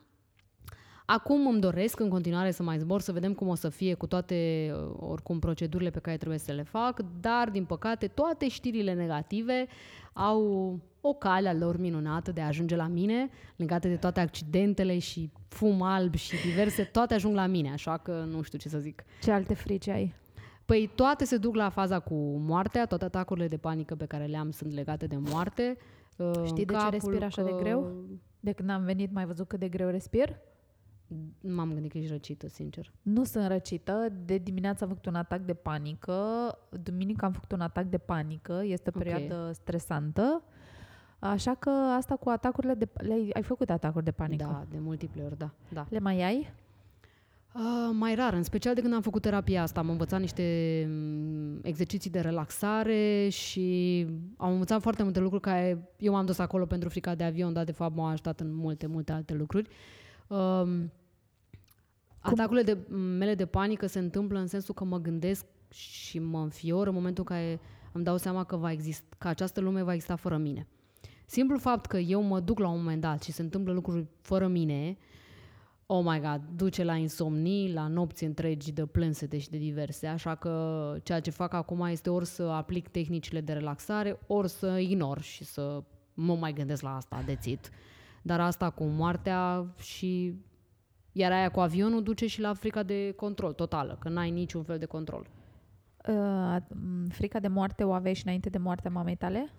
[1.05, 4.07] Acum îmi doresc în continuare să mai zbor, să vedem cum o să fie cu
[4.07, 8.93] toate, uh, oricum, procedurile pe care trebuie să le fac, dar, din păcate, toate știrile
[8.93, 9.67] negative
[10.13, 14.99] au o cale a lor minunată de a ajunge la mine, legate de toate accidentele
[14.99, 18.79] și fum alb și diverse, toate ajung la mine, așa că nu știu ce să
[18.79, 19.03] zic.
[19.21, 20.13] Ce alte frici ai?
[20.71, 24.37] Păi toate se duc la faza cu moartea, toate atacurile de panică pe care le
[24.37, 25.77] am sunt legate de moarte.
[26.17, 27.91] Uh, Știi de ce capul respir așa de greu?
[28.39, 30.39] De când am venit, mai văzut cât de greu respir?
[31.39, 32.91] Nu m-am gândit că ești răcită, sincer.
[33.01, 34.07] Nu sunt răcită.
[34.25, 36.13] De dimineață am făcut un atac de panică.
[36.83, 38.61] Duminică am făcut un atac de panică.
[38.65, 39.03] Este o Ok.
[39.03, 40.43] perioadă stresantă.
[41.19, 42.87] Așa că asta cu atacurile de...
[42.93, 44.43] Le-ai, ai făcut atacuri de panică?
[44.43, 45.49] Da, de multiple ori, da.
[45.69, 45.85] da.
[45.89, 46.53] Le mai ai?
[47.53, 49.79] Uh, mai rar, în special de când am făcut terapia asta.
[49.79, 50.43] Am învățat niște
[50.89, 54.05] mm, exerciții de relaxare și
[54.37, 57.63] am învățat foarte multe lucruri care eu m-am dus acolo pentru frica de avion, dar
[57.63, 59.69] de fapt m-au ajutat în multe, multe alte lucruri.
[60.27, 60.91] Um,
[62.19, 66.87] atacurile de, mele de panică se întâmplă în sensul că mă gândesc și mă înfior
[66.87, 67.59] în momentul în care
[67.91, 70.67] îmi dau seama că, va exist, că această lume va exista fără mine.
[71.25, 74.47] Simplul fapt că eu mă duc la un moment dat și se întâmplă lucruri fără
[74.47, 74.97] mine,
[75.93, 80.35] oh my god, duce la insomnii, la nopți întregi de plânsete și de diverse, așa
[80.35, 85.21] că ceea ce fac acum este ori să aplic tehnicile de relaxare, ori să ignor
[85.21, 85.83] și să
[86.13, 87.69] mă mai gândesc la asta dețit.
[88.21, 90.33] Dar asta cu moartea și
[91.11, 94.77] iar aia cu avionul duce și la frica de control totală, că n-ai niciun fel
[94.77, 95.27] de control.
[96.07, 99.53] Uh, m, frica de moarte o aveai și înainte de moartea mamei tale?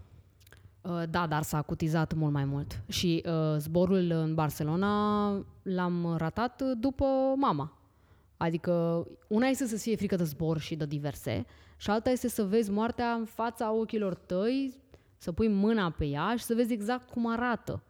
[0.83, 2.83] Uh, Da, dar s-a acutizat mult mai mult.
[2.89, 5.31] Și uh, zborul în Barcelona
[5.63, 7.05] l-am ratat după
[7.37, 7.77] mama.
[8.37, 11.47] Adică una este să fie frică de zbor și de diverse
[11.77, 14.75] și alta este să vezi moartea în fața ochilor tăi,
[15.17, 17.83] să pui mâna pe ea și să vezi exact cum arată.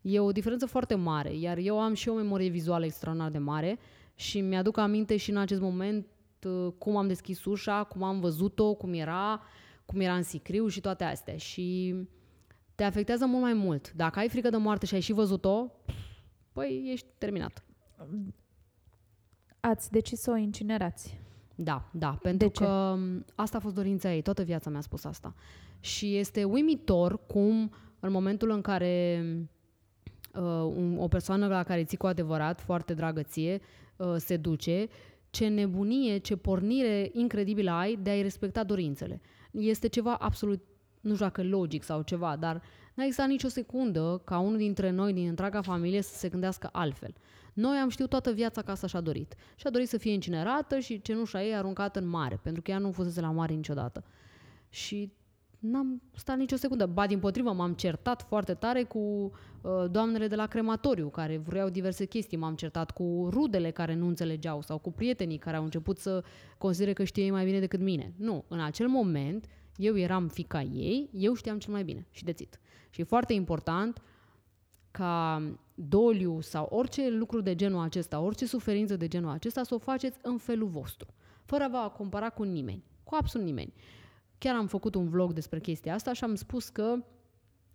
[0.00, 3.78] E o diferență foarte mare, iar eu am și o memorie vizuală extraordinar de mare
[4.14, 6.06] și mi-aduc aminte și în acest moment
[6.44, 9.42] uh, cum am deschis ușa, cum am văzut-o, cum era,
[9.84, 11.36] cum era în sicriu și toate astea.
[11.36, 11.94] Și
[12.76, 13.92] te afectează mult mai mult.
[13.92, 15.66] Dacă ai frică de moarte și ai și văzut-o,
[16.52, 17.64] păi ești terminat.
[19.60, 21.20] Ați decis să o incinerați.
[21.54, 22.64] Da, da, pentru ce?
[22.64, 25.34] că m, asta a fost dorința ei, toată viața mi-a spus asta.
[25.80, 29.24] Și este uimitor cum în momentul în care
[30.34, 30.42] uh,
[30.76, 33.60] un, o persoană la care ții cu adevărat, foarte dragă ție,
[33.96, 34.86] uh, se duce,
[35.30, 39.20] ce nebunie, ce pornire incredibilă ai de a-i respecta dorințele.
[39.50, 40.62] Este ceva absolut,
[41.06, 42.62] nu știu dacă logic sau ceva, dar
[42.94, 47.14] n-a existat nicio secundă ca unul dintre noi, din întreaga familie, să se gândească altfel.
[47.52, 49.34] Noi am știut toată viața că asta și-a dorit.
[49.56, 52.90] Și-a dorit să fie incinerată și cenușa ei aruncată în mare, pentru că ea nu
[52.90, 54.04] fusese la mare niciodată.
[54.68, 55.12] Și
[55.58, 56.86] n-am stat nicio secundă.
[56.86, 59.30] Ba, din potrivă, m-am certat foarte tare cu uh,
[59.90, 62.36] doamnele de la crematoriu, care vreau diverse chestii.
[62.36, 66.24] M-am certat cu rudele care nu înțelegeau sau cu prietenii care au început să
[66.58, 68.12] considere că știe ei mai bine decât mine.
[68.16, 69.46] Nu, în acel moment
[69.76, 72.60] Eu eram fica ei, eu știam cel mai bine și dețit.
[72.90, 74.02] Și e foarte important
[74.90, 75.42] ca
[75.74, 80.18] doliu sau orice lucru de genul acesta, orice suferință de genul acesta, să o faceți
[80.22, 83.72] în felul vostru, fără a vă compara cu nimeni, cu absolut nimeni.
[84.38, 86.94] Chiar am făcut un vlog despre chestia asta și am spus că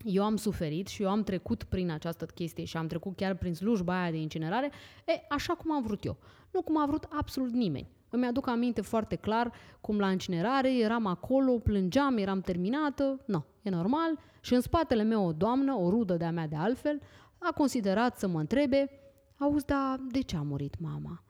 [0.04, 3.56] eu am suferit și eu am trecut prin această chestie și am trecut chiar prin
[3.56, 4.72] slujba aia de incinerare,
[5.06, 6.18] e, așa cum am vrut eu.
[6.52, 7.90] Nu cum a vrut absolut nimeni.
[8.14, 9.52] Îmi aduc aminte foarte clar
[9.82, 14.20] cum la incinerare eram acolo, plângeam, eram terminată, nu, e normal.
[14.42, 17.02] Și în spatele meu o doamnă, o rudă de-a mea de altfel,
[17.38, 18.90] a considerat să mă întrebe,
[19.38, 21.24] auzi, da, de ce a murit mama?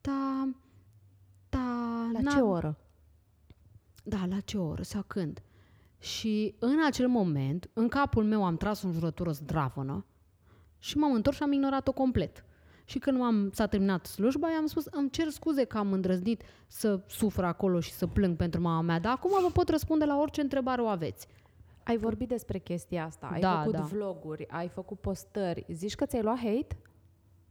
[0.00, 0.48] Da,
[1.48, 2.10] da...
[2.12, 2.78] La ce oră?
[4.04, 5.42] Da, la ce oră sau când?
[5.98, 10.04] Și în acel moment, în capul meu am tras o jurătură zdravănă
[10.78, 12.44] și m-am întors și am ignorat-o complet.
[12.88, 17.00] Și când am, s-a terminat slujba, i-am spus, îmi cer scuze că am îndrăznit să
[17.06, 20.40] sufăr acolo și să plâng pentru mama mea, dar acum vă pot răspunde la orice
[20.40, 21.26] întrebare o aveți.
[21.84, 23.82] Ai vorbit despre chestia asta, ai Da, făcut da.
[23.82, 25.66] vloguri, ai făcut postări.
[25.68, 26.76] Zici că ți-ai luat hate?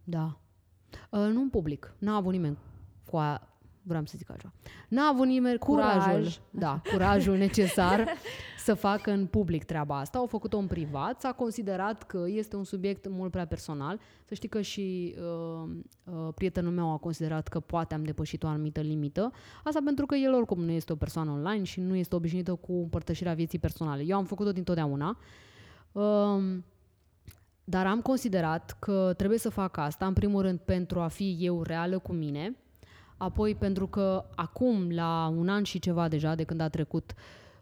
[0.04, 0.38] Da.
[1.10, 1.94] Uh, nu în public.
[1.98, 2.58] N-a avut nimeni
[3.06, 3.50] cu a...
[3.88, 4.54] Vreau să zic altceva.
[4.88, 6.04] N-a avut nimeni Curaj.
[6.04, 8.08] curajul, da, curajul necesar
[8.66, 10.18] să facă în public treaba asta.
[10.18, 11.22] Au făcut-o în privat.
[11.22, 14.00] S-a considerat că este un subiect mult prea personal.
[14.26, 15.70] Să știi că și uh,
[16.04, 19.32] uh, prietenul meu a considerat că poate am depășit o anumită limită.
[19.64, 22.74] Asta pentru că el oricum nu este o persoană online și nu este obișnuită cu
[22.74, 24.04] împărtășirea vieții personale.
[24.04, 25.18] Eu am făcut-o dintotdeauna.
[25.92, 26.64] Um,
[27.64, 31.62] dar am considerat că trebuie să fac asta, în primul rând, pentru a fi eu
[31.62, 32.56] reală cu mine,
[33.18, 37.14] apoi pentru că acum, la un an și ceva deja de când a trecut,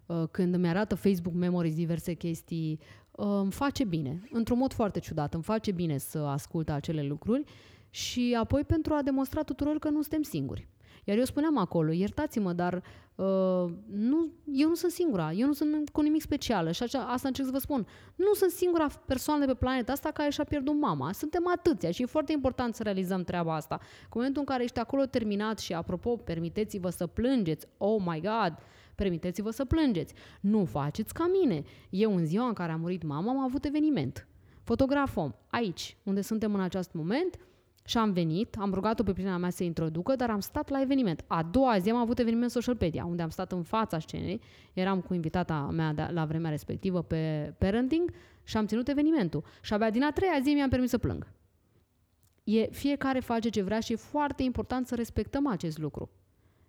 [0.05, 2.79] uh, când îmi arată Facebook Memories diverse chestii,
[3.11, 7.43] uh, îmi face bine, într-un mod foarte ciudat, îmi face bine să ascult acele lucruri
[7.89, 10.67] și apoi pentru a demonstra tuturor că nu suntem singuri.
[11.03, 12.81] Iar eu spuneam acolo, iertați-mă, dar uh,
[13.85, 17.47] nu, eu nu sunt singura, eu nu sunt cu nimic specială și așa, asta încerc
[17.47, 17.87] să vă spun.
[18.15, 21.11] Nu sunt singura persoană de pe planeta asta care și-a pierdut mama.
[21.11, 23.77] Suntem atâția și e foarte important să realizăm treaba asta.
[23.81, 28.53] În momentul în care ești acolo terminat și, apropo, permiteți-vă să plângeți, oh my God,
[28.95, 30.13] permiteți-vă să plângeți.
[30.41, 31.63] Nu faceți ca mine.
[31.89, 34.27] Eu, în ziua în care a murit mama, am avut eveniment.
[34.63, 37.37] Fotografom, aici, unde suntem în acest moment,
[37.85, 41.23] și am venit, am rugat-o pe prietena mea să introducă, dar am stat la eveniment.
[41.27, 44.41] A doua zi am avut eveniment Socialpedia, unde am stat în fața scenei,
[44.73, 49.43] eram cu invitata mea de, la vremea respectivă pe parenting și am ținut evenimentul.
[49.61, 51.27] Și abia din a treia zi mi-am permis să plâng.
[52.43, 56.09] E, fiecare face ce vrea și e foarte important să respectăm acest lucru.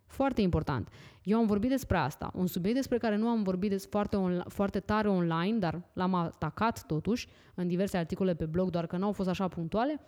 [0.06, 0.88] Foarte important.
[1.22, 4.44] Eu am vorbit despre asta, un subiect despre care nu am vorbit des foarte, on,
[4.48, 9.04] foarte tare online, dar l-am atacat totuși în diverse articole pe blog, doar că nu
[9.04, 10.00] au fost așa punctuale,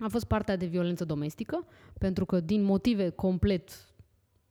[0.00, 1.66] a fost partea de violență domestică,
[1.98, 3.70] pentru că din motive complet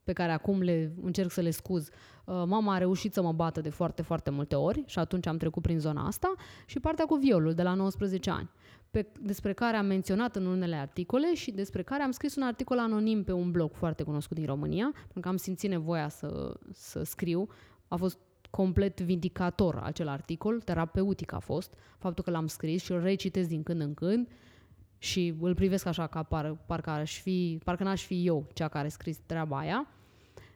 [0.03, 3.61] pe care acum le încerc să le scuz, uh, mama a reușit să mă bată
[3.61, 6.34] de foarte, foarte multe ori și atunci am trecut prin zona asta
[6.65, 8.49] și partea cu violul de la 19 ani,
[8.91, 12.80] pe, despre care am menționat în unele articole și despre care am scris un articol
[12.80, 17.03] anonim pe un blog foarte cunoscut din România, pentru că am simțit nevoia să, să
[17.03, 17.47] scriu.
[17.88, 18.17] A fost
[18.49, 23.63] complet vindicator acel articol, terapeutic a fost, faptul că l-am scris și îl recitesc din
[23.63, 24.27] când în când
[24.99, 28.88] și îl privesc așa ca par, parcă, aș fi, parcă n-aș fi eu cea care
[28.88, 29.88] a scris treaba aia.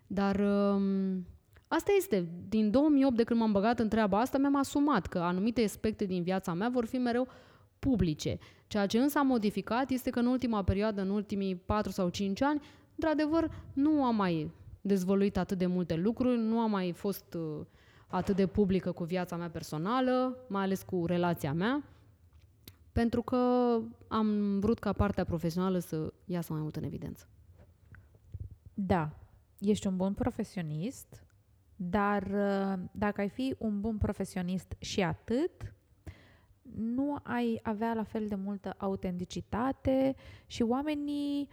[0.08, 1.26] Dar um,
[1.68, 2.28] asta este.
[2.50, 6.24] Din 2008, de când m-am băgat în treaba asta, mi-am asumat că anumite aspecte din
[6.24, 7.28] viața mea vor fi mereu
[7.80, 8.38] publice.
[8.68, 12.42] Ceea ce însă am modificat este că în ultima perioadă, în ultimii 4 sau 5
[12.42, 12.62] ani,
[12.96, 14.52] într-adevăr, nu am mai
[14.82, 17.66] dezvăluit atât de multe lucruri, nu am mai fost uh,
[18.08, 21.84] atât de publică cu viața mea personală, mai ales cu relația mea,
[22.94, 23.38] pentru că
[24.08, 27.28] am vrut ca partea profesională să iasă mai mult în evidență.
[28.74, 29.10] Da,
[29.60, 31.24] ești un bun profesionist,
[31.76, 35.74] dar uh, dacă ai fi un bun profesionist și atât,
[36.76, 40.16] nu ai avea la fel de multă autenticitate
[40.48, 41.50] și oamenii,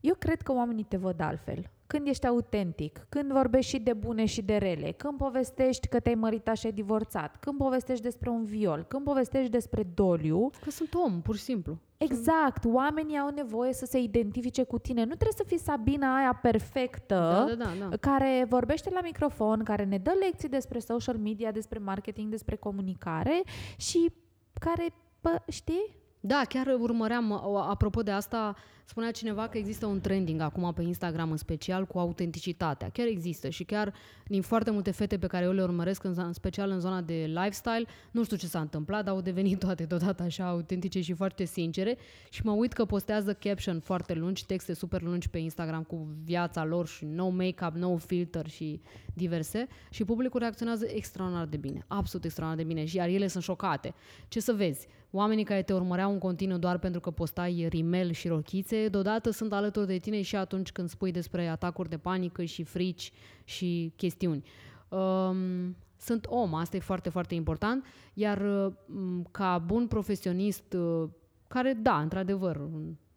[0.00, 1.70] eu cred că oamenii te văd altfel.
[1.88, 6.14] Când ești autentic, când vorbești și de bune și de rele, când povestești că te-ai
[6.14, 10.94] măritat și ai divorțat, când povestești despre un viol, când povestești despre doliu, Că sunt
[10.94, 11.78] om, pur și simplu.
[11.96, 15.00] Exact, oamenii au nevoie să se identifice cu tine.
[15.00, 17.96] Nu trebuie să fii Sabina aia perfectă Da, da, da, da.
[17.96, 23.42] care vorbește la microfon, care ne dă lecții despre social media, despre marketing, despre comunicare
[23.76, 24.12] și
[24.60, 30.00] care, bă, știi, Da, chiar urmăream, o- apropo de asta, spunea cineva că există un
[30.00, 32.88] trending acum pe Instagram în special cu autenticitatea.
[32.92, 33.92] Chiar există și chiar
[34.26, 37.24] din foarte multe fete pe care eu le urmăresc, în, în special în zona de
[37.34, 41.44] lifestyle, nu știu ce s-a întâmplat, dar au devenit toate deodată așa autentice și foarte
[41.44, 41.96] sincere
[42.30, 46.64] și mă uit că postează caption foarte lungi, texte super lungi pe Instagram cu viața
[46.64, 48.80] lor și no make-up, no filter și
[49.14, 53.42] diverse și publicul reacționează extraordinar de bine, absolut extraordinar de bine și iar ele sunt
[53.42, 53.94] șocate.
[54.28, 54.86] Ce să vezi?
[55.10, 59.52] Oamenii care te urmăreau în continuu doar pentru că postai rimel și rochițe, deodată sunt
[59.52, 63.12] alături de tine și atunci când spui despre atacuri de panică și frici
[63.44, 64.42] și chestiuni.
[64.88, 71.08] Um, sunt om, asta e foarte, foarte important, iar um, ca bun profesionist uh,
[71.46, 72.60] care, da, într-adevăr,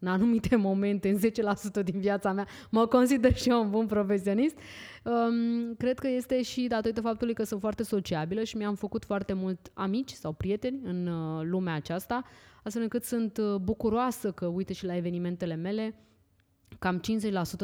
[0.02, 4.56] în anumite momente, în 10% din viața mea, mă consider și eu un bun profesionist.
[5.04, 9.32] Um, cred că este și datorită faptului că sunt foarte sociabilă și mi-am făcut foarte
[9.32, 12.24] mult amici sau prieteni în uh, lumea aceasta,
[12.62, 15.94] astfel încât sunt uh, bucuroasă că, uite, și la evenimentele mele,
[16.78, 17.00] Cam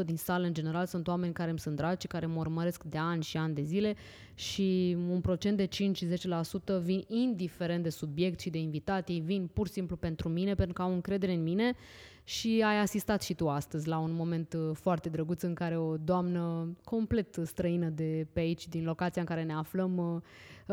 [0.03, 2.99] 50% din sală, în general, sunt oameni care îmi sunt dragi, care mă urmăresc de
[2.99, 3.97] ani și ani de zile
[4.35, 5.69] și un procent de
[6.79, 9.09] 5-10% vin indiferent de subiect și de invitat.
[9.09, 11.75] Ei vin pur și simplu pentru mine, pentru că au încredere în mine
[12.29, 15.97] și ai asistat și tu astăzi la un moment uh, foarte drăguț în care o
[15.97, 20.21] doamnă complet străină de pe aici, din locația în care ne aflăm, uh,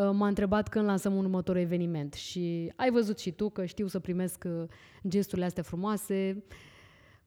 [0.04, 3.88] uh, m-a întrebat când lansăm un următor eveniment și ai văzut și tu că știu
[3.88, 4.44] să primesc
[5.08, 6.44] gesturile astea frumoase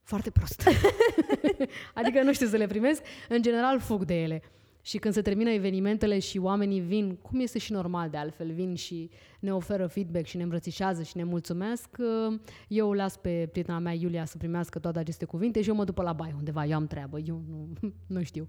[0.02, 0.68] foarte prost.
[1.94, 4.42] adică nu știu să le primesc, în general fug de ele.
[4.80, 8.74] Și când se termină evenimentele și oamenii vin, cum este și normal de altfel, vin
[8.74, 9.10] și
[9.40, 11.96] ne oferă feedback și ne îmbrățișează și ne mulțumesc,
[12.68, 15.94] eu las pe prietena mea Iulia să primească toate aceste cuvinte și eu mă duc
[15.94, 17.68] pe la baie undeva, eu am treabă, eu nu,
[18.16, 18.48] nu știu.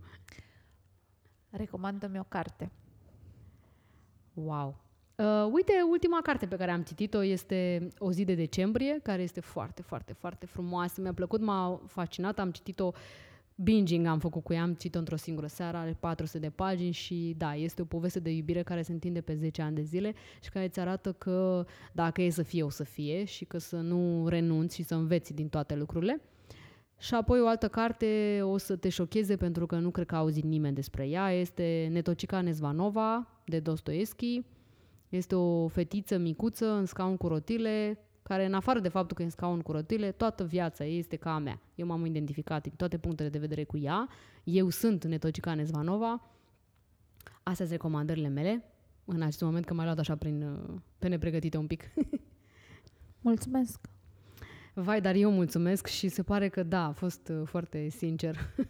[1.49, 2.71] Recomandă-mi o carte.
[4.33, 4.87] Wow!
[5.19, 9.39] Uh, uite, ultima carte pe care am citit-o este O zi de decembrie, care este
[9.39, 11.01] foarte, foarte, foarte frumoasă.
[11.01, 12.91] Mi-a plăcut, m-a fascinat, am citit-o
[13.61, 17.35] binging am făcut cu ea, am citit-o într-o singură seară, are 400 de pagini și
[17.37, 20.49] da, este o poveste de iubire care se întinde pe 10 ani de zile și
[20.49, 24.27] care îți arată că dacă e să fie, o să fie și că să nu
[24.27, 26.21] renunți și să înveți din toate lucrurile.
[26.97, 30.17] Și apoi o altă carte o să te șocheze pentru că nu cred că a
[30.17, 34.43] auzit nimeni despre ea, este Netocica Nezvanova de Dostoevski.
[35.09, 39.25] Este o fetiță micuță în scaun cu rotile, care în afară de faptul că e
[39.25, 41.61] în scaun cu rotile, toată viața ei este ca a mea.
[41.75, 44.09] Eu m-am identificat din toate punctele de vedere cu ea.
[44.43, 46.21] Eu sunt Netocica Nezvanova.
[47.23, 48.63] Astea sunt recomandările mele.
[49.05, 51.83] În acest moment că m-ai luat așa prin, uh, pe nepregătite un pic.
[53.21, 53.79] Mulțumesc!
[54.73, 58.37] Vai, dar eu mulțumesc și se pare că da, a fost uh, foarte sincer.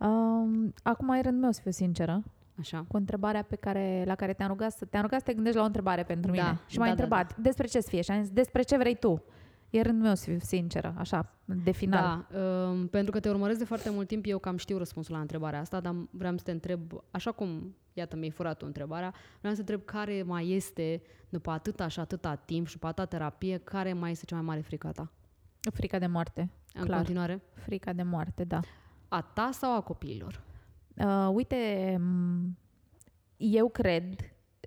[0.00, 2.22] Um, acum e rândul meu să fiu sinceră.
[2.60, 2.84] Așa.
[2.88, 5.62] Cu întrebarea pe care, la care te-am rugat, să, te-am rugat să te gândești la
[5.62, 6.60] o întrebare pentru Da, mine.
[6.66, 8.00] Și m-ai da, da, întrebat despre ce să fie.
[8.00, 9.22] Și am zis despre ce vrei tu.
[9.70, 12.26] E rândul meu să fiu sinceră, așa, de final.
[12.30, 15.20] Da, um, pentru că te urmăresc de foarte mult timp, eu cam știu răspunsul la
[15.20, 16.80] întrebarea asta, dar vreau să te întreb,
[17.10, 21.50] așa cum, iată, mi-ai furat tu întrebarea, vreau să te întreb care mai este, după
[21.50, 24.86] atâta și atâta timp și după atâta terapie, care mai este cea mai mare frică
[24.86, 25.10] a ta?
[25.72, 26.50] Frica de moarte.
[26.74, 26.96] În Clar.
[26.96, 27.42] continuare?
[27.52, 28.60] Frica de moarte, da.
[29.08, 30.40] A ta sau a copiilor?
[30.96, 32.56] Uh, uite, m,
[33.36, 34.14] eu cred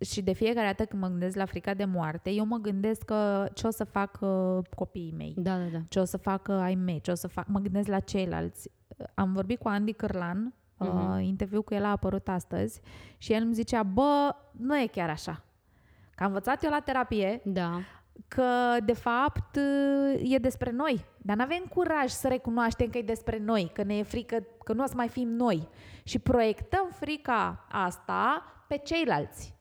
[0.01, 3.47] și de fiecare dată când mă gândesc la frica de moarte, eu mă gândesc că
[3.53, 5.79] ce o să fac uh, copiii mei, Da, da, da.
[5.89, 8.69] ce o să facă ai mei, ce o să fac, mă gândesc la ceilalți.
[9.13, 11.19] Am vorbit cu Andy Cârlan, uh, Mhm.
[11.19, 12.81] interviu cu el a apărut astăzi
[13.17, 15.43] și el îmi zicea, bă, nu e chiar așa.
[16.15, 17.79] Că am învățat eu la terapie Da,
[18.27, 19.57] că, de fapt,
[20.23, 21.05] e despre noi.
[21.17, 24.73] Dar nu avem curaj să recunoaștem că e despre noi, că ne e frică, că
[24.73, 25.67] nu o să mai fim noi.
[26.03, 29.53] Și proiectăm frica asta pe ceilalți.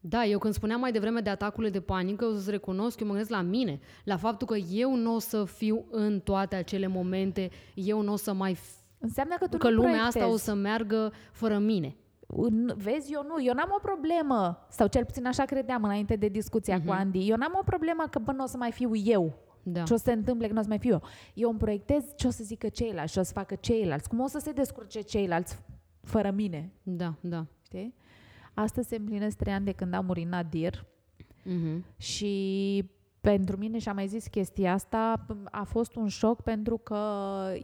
[0.00, 3.12] Da, eu când spuneam mai devreme de atacurile de panică, o să-ți recunosc, eu mă
[3.12, 7.50] gândesc la mine, la faptul că eu nu o să fiu în toate acele momente,
[7.74, 8.54] eu nu o să mai...
[8.54, 10.18] F- Înseamnă că tu că nu lumea proiectezi.
[10.18, 11.96] asta o să meargă fără mine.
[12.26, 16.28] În- Vezi, eu nu, eu n-am o problemă, sau cel puțin așa credeam înainte de
[16.28, 16.86] discuția Mhm.
[16.86, 19.32] cu Andy, eu n-am o problemă că bă, nu o să mai fiu eu.
[19.62, 19.82] Da.
[19.82, 21.02] Ce o să se întâmple că nu o să mai fiu eu.
[21.34, 24.26] Eu îmi proiectez ce o să zică ceilalți, ce o să facă ceilalți, cum o
[24.26, 25.58] să se descurce ceilalți
[26.02, 26.72] fără mine.
[26.82, 27.46] Da, da.
[27.64, 27.94] Știi?
[28.54, 30.86] Astăzi se împlinesc trei ani de când a murit Nadir
[31.44, 31.84] Mhm.
[31.96, 32.90] și
[33.22, 37.00] pentru mine, și am mai zis chestia asta, a fost un șoc pentru că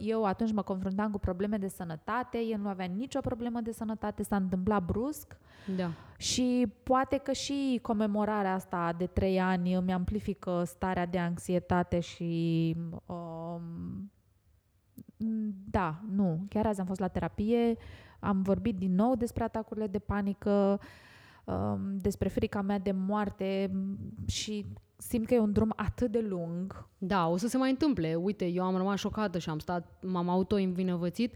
[0.01, 4.23] eu atunci mă confruntam cu probleme de sănătate, el nu avea nicio problemă de sănătate,
[4.23, 5.37] s-a întâmplat brusc
[5.77, 5.89] Da.
[6.17, 12.75] și poate că și comemorarea asta de trei ani îmi amplifică starea de anxietate și
[13.05, 14.11] um,
[15.69, 17.77] da, nu, chiar azi am fost la terapie,
[18.19, 20.79] am vorbit din nou despre atacurile de panică,
[21.45, 24.65] um, despre frica mea de moarte m, și
[25.01, 26.87] simt că e un drum atât de lung.
[26.97, 28.15] Da, o să se mai întâmple.
[28.15, 31.33] Uite, eu am rămas șocată și am stat, m-am auto-învinovățit.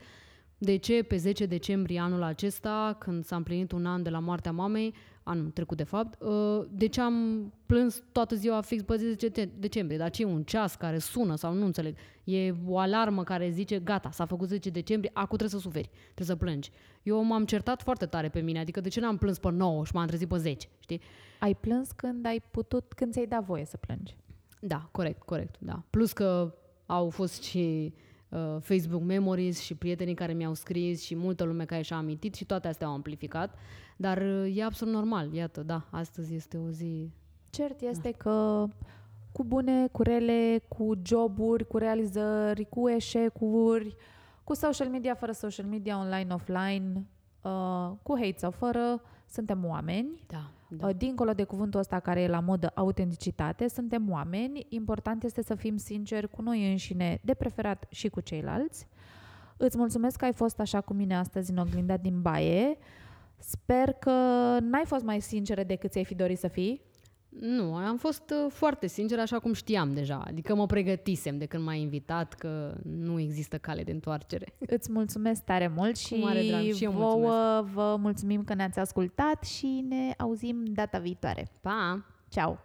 [0.58, 4.52] De ce pe 10 decembrie anul acesta, când s-a împlinit un an de la moartea
[4.52, 9.30] mamei, anul trecut de fapt, uh, de ce am plâns toată ziua fix pe 10
[9.60, 9.98] decembrie?
[9.98, 11.96] Dar ce e un ceas care sună sau nu înțeleg?
[12.24, 16.28] E o alarmă care zice gata, s-a făcut 10 decembrie, acum trebuie să suferi, trebuie
[16.28, 16.72] să plângi.
[17.04, 19.92] Eu m-am certat foarte tare pe mine, adică de ce n-am plâns pe 9 și
[19.94, 21.02] m-am trezit pe 10, știi?
[21.44, 24.18] Ai plâns când ai putut, când ți-ai dat voie să plângi.
[24.60, 25.84] Da, corect, corect, da.
[25.90, 26.56] Plus că
[26.86, 27.94] au fost și
[28.30, 32.46] uh, Facebook Memories și prietenii care mi-au scris și multă lume care și-a amintit și
[32.46, 33.56] toate astea au amplificat.
[33.98, 37.12] Dar uh, e absolut normal, iată, da, astăzi este o zi...
[37.50, 38.18] Cert este da.
[38.18, 38.68] că
[39.32, 43.96] cu bune, cu rele, cu joburi, cu realizări, cu eșecuri,
[44.44, 47.06] cu social media, fără social media, online, offline,
[47.42, 50.24] uh, cu hate sau fără, suntem oameni.
[50.28, 50.88] Da, da.
[50.88, 54.66] Uh, dincolo de cuvântul ăsta care e la modă autenticitate, suntem oameni.
[54.70, 58.88] Important este să fim sinceri cu noi înșine, de preferat și cu ceilalți.
[59.58, 62.78] Îți mulțumesc că ai fost așa cu mine astăzi în oglinda din baie.
[63.38, 64.12] Sper că
[64.62, 66.82] n-ai fost mai sinceră decât ți-ai fi dorit să fii.
[67.40, 70.24] Nu, am fost uh, foarte sincer, așa cum știam deja.
[70.28, 74.54] Adică mă pregătisem de când m-ai invitat că nu există cale de întoarcere.
[74.76, 76.74] Îți mulțumesc tare mult și, mare drag.
[76.74, 77.74] și eu vouă mulțumesc.
[77.74, 81.52] vă mulțumim că ne-ați ascultat și ne auzim data viitoare.
[81.62, 82.06] Pa!
[82.30, 82.60] Ciao!